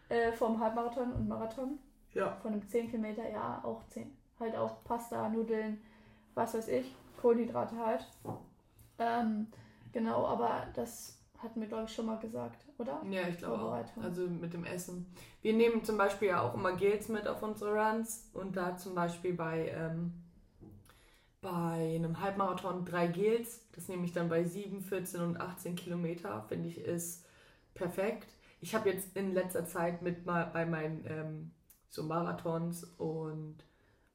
Äh, 0.09 0.33
vom 0.33 0.61
Halbmarathon 0.61 1.13
und 1.13 1.29
Marathon. 1.29 1.79
Ja. 2.15 2.37
Von 2.43 2.53
einem 2.53 2.69
10 2.69 2.91
Kilometer, 2.91 3.29
ja, 3.29 3.61
auch 3.65 3.87
10. 3.89 4.11
Halt 4.39 4.57
auch 4.57 4.83
Pasta, 4.85 5.29
Nudeln, 5.29 5.81
was 6.35 6.55
weiß 6.55 6.69
ich, 6.69 6.95
Kohlenhydrate 7.21 7.77
halt. 7.77 8.07
Ähm, 8.99 9.47
genau, 9.93 10.27
aber 10.27 10.67
das 10.75 11.19
hatten 11.39 11.61
wir, 11.61 11.69
glaube 11.69 11.85
ich, 11.85 11.95
schon 11.95 12.07
mal 12.07 12.19
gesagt, 12.19 12.65
oder? 12.79 13.03
Ja, 13.11 13.23
ich 13.29 13.39
glaube 13.39 13.63
auch. 13.63 14.03
Also 14.03 14.29
mit 14.29 14.53
dem 14.53 14.65
Essen. 14.65 15.07
Wir 15.43 15.53
nehmen 15.55 15.85
zum 15.85 15.97
Beispiel 15.97 16.29
ja 16.29 16.43
auch 16.43 16.55
immer 16.55 16.73
Gels 16.73 17.09
mit 17.09 17.27
auf 17.27 17.43
unsere 17.43 17.75
Runs 17.75 18.31
und 18.33 18.57
da 18.57 18.77
zum 18.77 18.95
Beispiel 18.95 19.35
bei, 19.35 19.69
ähm, 19.69 20.13
bei 21.41 21.95
einem 21.97 22.21
Halbmarathon 22.21 22.85
drei 22.85 23.09
Gels. 23.09 23.67
Das 23.73 23.89
nehme 23.89 24.05
ich 24.05 24.13
dann 24.13 24.29
bei 24.29 24.45
7, 24.45 24.83
14 24.83 25.21
und 25.21 25.41
18 25.41 25.75
Kilometer. 25.75 26.45
Finde 26.49 26.69
ich 26.69 26.79
ist 26.79 27.25
perfekt. 27.75 28.29
Ich 28.61 28.75
habe 28.77 28.91
jetzt 28.91 29.17
in 29.17 29.35
letzter 29.35 29.67
Zeit 29.67 30.03
mit 30.03 30.25
mal 30.25 30.45
bei 30.45 30.65
meinen 30.65 31.05
ähm, 31.09 31.51
so 31.93 32.03
Marathons 32.03 32.85
und 32.99 33.57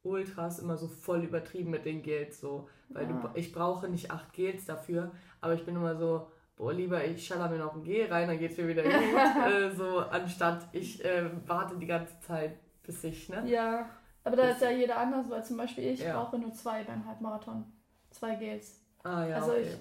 Ultras 0.04 0.60
immer 0.60 0.78
so 0.78 0.88
voll 0.88 1.24
übertrieben 1.24 1.70
mit 1.70 1.86
den 1.86 2.02
Gels 2.02 2.40
so, 2.40 2.68
weil 2.90 3.08
Ja. 3.10 3.12
du, 3.12 3.30
ich 3.40 3.52
brauche 3.54 3.88
nicht 3.88 4.10
acht 4.12 4.34
Gels 4.34 4.66
dafür, 4.66 5.12
aber 5.42 5.54
ich 5.54 5.64
bin 5.66 5.76
immer 5.76 5.96
so, 5.96 6.32
boah, 6.56 6.74
lieber 6.74 7.04
ich 7.06 7.26
schaller 7.28 7.50
mir 7.50 7.60
noch 7.60 7.76
ein 7.76 7.84
Gel 7.84 8.12
rein, 8.12 8.28
dann 8.28 8.40
geht's 8.40 8.58
mir 8.58 8.68
wieder 8.68 8.84
gut, 8.84 8.92
äh, 9.48 9.72
so 9.76 10.00
anstatt 10.00 10.68
ich 10.72 11.04
äh, 11.06 11.30
warte 11.46 11.78
die 11.78 11.86
ganze 11.86 12.20
Zeit, 12.22 12.58
bis 12.84 13.04
ich, 13.04 13.30
ne? 13.30 13.48
Ja, 13.48 13.90
aber 14.24 14.36
da 14.38 14.50
ist 14.50 14.62
ja 14.62 14.72
jeder 14.72 14.98
anders, 14.98 15.30
weil 15.30 15.44
zum 15.46 15.58
Beispiel 15.58 15.84
ich 15.86 16.00
Ja. 16.00 16.20
brauche 16.20 16.40
nur 16.40 16.52
zwei 16.54 16.84
beim 16.84 17.06
Halbmarathon. 17.06 17.66
Zwei 18.12 18.36
Gels. 18.36 18.82
Ah 19.04 19.26
ja, 19.26 19.36
Also 19.36 19.52
okay. 19.52 19.76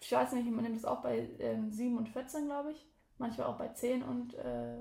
Ich 0.00 0.10
weiß 0.12 0.32
nicht, 0.32 0.50
man 0.50 0.64
nimmt 0.64 0.76
das 0.76 0.84
auch 0.84 1.02
bei 1.02 1.28
ähm, 1.38 1.70
7 1.70 1.96
und 1.98 2.08
14, 2.08 2.46
glaube 2.46 2.72
ich. 2.72 2.86
Manchmal 3.18 3.46
auch 3.48 3.58
bei 3.58 3.68
10 3.68 4.02
und 4.02 4.34
äh, 4.34 4.78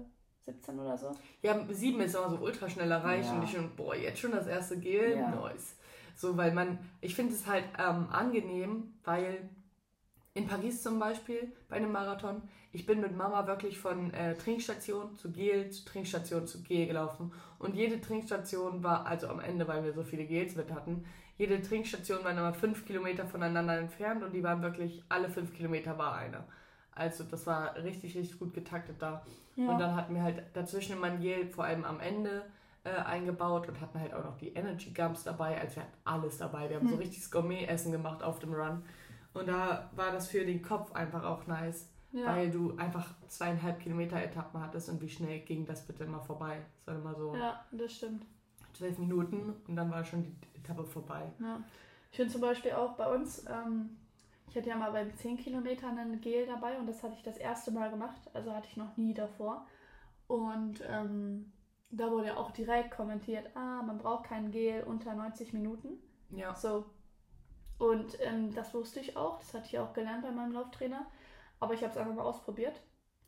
17 0.48 0.80
oder 0.80 0.98
so. 0.98 1.12
Ja, 1.42 1.60
sieben 1.70 2.00
ist 2.02 2.16
immer 2.16 2.30
so 2.30 2.38
ultra 2.38 2.70
schnell 2.70 2.90
erreicht 2.90 3.30
Ja. 3.30 3.36
und 3.36 3.44
ich 3.44 3.52
schon, 3.52 3.70
boah, 3.76 3.96
jetzt 3.96 4.20
schon 4.20 4.32
das 4.32 4.48
erste 4.48 4.78
Gel, 4.80 5.18
Ja. 5.18 5.30
nice. 5.30 5.76
So, 6.16 6.36
weil 6.38 6.52
man, 6.54 6.80
ich 7.02 7.14
finde 7.16 7.34
es 7.34 7.46
halt 7.46 7.66
ähm, 7.78 8.08
angenehm, 8.12 8.94
weil 9.04 9.50
in 10.34 10.48
Paris 10.48 10.82
zum 10.82 11.00
Beispiel 11.00 11.52
bei 11.70 11.76
einem 11.76 11.92
Marathon, 11.92 12.42
ich 12.72 12.86
bin 12.86 13.02
mit 13.02 13.16
Mama 13.16 13.46
wirklich 13.48 13.78
von 13.78 14.14
äh, 14.14 14.36
Trinkstation 14.36 15.16
zu 15.16 15.32
Gel 15.32 15.70
zu 15.70 15.84
Trinkstation 15.86 16.48
zu 16.48 16.62
Gel 16.64 16.88
gelaufen 16.88 17.32
und 17.60 17.76
jede 17.76 18.00
Trinkstation 18.02 18.84
war, 18.84 19.06
also 19.06 19.28
am 19.28 19.40
Ende, 19.40 19.68
weil 19.68 19.84
wir 19.84 19.94
so 19.94 20.04
viele 20.04 20.26
Gels 20.26 20.56
mit 20.56 20.72
hatten, 20.72 21.06
jede 21.38 21.62
Trinkstation 21.62 22.24
war 22.24 22.32
immer 22.32 22.54
fünf 22.54 22.86
Kilometer 22.86 23.28
voneinander 23.28 23.78
entfernt 23.78 24.24
und 24.24 24.32
die 24.34 24.44
waren 24.44 24.62
wirklich, 24.62 25.04
alle 25.10 25.30
fünf 25.30 25.54
Kilometer 25.54 25.98
war 25.98 26.16
eine. 26.16 26.44
Also 26.98 27.24
das 27.24 27.46
war 27.48 27.76
richtig, 27.76 28.16
richtig 28.18 28.40
gut 28.40 28.54
getaktet 28.54 28.96
da. 29.00 29.24
Ja. 29.56 29.70
Und 29.70 29.80
dann 29.80 29.96
hatten 29.96 30.14
wir 30.16 30.24
halt 30.24 30.44
dazwischen 30.54 30.98
immer 30.98 31.08
ein 31.08 31.20
Gel, 31.22 31.48
vor 31.48 31.64
allem 31.66 31.84
am 31.86 32.00
Ende, 32.00 32.44
äh, 32.84 32.90
eingebaut 32.92 33.68
und 33.68 33.80
hatten 33.82 34.00
halt 34.00 34.14
auch 34.14 34.24
noch 34.24 34.38
die 34.38 34.50
Energy 34.50 34.92
Gums 34.92 35.24
dabei. 35.24 35.60
Also 35.60 35.78
wir 35.78 35.84
hatten 35.84 35.98
alles 36.06 36.38
dabei. 36.38 36.70
Wir 36.70 36.78
haben 36.78 36.88
so 36.88 36.94
Hm. 36.94 37.00
richtiges 37.00 37.30
Gourmet-Essen 37.32 37.92
gemacht 37.92 38.24
auf 38.24 38.40
dem 38.40 38.54
Run. 38.54 38.84
Und 39.34 39.48
da 39.48 39.90
war 39.96 40.12
das 40.12 40.30
für 40.30 40.46
den 40.46 40.62
Kopf 40.62 40.94
einfach 40.94 41.24
auch 41.24 41.46
nice, 41.48 41.90
ja. 42.12 42.26
weil 42.26 42.50
du 42.50 42.76
einfach 42.78 43.14
zweieinhalb 43.28 43.80
Kilometer 43.80 44.22
Etappen 44.22 44.60
hattest 44.62 44.90
und 44.90 45.02
wie 45.02 45.10
schnell 45.10 45.40
ging 45.42 45.66
das 45.66 45.86
bitte 45.86 46.06
immer 46.06 46.22
vorbei. 46.22 46.60
Es 46.80 46.88
waren 46.88 46.98
immer 47.02 47.14
so 47.14 47.36
ja, 47.36 47.64
das 47.72 47.92
stimmt. 47.94 48.26
zwölf 48.74 48.98
Minuten 48.98 49.54
und 49.68 49.76
dann 49.76 49.92
war 49.92 50.04
schon 50.04 50.24
die 50.24 50.36
Etappe 50.58 50.84
vorbei. 50.86 51.32
Ja. 51.40 51.60
Ich 52.10 52.18
finde 52.18 52.32
zum 52.32 52.42
Beispiel 52.42 52.72
auch 52.72 52.94
bei 52.96 53.14
uns, 53.14 53.46
ähm, 53.48 53.90
ich 54.50 54.56
hatte 54.56 54.70
ja 54.70 54.76
mal 54.76 54.92
beim 54.92 55.16
10 55.16 55.38
Kilometern 55.38 55.98
ein 55.98 56.22
Gel 56.22 56.46
dabei 56.46 56.78
und 56.78 56.88
das 56.88 57.04
hatte 57.04 57.16
ich 57.16 57.24
das 57.24 57.38
erste 57.38 57.72
Mal 57.72 57.90
gemacht, 57.90 58.22
also 58.34 58.54
hatte 58.54 58.68
ich 58.70 58.78
noch 58.78 58.96
nie 58.98 59.14
davor. 59.14 59.68
Und 60.28 60.82
ähm, 60.88 61.52
da 61.90 62.12
wurde 62.12 62.28
ja 62.28 62.38
auch 62.38 62.52
direkt 62.52 62.92
kommentiert, 62.92 63.50
ah, 63.56 63.82
man 63.82 63.98
braucht 63.98 64.26
kein 64.26 64.52
Gel 64.52 64.84
unter 64.84 65.14
90 65.14 65.54
Minuten. 65.54 66.02
Ja. 66.32 66.54
So. 66.56 66.86
Und 67.78 68.18
ähm, 68.22 68.54
das 68.54 68.74
wusste 68.74 69.00
ich 69.00 69.16
auch, 69.16 69.40
das 69.40 69.54
hatte 69.54 69.68
ich 69.68 69.80
auch 69.80 69.94
gelernt 69.94 70.24
bei 70.24 70.32
meinem 70.32 70.54
Lauftrainer. 70.54 71.06
Aber 71.60 71.74
ich 71.74 71.82
habe 71.82 71.92
es 71.92 71.98
einfach 71.98 72.14
mal 72.14 72.24
ausprobiert 72.24 72.82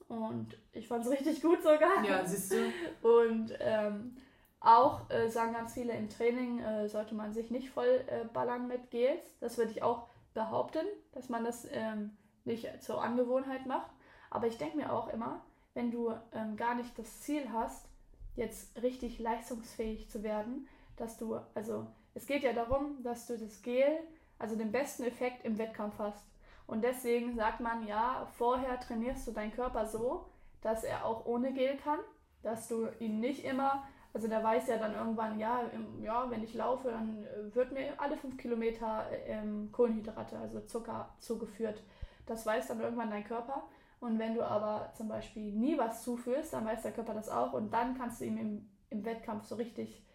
und 0.07 0.57
ich 0.71 0.87
fand 0.87 1.05
es 1.05 1.11
richtig 1.11 1.41
gut 1.41 1.61
sogar. 1.61 2.03
Ja, 2.03 2.25
siehst 2.25 2.53
du? 2.53 3.17
Und 3.23 3.53
ähm, 3.59 4.15
auch 4.59 5.09
äh, 5.09 5.29
sagen 5.29 5.53
ganz 5.53 5.73
viele 5.73 5.93
im 5.93 6.09
Training, 6.09 6.59
äh, 6.59 6.87
sollte 6.89 7.15
man 7.15 7.33
sich 7.33 7.49
nicht 7.49 7.69
voll 7.69 8.03
äh, 8.07 8.25
ballern 8.25 8.67
mit 8.67 8.91
Gels. 8.91 9.23
Das 9.39 9.57
würde 9.57 9.71
ich 9.71 9.83
auch 9.83 10.07
behaupten, 10.33 10.85
dass 11.11 11.29
man 11.29 11.43
das 11.43 11.67
ähm, 11.71 12.17
nicht 12.45 12.67
zur 12.81 13.03
Angewohnheit 13.03 13.65
macht. 13.65 13.91
Aber 14.29 14.47
ich 14.47 14.57
denke 14.57 14.77
mir 14.77 14.93
auch 14.93 15.09
immer, 15.09 15.43
wenn 15.73 15.91
du 15.91 16.13
ähm, 16.33 16.55
gar 16.57 16.75
nicht 16.75 16.97
das 16.97 17.21
Ziel 17.21 17.51
hast, 17.51 17.87
jetzt 18.35 18.81
richtig 18.81 19.19
leistungsfähig 19.19 20.09
zu 20.09 20.23
werden, 20.23 20.67
dass 20.97 21.17
du, 21.17 21.39
also 21.53 21.87
es 22.13 22.25
geht 22.25 22.43
ja 22.43 22.53
darum, 22.53 23.01
dass 23.03 23.27
du 23.27 23.37
das 23.37 23.61
Gel, 23.61 23.99
also 24.37 24.55
den 24.55 24.71
besten 24.71 25.03
Effekt 25.03 25.45
im 25.45 25.57
Wettkampf 25.57 25.99
hast. 25.99 26.25
Und 26.67 26.83
deswegen 26.83 27.35
sagt 27.35 27.59
man, 27.61 27.87
ja, 27.87 28.27
vorher 28.37 28.79
trainierst 28.79 29.27
du 29.27 29.31
deinen 29.31 29.51
Körper 29.51 29.85
so, 29.85 30.29
dass 30.61 30.83
er 30.83 31.05
auch 31.05 31.25
ohne 31.25 31.53
Gel 31.53 31.77
kann, 31.77 31.99
dass 32.43 32.67
du 32.67 32.87
ihn 32.99 33.19
nicht 33.19 33.43
immer, 33.43 33.87
also 34.13 34.27
der 34.27 34.43
weiß 34.43 34.67
ja 34.67 34.77
dann 34.77 34.93
irgendwann, 34.95 35.39
ja, 35.39 35.61
im, 35.73 36.03
ja 36.03 36.29
wenn 36.29 36.43
ich 36.43 36.53
laufe, 36.53 36.89
dann 36.89 37.23
äh, 37.25 37.53
wird 37.53 37.71
mir 37.71 37.93
alle 37.97 38.17
fünf 38.17 38.37
Kilometer 38.37 39.05
äh, 39.11 39.31
ähm, 39.33 39.69
Kohlenhydrate, 39.71 40.37
also 40.37 40.61
Zucker 40.61 41.13
zugeführt. 41.19 41.83
Das 42.25 42.45
weiß 42.45 42.67
dann 42.67 42.79
irgendwann 42.81 43.09
dein 43.09 43.23
Körper. 43.23 43.63
Und 43.99 44.17
wenn 44.17 44.33
du 44.35 44.43
aber 44.43 44.91
zum 44.95 45.09
Beispiel 45.09 45.51
nie 45.51 45.77
was 45.77 46.03
zuführst, 46.03 46.53
dann 46.53 46.65
weiß 46.65 46.83
der 46.83 46.91
Körper 46.93 47.13
das 47.13 47.29
auch 47.29 47.53
und 47.53 47.73
dann 47.73 47.97
kannst 47.97 48.21
du 48.21 48.25
ihm 48.25 48.37
im, 48.37 48.69
im 48.89 49.03
Wettkampf 49.03 49.45
so 49.45 49.55
richtig 49.55 50.05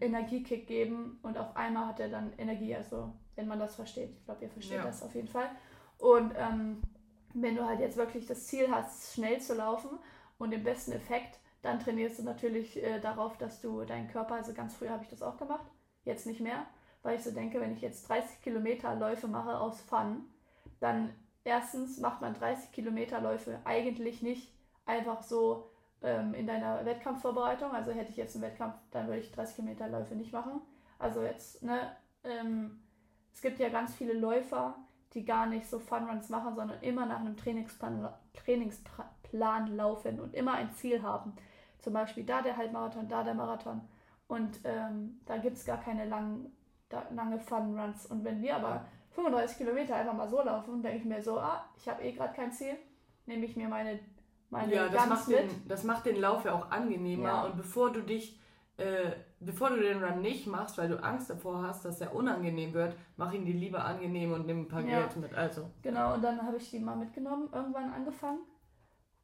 Energiekick 0.00 0.66
geben 0.66 1.18
und 1.22 1.36
auf 1.38 1.54
einmal 1.56 1.86
hat 1.88 2.00
er 2.00 2.08
dann 2.08 2.32
Energie, 2.38 2.74
also 2.74 3.12
wenn 3.34 3.48
man 3.48 3.58
das 3.58 3.74
versteht. 3.74 4.10
Ich 4.18 4.24
glaube, 4.24 4.44
ihr 4.44 4.50
versteht 4.50 4.78
Ja. 4.78 4.84
das 4.84 5.02
auf 5.02 5.14
jeden 5.14 5.28
Fall. 5.28 5.50
Und 5.98 6.32
ähm, 6.36 6.82
wenn 7.34 7.56
du 7.56 7.64
halt 7.66 7.80
jetzt 7.80 7.96
wirklich 7.96 8.26
das 8.26 8.46
Ziel 8.46 8.70
hast, 8.70 9.14
schnell 9.14 9.40
zu 9.40 9.54
laufen 9.54 9.90
und 10.38 10.50
den 10.50 10.62
besten 10.64 10.92
Effekt, 10.92 11.38
dann 11.62 11.80
trainierst 11.80 12.18
du 12.18 12.24
natürlich 12.24 12.82
äh, 12.82 13.00
darauf, 13.00 13.38
dass 13.38 13.60
du 13.60 13.84
deinen 13.84 14.08
Körper, 14.08 14.34
also 14.34 14.52
ganz 14.52 14.74
früh 14.74 14.88
habe 14.88 15.04
ich 15.04 15.10
das 15.10 15.22
auch 15.22 15.38
gemacht, 15.38 15.64
jetzt 16.04 16.26
nicht 16.26 16.40
mehr, 16.40 16.66
weil 17.02 17.16
ich 17.16 17.24
so 17.24 17.30
denke, 17.30 17.60
wenn 17.60 17.72
ich 17.72 17.80
jetzt 17.80 18.08
30 18.08 18.42
Kilometer 18.42 18.94
Läufe 18.94 19.28
mache 19.28 19.58
aus 19.58 19.80
Fun, 19.80 20.24
dann 20.80 21.14
erstens 21.44 21.98
macht 21.98 22.20
man 22.20 22.34
30 22.34 22.72
Kilometer 22.72 23.20
Läufe 23.20 23.60
eigentlich 23.64 24.22
nicht 24.22 24.52
einfach 24.86 25.22
so 25.22 25.70
ähm, 26.02 26.34
in 26.34 26.46
deiner 26.46 26.84
Wettkampfvorbereitung. 26.84 27.72
Also 27.72 27.92
hätte 27.92 28.10
ich 28.10 28.16
jetzt 28.16 28.34
einen 28.34 28.44
Wettkampf, 28.44 28.74
dann 28.90 29.06
würde 29.06 29.20
ich 29.20 29.32
30 29.32 29.56
Kilometer 29.56 29.88
Läufe 29.88 30.14
nicht 30.14 30.32
machen. 30.32 30.60
Also 30.98 31.22
jetzt, 31.22 31.62
ne, 31.62 31.96
ähm, 32.24 32.80
es 33.32 33.40
gibt 33.40 33.58
ja 33.58 33.68
ganz 33.68 33.94
viele 33.94 34.12
Läufer, 34.12 34.76
die 35.14 35.24
gar 35.24 35.46
nicht 35.46 35.68
so 35.68 35.78
Funruns 35.78 36.28
machen, 36.28 36.54
sondern 36.54 36.80
immer 36.80 37.06
nach 37.06 37.20
einem 37.20 37.36
Trainingsplan, 37.36 38.08
Trainingsplan 38.34 39.76
laufen 39.76 40.20
und 40.20 40.34
immer 40.34 40.54
ein 40.54 40.72
Ziel 40.72 41.02
haben. 41.02 41.34
Zum 41.82 41.92
Beispiel 41.92 42.24
da 42.24 42.40
der 42.40 42.56
Halbmarathon, 42.56 43.08
da 43.08 43.22
der 43.22 43.34
Marathon. 43.34 43.80
Und 44.28 44.60
ähm, 44.64 45.20
da 45.26 45.36
gibt 45.36 45.56
es 45.58 45.64
gar 45.66 45.78
keine 45.78 46.06
langen, 46.06 46.50
da, 46.88 47.02
lange 47.14 47.38
Funruns. 47.38 48.06
Und 48.06 48.24
wenn 48.24 48.40
wir 48.40 48.56
aber 48.56 48.86
35 49.10 49.58
Kilometer 49.58 49.96
einfach 49.96 50.14
mal 50.14 50.28
so 50.28 50.40
laufen, 50.42 50.80
denke 50.80 50.98
ich 50.98 51.04
mir 51.04 51.20
so, 51.20 51.38
ah, 51.38 51.64
ich 51.76 51.88
habe 51.88 52.02
eh 52.02 52.12
gerade 52.12 52.32
kein 52.34 52.52
Ziel, 52.52 52.76
nehme 53.26 53.44
ich 53.44 53.56
mir 53.56 53.68
meine, 53.68 53.98
meine 54.48 54.72
Ja, 54.74 54.88
das 54.88 55.06
macht, 55.08 55.28
mit. 55.28 55.38
den, 55.38 55.68
das 55.68 55.84
macht 55.84 56.06
den 56.06 56.20
Lauf 56.20 56.44
ja 56.44 56.54
auch 56.54 56.70
angenehmer. 56.70 57.28
Ja. 57.28 57.44
Und 57.46 57.56
bevor 57.56 57.90
du 57.92 58.00
dich, 58.00 58.40
äh, 58.76 59.10
bevor 59.40 59.70
du 59.70 59.80
den 59.80 60.02
Run 60.02 60.22
nicht 60.22 60.46
machst, 60.46 60.78
weil 60.78 60.88
du 60.88 61.02
Angst 61.02 61.28
davor 61.28 61.62
hast, 61.62 61.84
dass 61.84 62.00
er 62.00 62.14
unangenehm 62.14 62.72
wird, 62.72 62.94
mach 63.16 63.32
ihn 63.32 63.44
dir 63.44 63.54
lieber 63.54 63.84
angenehm 63.84 64.32
und 64.32 64.46
nimm 64.46 64.60
ein 64.62 64.68
paar 64.68 64.80
Ja. 64.82 65.00
Geld 65.00 65.16
mit. 65.16 65.34
Also, 65.34 65.68
Genau, 65.82 66.14
und 66.14 66.22
dann 66.22 66.40
habe 66.40 66.56
ich 66.58 66.70
die 66.70 66.78
mal 66.78 66.96
mitgenommen, 66.96 67.48
irgendwann 67.52 67.92
angefangen. 67.92 68.38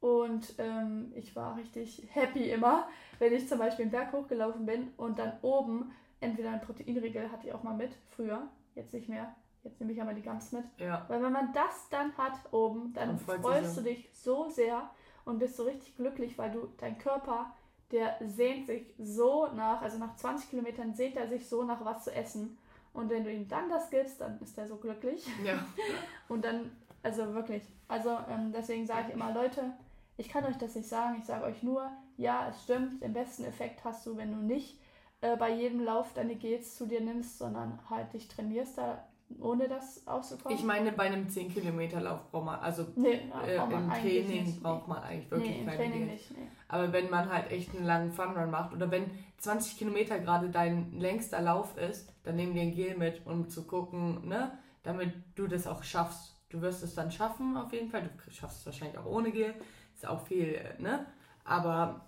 Und 0.01 0.55
ähm, 0.59 1.11
ich 1.15 1.35
war 1.35 1.57
richtig 1.57 2.07
happy 2.11 2.51
immer, 2.51 2.87
wenn 3.19 3.33
ich 3.33 3.47
zum 3.47 3.59
Beispiel 3.59 3.83
einen 3.83 3.91
Berg 3.91 4.13
hochgelaufen 4.13 4.65
bin 4.65 4.93
und 4.95 5.19
dann 5.19 5.33
oben 5.41 5.91
entweder 6.21 6.51
ein 6.51 6.61
Proteinriegel 6.61 7.31
hatte 7.31 7.47
ich 7.47 7.53
auch 7.53 7.63
mal 7.63 7.75
mit, 7.75 7.91
früher, 8.09 8.47
jetzt 8.75 8.93
nicht 8.93 9.09
mehr. 9.09 9.35
Jetzt 9.63 9.79
nehme 9.79 9.91
ich 9.91 9.97
ja 9.97 10.05
mal 10.05 10.15
die 10.15 10.21
Gams 10.21 10.53
mit. 10.53 10.63
ja. 10.77 11.05
Weil 11.09 11.21
wenn 11.21 11.33
man 11.33 11.51
das 11.51 11.89
dann 11.89 12.15
hat 12.17 12.39
oben, 12.51 12.93
dann 12.93 13.17
sich 13.17 13.27
freust 13.27 13.77
du 13.77 13.81
dich 13.81 14.09
so 14.13 14.49
sehr 14.49 14.89
und 15.25 15.39
bist 15.39 15.57
so 15.57 15.63
richtig 15.63 15.97
glücklich, 15.97 16.37
weil 16.37 16.51
du, 16.51 16.69
dein 16.77 16.97
Körper, 16.97 17.53
der 17.91 18.15
sehnt 18.21 18.67
sich 18.67 18.93
so 18.97 19.47
nach, 19.47 19.81
also 19.81 19.97
nach 19.97 20.15
20 20.15 20.49
Kilometern 20.49 20.93
sehnt 20.93 21.17
er 21.17 21.27
sich 21.27 21.47
so 21.47 21.63
nach 21.63 21.83
was 21.83 22.05
zu 22.05 22.15
essen. 22.15 22.57
Und 22.93 23.09
wenn 23.09 23.23
du 23.23 23.31
ihm 23.31 23.47
dann 23.47 23.69
das 23.69 23.89
gibst, 23.89 24.21
dann 24.21 24.39
ist 24.39 24.57
er 24.57 24.67
so 24.67 24.77
glücklich. 24.77 25.27
Ja. 25.43 25.65
Und 26.29 26.45
dann, 26.45 26.71
also 27.03 27.33
wirklich, 27.33 27.63
also 27.87 28.17
ähm, 28.29 28.51
deswegen 28.53 28.85
sage 28.85 29.09
ich 29.09 29.13
immer, 29.13 29.33
Leute, 29.33 29.73
ich 30.19 30.27
kann 30.27 30.45
euch 30.45 30.57
das 30.57 30.75
nicht 30.75 30.87
sagen, 30.87 31.15
ich 31.19 31.25
sage 31.25 31.45
euch 31.45 31.63
nur, 31.63 31.89
ja, 32.17 32.49
es 32.49 32.63
stimmt, 32.63 33.01
den 33.01 33.13
besten 33.13 33.45
Effekt 33.45 33.85
hast 33.85 34.05
du, 34.05 34.17
wenn 34.17 34.31
du 34.31 34.37
nicht 34.37 34.77
äh, 35.21 35.37
bei 35.37 35.49
jedem 35.49 35.81
Lauf 35.81 36.13
deine 36.13 36.35
Gels 36.35 36.75
zu 36.75 36.85
dir 36.85 36.99
nimmst, 36.99 37.37
sondern 37.37 37.79
halt 37.89 38.11
dich 38.11 38.27
trainierst 38.27 38.77
da, 38.77 39.07
ohne 39.39 39.69
das 39.69 40.05
auszukommen. 40.05 40.57
Ich 40.57 40.65
meine, 40.65 40.91
bei 40.91 41.03
einem 41.03 41.29
10 41.29 41.53
Kilometer 41.53 42.01
Lauf 42.01 42.29
braucht 42.31 42.45
man, 42.45 42.59
also 42.59 42.85
nee, 42.97 43.13
äh, 43.13 43.57
braucht 43.57 43.71
man 43.71 43.85
im 43.85 43.91
Training 43.91 44.43
nicht. 44.43 44.61
braucht 44.61 44.87
man 44.89 45.03
eigentlich 45.03 45.31
wirklich 45.31 45.51
nee, 45.51 45.63
keine 45.63 45.77
Training 45.77 46.07
Gels. 46.07 46.11
nicht. 46.11 46.31
Nee. 46.31 46.47
Aber 46.67 46.91
wenn 46.91 47.09
man 47.09 47.31
halt 47.31 47.49
echt 47.51 47.73
einen 47.73 47.85
langen 47.85 48.11
Funrun 48.11 48.51
macht 48.51 48.73
oder 48.73 48.91
wenn 48.91 49.09
20 49.37 49.77
Kilometer 49.77 50.19
gerade 50.19 50.49
dein 50.49 50.99
längster 50.99 51.39
Lauf 51.39 51.77
ist, 51.77 52.11
dann 52.23 52.35
nimm 52.35 52.53
dir 52.53 52.63
ein 52.63 52.75
Gel 52.75 52.97
mit, 52.97 53.25
um 53.25 53.47
zu 53.47 53.63
gucken, 53.65 54.27
ne, 54.27 54.51
damit 54.83 55.13
du 55.35 55.47
das 55.47 55.65
auch 55.65 55.81
schaffst. 55.81 56.35
Du 56.49 56.61
wirst 56.61 56.83
es 56.83 56.93
dann 56.93 57.09
schaffen 57.09 57.55
auf 57.55 57.71
jeden 57.71 57.89
Fall. 57.89 58.09
Du 58.25 58.31
schaffst 58.31 58.59
es 58.59 58.65
wahrscheinlich 58.65 58.97
auch 58.97 59.05
ohne 59.05 59.31
Gel. 59.31 59.55
Ist 59.99 60.07
auch 60.07 60.25
viel, 60.25 60.57
ne? 60.77 61.05
Aber 61.43 61.99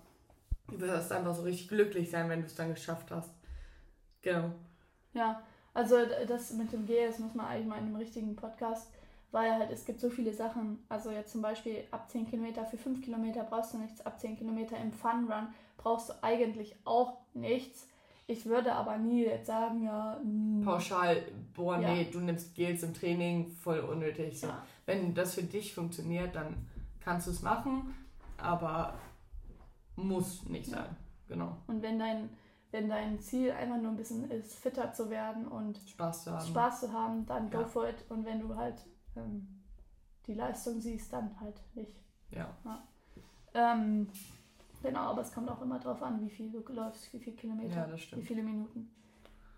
du 0.68 0.80
wirst 0.80 1.12
einfach 1.12 1.34
so 1.34 1.42
richtig 1.42 1.68
glücklich 1.68 2.10
sein, 2.10 2.30
wenn 2.30 2.40
du 2.40 2.46
es 2.46 2.54
dann 2.54 2.70
geschafft 2.72 3.10
hast. 3.10 3.30
Genau. 4.22 4.50
Ja, 5.12 5.42
also 5.74 5.96
das 6.26 6.54
mit 6.54 6.72
dem 6.72 6.86
Gel, 6.86 7.08
das 7.08 7.18
muss 7.18 7.34
man 7.34 7.44
eigentlich 7.44 7.66
mal 7.66 7.76
in 7.76 7.84
einem 7.88 7.96
richtigen 7.96 8.34
Podcast, 8.34 8.90
weil 9.30 9.52
halt 9.52 9.70
es 9.70 9.84
gibt 9.84 10.00
so 10.00 10.08
viele 10.08 10.32
Sachen. 10.32 10.78
Also 10.88 11.10
jetzt 11.10 11.32
zum 11.32 11.42
Beispiel 11.42 11.84
ab 11.90 12.10
10 12.10 12.30
Kilometer 12.30 12.64
für 12.64 12.78
5 12.78 13.02
Kilometer 13.02 13.44
brauchst 13.44 13.74
du 13.74 13.78
nichts, 13.78 14.00
ab 14.06 14.18
10 14.18 14.38
Kilometer 14.38 14.78
im 14.78 14.90
Fun 14.90 15.30
Run 15.30 15.48
brauchst 15.76 16.08
du 16.08 16.14
eigentlich 16.22 16.74
auch 16.84 17.18
nichts. 17.34 17.88
Ich 18.26 18.46
würde 18.46 18.72
aber 18.72 18.96
nie 18.96 19.26
jetzt 19.26 19.48
sagen, 19.48 19.82
ja, 19.84 20.18
mm, 20.24 20.62
Pauschal, 20.64 21.20
boah, 21.54 21.78
Ja. 21.78 21.92
nee, 21.92 22.08
du 22.10 22.20
nimmst 22.20 22.54
Gels 22.54 22.82
im 22.84 22.94
Training, 22.94 23.50
voll 23.50 23.80
unnötig. 23.80 24.40
So. 24.40 24.46
ja, 24.46 24.64
Wenn 24.86 25.12
das 25.14 25.34
für 25.34 25.42
dich 25.42 25.74
funktioniert, 25.74 26.34
dann 26.34 26.56
kannst 27.04 27.26
du 27.26 27.30
es 27.30 27.42
machen, 27.42 27.94
aber 28.38 28.94
muss 29.96 30.44
nicht 30.48 30.70
Ja. 30.70 30.78
sein. 30.78 30.96
Genau. 31.28 31.56
und 31.66 31.80
wenn 31.80 31.98
dein, 31.98 32.28
wenn 32.72 32.88
dein 32.90 33.18
Ziel 33.20 33.52
einfach 33.52 33.78
nur 33.78 33.92
ein 33.92 33.96
bisschen 33.96 34.30
ist, 34.30 34.54
fitter 34.56 34.92
zu 34.92 35.08
werden 35.08 35.46
und 35.48 35.78
Spaß 35.78 36.24
zu 36.24 36.32
haben. 36.32 36.46
Spaß 36.46 36.80
zu 36.80 36.92
haben, 36.92 37.24
dann 37.26 37.50
go 37.50 37.60
Ja. 37.60 37.66
for 37.66 37.88
it. 37.88 38.04
Und 38.10 38.24
wenn 38.26 38.40
du 38.40 38.54
halt 38.54 38.84
ähm, 39.16 39.62
die 40.26 40.34
Leistung 40.34 40.78
siehst, 40.80 41.10
dann 41.12 41.38
halt 41.40 41.58
nicht. 41.74 41.96
Ja. 42.30 42.54
Ähm, 43.54 44.08
genau, 44.82 45.00
aber 45.10 45.22
es 45.22 45.32
kommt 45.32 45.50
auch 45.50 45.62
immer 45.62 45.78
drauf 45.78 46.02
an, 46.02 46.20
wie 46.20 46.30
viel 46.30 46.50
du 46.50 46.60
läufst, 46.72 47.12
wie 47.14 47.18
viele 47.18 47.36
Kilometer, 47.36 47.88
ja, 47.88 48.16
wie 48.16 48.22
viele 48.22 48.42
Minuten. 48.42 48.90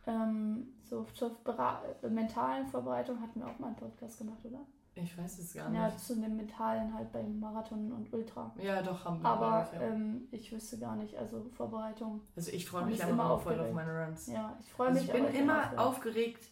Ähm, 0.06 0.74
so 0.84 1.04
zur 1.14 1.30
Bera 1.42 1.82
mentalen 2.08 2.66
Vorbereitung 2.68 3.20
hatten 3.20 3.40
wir 3.40 3.48
auch 3.48 3.58
mal 3.58 3.68
einen 3.68 3.76
Podcast 3.76 4.18
gemacht, 4.18 4.44
oder? 4.44 4.60
Ich 4.96 5.18
weiß 5.18 5.38
es 5.40 5.54
gar 5.54 5.72
Ja, 5.72 5.86
nicht. 5.86 5.98
zu 6.00 6.14
dem 6.14 6.36
mentalen 6.36 6.94
halt 6.94 7.10
beim 7.12 7.40
Marathon 7.40 7.90
und 7.92 8.12
Ultra. 8.12 8.52
Ja, 8.62 8.80
doch, 8.80 9.04
haben 9.04 9.20
wir. 9.22 9.28
Aber 9.28 9.68
ich, 9.72 9.80
ja. 9.80 9.86
ähm, 9.88 10.28
ich 10.30 10.52
wüsste 10.52 10.78
gar 10.78 10.94
nicht, 10.94 11.16
also 11.16 11.44
Vorbereitung. 11.56 12.20
also 12.36 12.52
ich 12.52 12.64
freue 12.68 12.84
mich 12.86 12.94
einfach 13.02 13.08
immer 13.08 13.30
auch 13.30 13.40
voll 13.42 13.58
auf 13.58 13.72
meine 13.72 14.04
Runs. 14.06 14.28
Ja, 14.28 14.56
ich 14.60 14.70
freue 14.70 14.88
Also 14.88 15.00
mich. 15.00 15.08
ich 15.08 15.12
bin 15.14 15.24
immer 15.34 15.62
aufgeregt. 15.78 15.78
aufgeregt, 15.80 16.48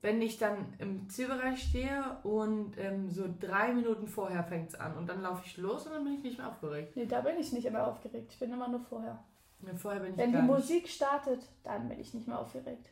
wenn 0.00 0.22
ich 0.22 0.38
dann 0.38 0.72
im 0.78 1.08
Zielbereich 1.10 1.62
stehe 1.62 2.02
und 2.22 2.76
ähm, 2.78 3.10
so 3.10 3.28
drei 3.38 3.72
Minuten 3.74 4.08
vorher 4.08 4.42
fängt 4.42 4.70
es 4.70 4.74
an 4.74 4.96
und 4.96 5.06
dann 5.08 5.20
laufe 5.20 5.42
ich 5.44 5.58
los 5.58 5.86
und 5.86 5.92
dann 5.92 6.02
bin 6.04 6.14
ich 6.14 6.22
nicht 6.22 6.38
mehr 6.38 6.48
aufgeregt. 6.48 6.96
Nee, 6.96 7.06
da 7.06 7.20
bin 7.20 7.36
ich 7.38 7.52
nicht 7.52 7.66
immer 7.66 7.86
aufgeregt. 7.86 8.32
Ich 8.32 8.38
bin 8.38 8.52
immer 8.52 8.68
nur 8.68 8.80
vorher. 8.80 9.22
Ja, 9.66 9.74
vorher 9.76 10.00
bin 10.00 10.12
ich 10.12 10.16
Wenn 10.18 10.30
die 10.30 10.32
gar 10.38 10.42
nicht. 10.42 10.50
Musik 10.50 10.88
startet, 10.88 11.46
dann 11.62 11.88
bin 11.88 12.00
ich 12.00 12.14
nicht 12.14 12.26
mehr 12.26 12.38
aufgeregt. 12.40 12.88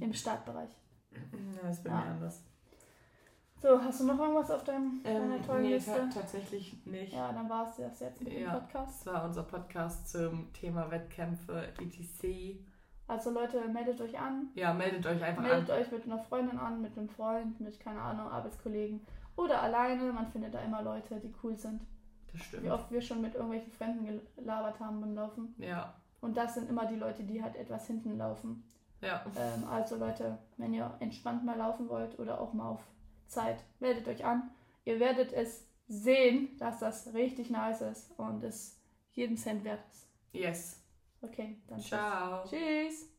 Im 0.00 0.12
Startbereich. 0.12 0.68
Ja, 1.12 1.18
das 1.68 1.82
bin 1.82 1.92
Ja. 1.92 1.98
mir 2.00 2.06
anders. 2.10 2.42
So, 3.58 3.80
hast 3.82 4.00
du 4.00 4.04
noch 4.04 4.18
irgendwas 4.18 4.50
auf 4.50 4.64
deinem, 4.64 5.02
deiner 5.02 5.36
Ähm, 5.36 5.42
tollen 5.46 5.62
nee, 5.62 5.74
Liste? 5.74 5.92
ta 5.92 6.20
tatsächlich 6.20 6.76
nicht. 6.84 7.12
Ja, 7.14 7.32
dann 7.32 7.48
war 7.48 7.66
es 7.68 7.76
das 7.76 8.00
jetzt 8.00 8.22
mit 8.22 8.32
dem 8.32 8.42
Ja. 8.42 8.54
Podcast. 8.58 9.06
Das 9.06 9.14
war 9.14 9.24
unser 9.24 9.42
Podcast 9.44 10.08
zum 10.10 10.52
Thema 10.52 10.90
Wettkämpfe, 10.90 11.68
etc. 11.78 12.58
Also 13.08 13.30
Leute, 13.30 13.66
meldet 13.68 14.00
euch 14.00 14.18
an. 14.18 14.50
Ja, 14.54 14.74
meldet 14.74 15.06
euch 15.06 15.22
einfach 15.22 15.42
meldet 15.42 15.70
an. 15.70 15.78
euch 15.80 15.90
mit 15.90 16.04
einer 16.04 16.18
Freundin 16.18 16.58
an, 16.58 16.82
mit 16.82 16.98
einem 16.98 17.08
Freund, 17.08 17.58
mit, 17.60 17.80
keine 17.80 18.00
Ahnung, 18.00 18.28
Arbeitskollegen. 18.28 19.00
Oder 19.36 19.62
alleine. 19.62 20.12
Man 20.12 20.26
findet 20.26 20.54
da 20.54 20.60
immer 20.60 20.82
Leute, 20.82 21.18
die 21.20 21.32
cool 21.42 21.56
sind. 21.56 21.80
Das 22.32 22.42
stimmt. 22.42 22.64
Wie 22.64 22.70
oft 22.70 22.90
wir 22.90 23.00
schon 23.00 23.22
mit 23.22 23.34
irgendwelchen 23.34 23.72
Fremden 23.72 24.20
gelabert 24.36 24.78
haben 24.80 25.00
beim 25.00 25.14
Laufen. 25.14 25.54
Ja, 25.58 25.94
Und 26.20 26.36
das 26.36 26.54
sind 26.54 26.68
immer 26.68 26.84
die 26.86 26.96
Leute, 26.96 27.22
die 27.24 27.42
halt 27.42 27.56
etwas 27.56 27.86
hinten 27.86 28.18
laufen. 28.18 28.64
ja. 29.00 29.24
Ähm, 29.36 29.64
also 29.70 29.96
Leute, 29.96 30.36
wenn 30.58 30.74
ihr 30.74 30.90
entspannt 31.00 31.44
mal 31.44 31.56
laufen 31.56 31.88
wollt 31.88 32.18
oder 32.18 32.38
auch 32.40 32.52
mal 32.52 32.68
auf 32.68 32.82
Zeit, 33.28 33.64
meldet 33.80 34.08
euch 34.08 34.24
an. 34.24 34.50
Ihr 34.84 35.00
werdet 35.00 35.32
es 35.32 35.66
sehen, 35.88 36.56
dass 36.58 36.78
das 36.80 37.12
richtig 37.14 37.50
nice 37.50 37.80
ist 37.80 38.10
und 38.18 38.42
es 38.42 38.80
jeden 39.12 39.36
Cent 39.36 39.64
wert 39.64 39.80
ist. 39.90 40.08
Yes. 40.32 40.82
Okay, 41.22 41.56
dann 41.68 41.78
tschüss. 41.78 41.88
Ciao. 41.88 42.44
Tschüss. 42.48 43.15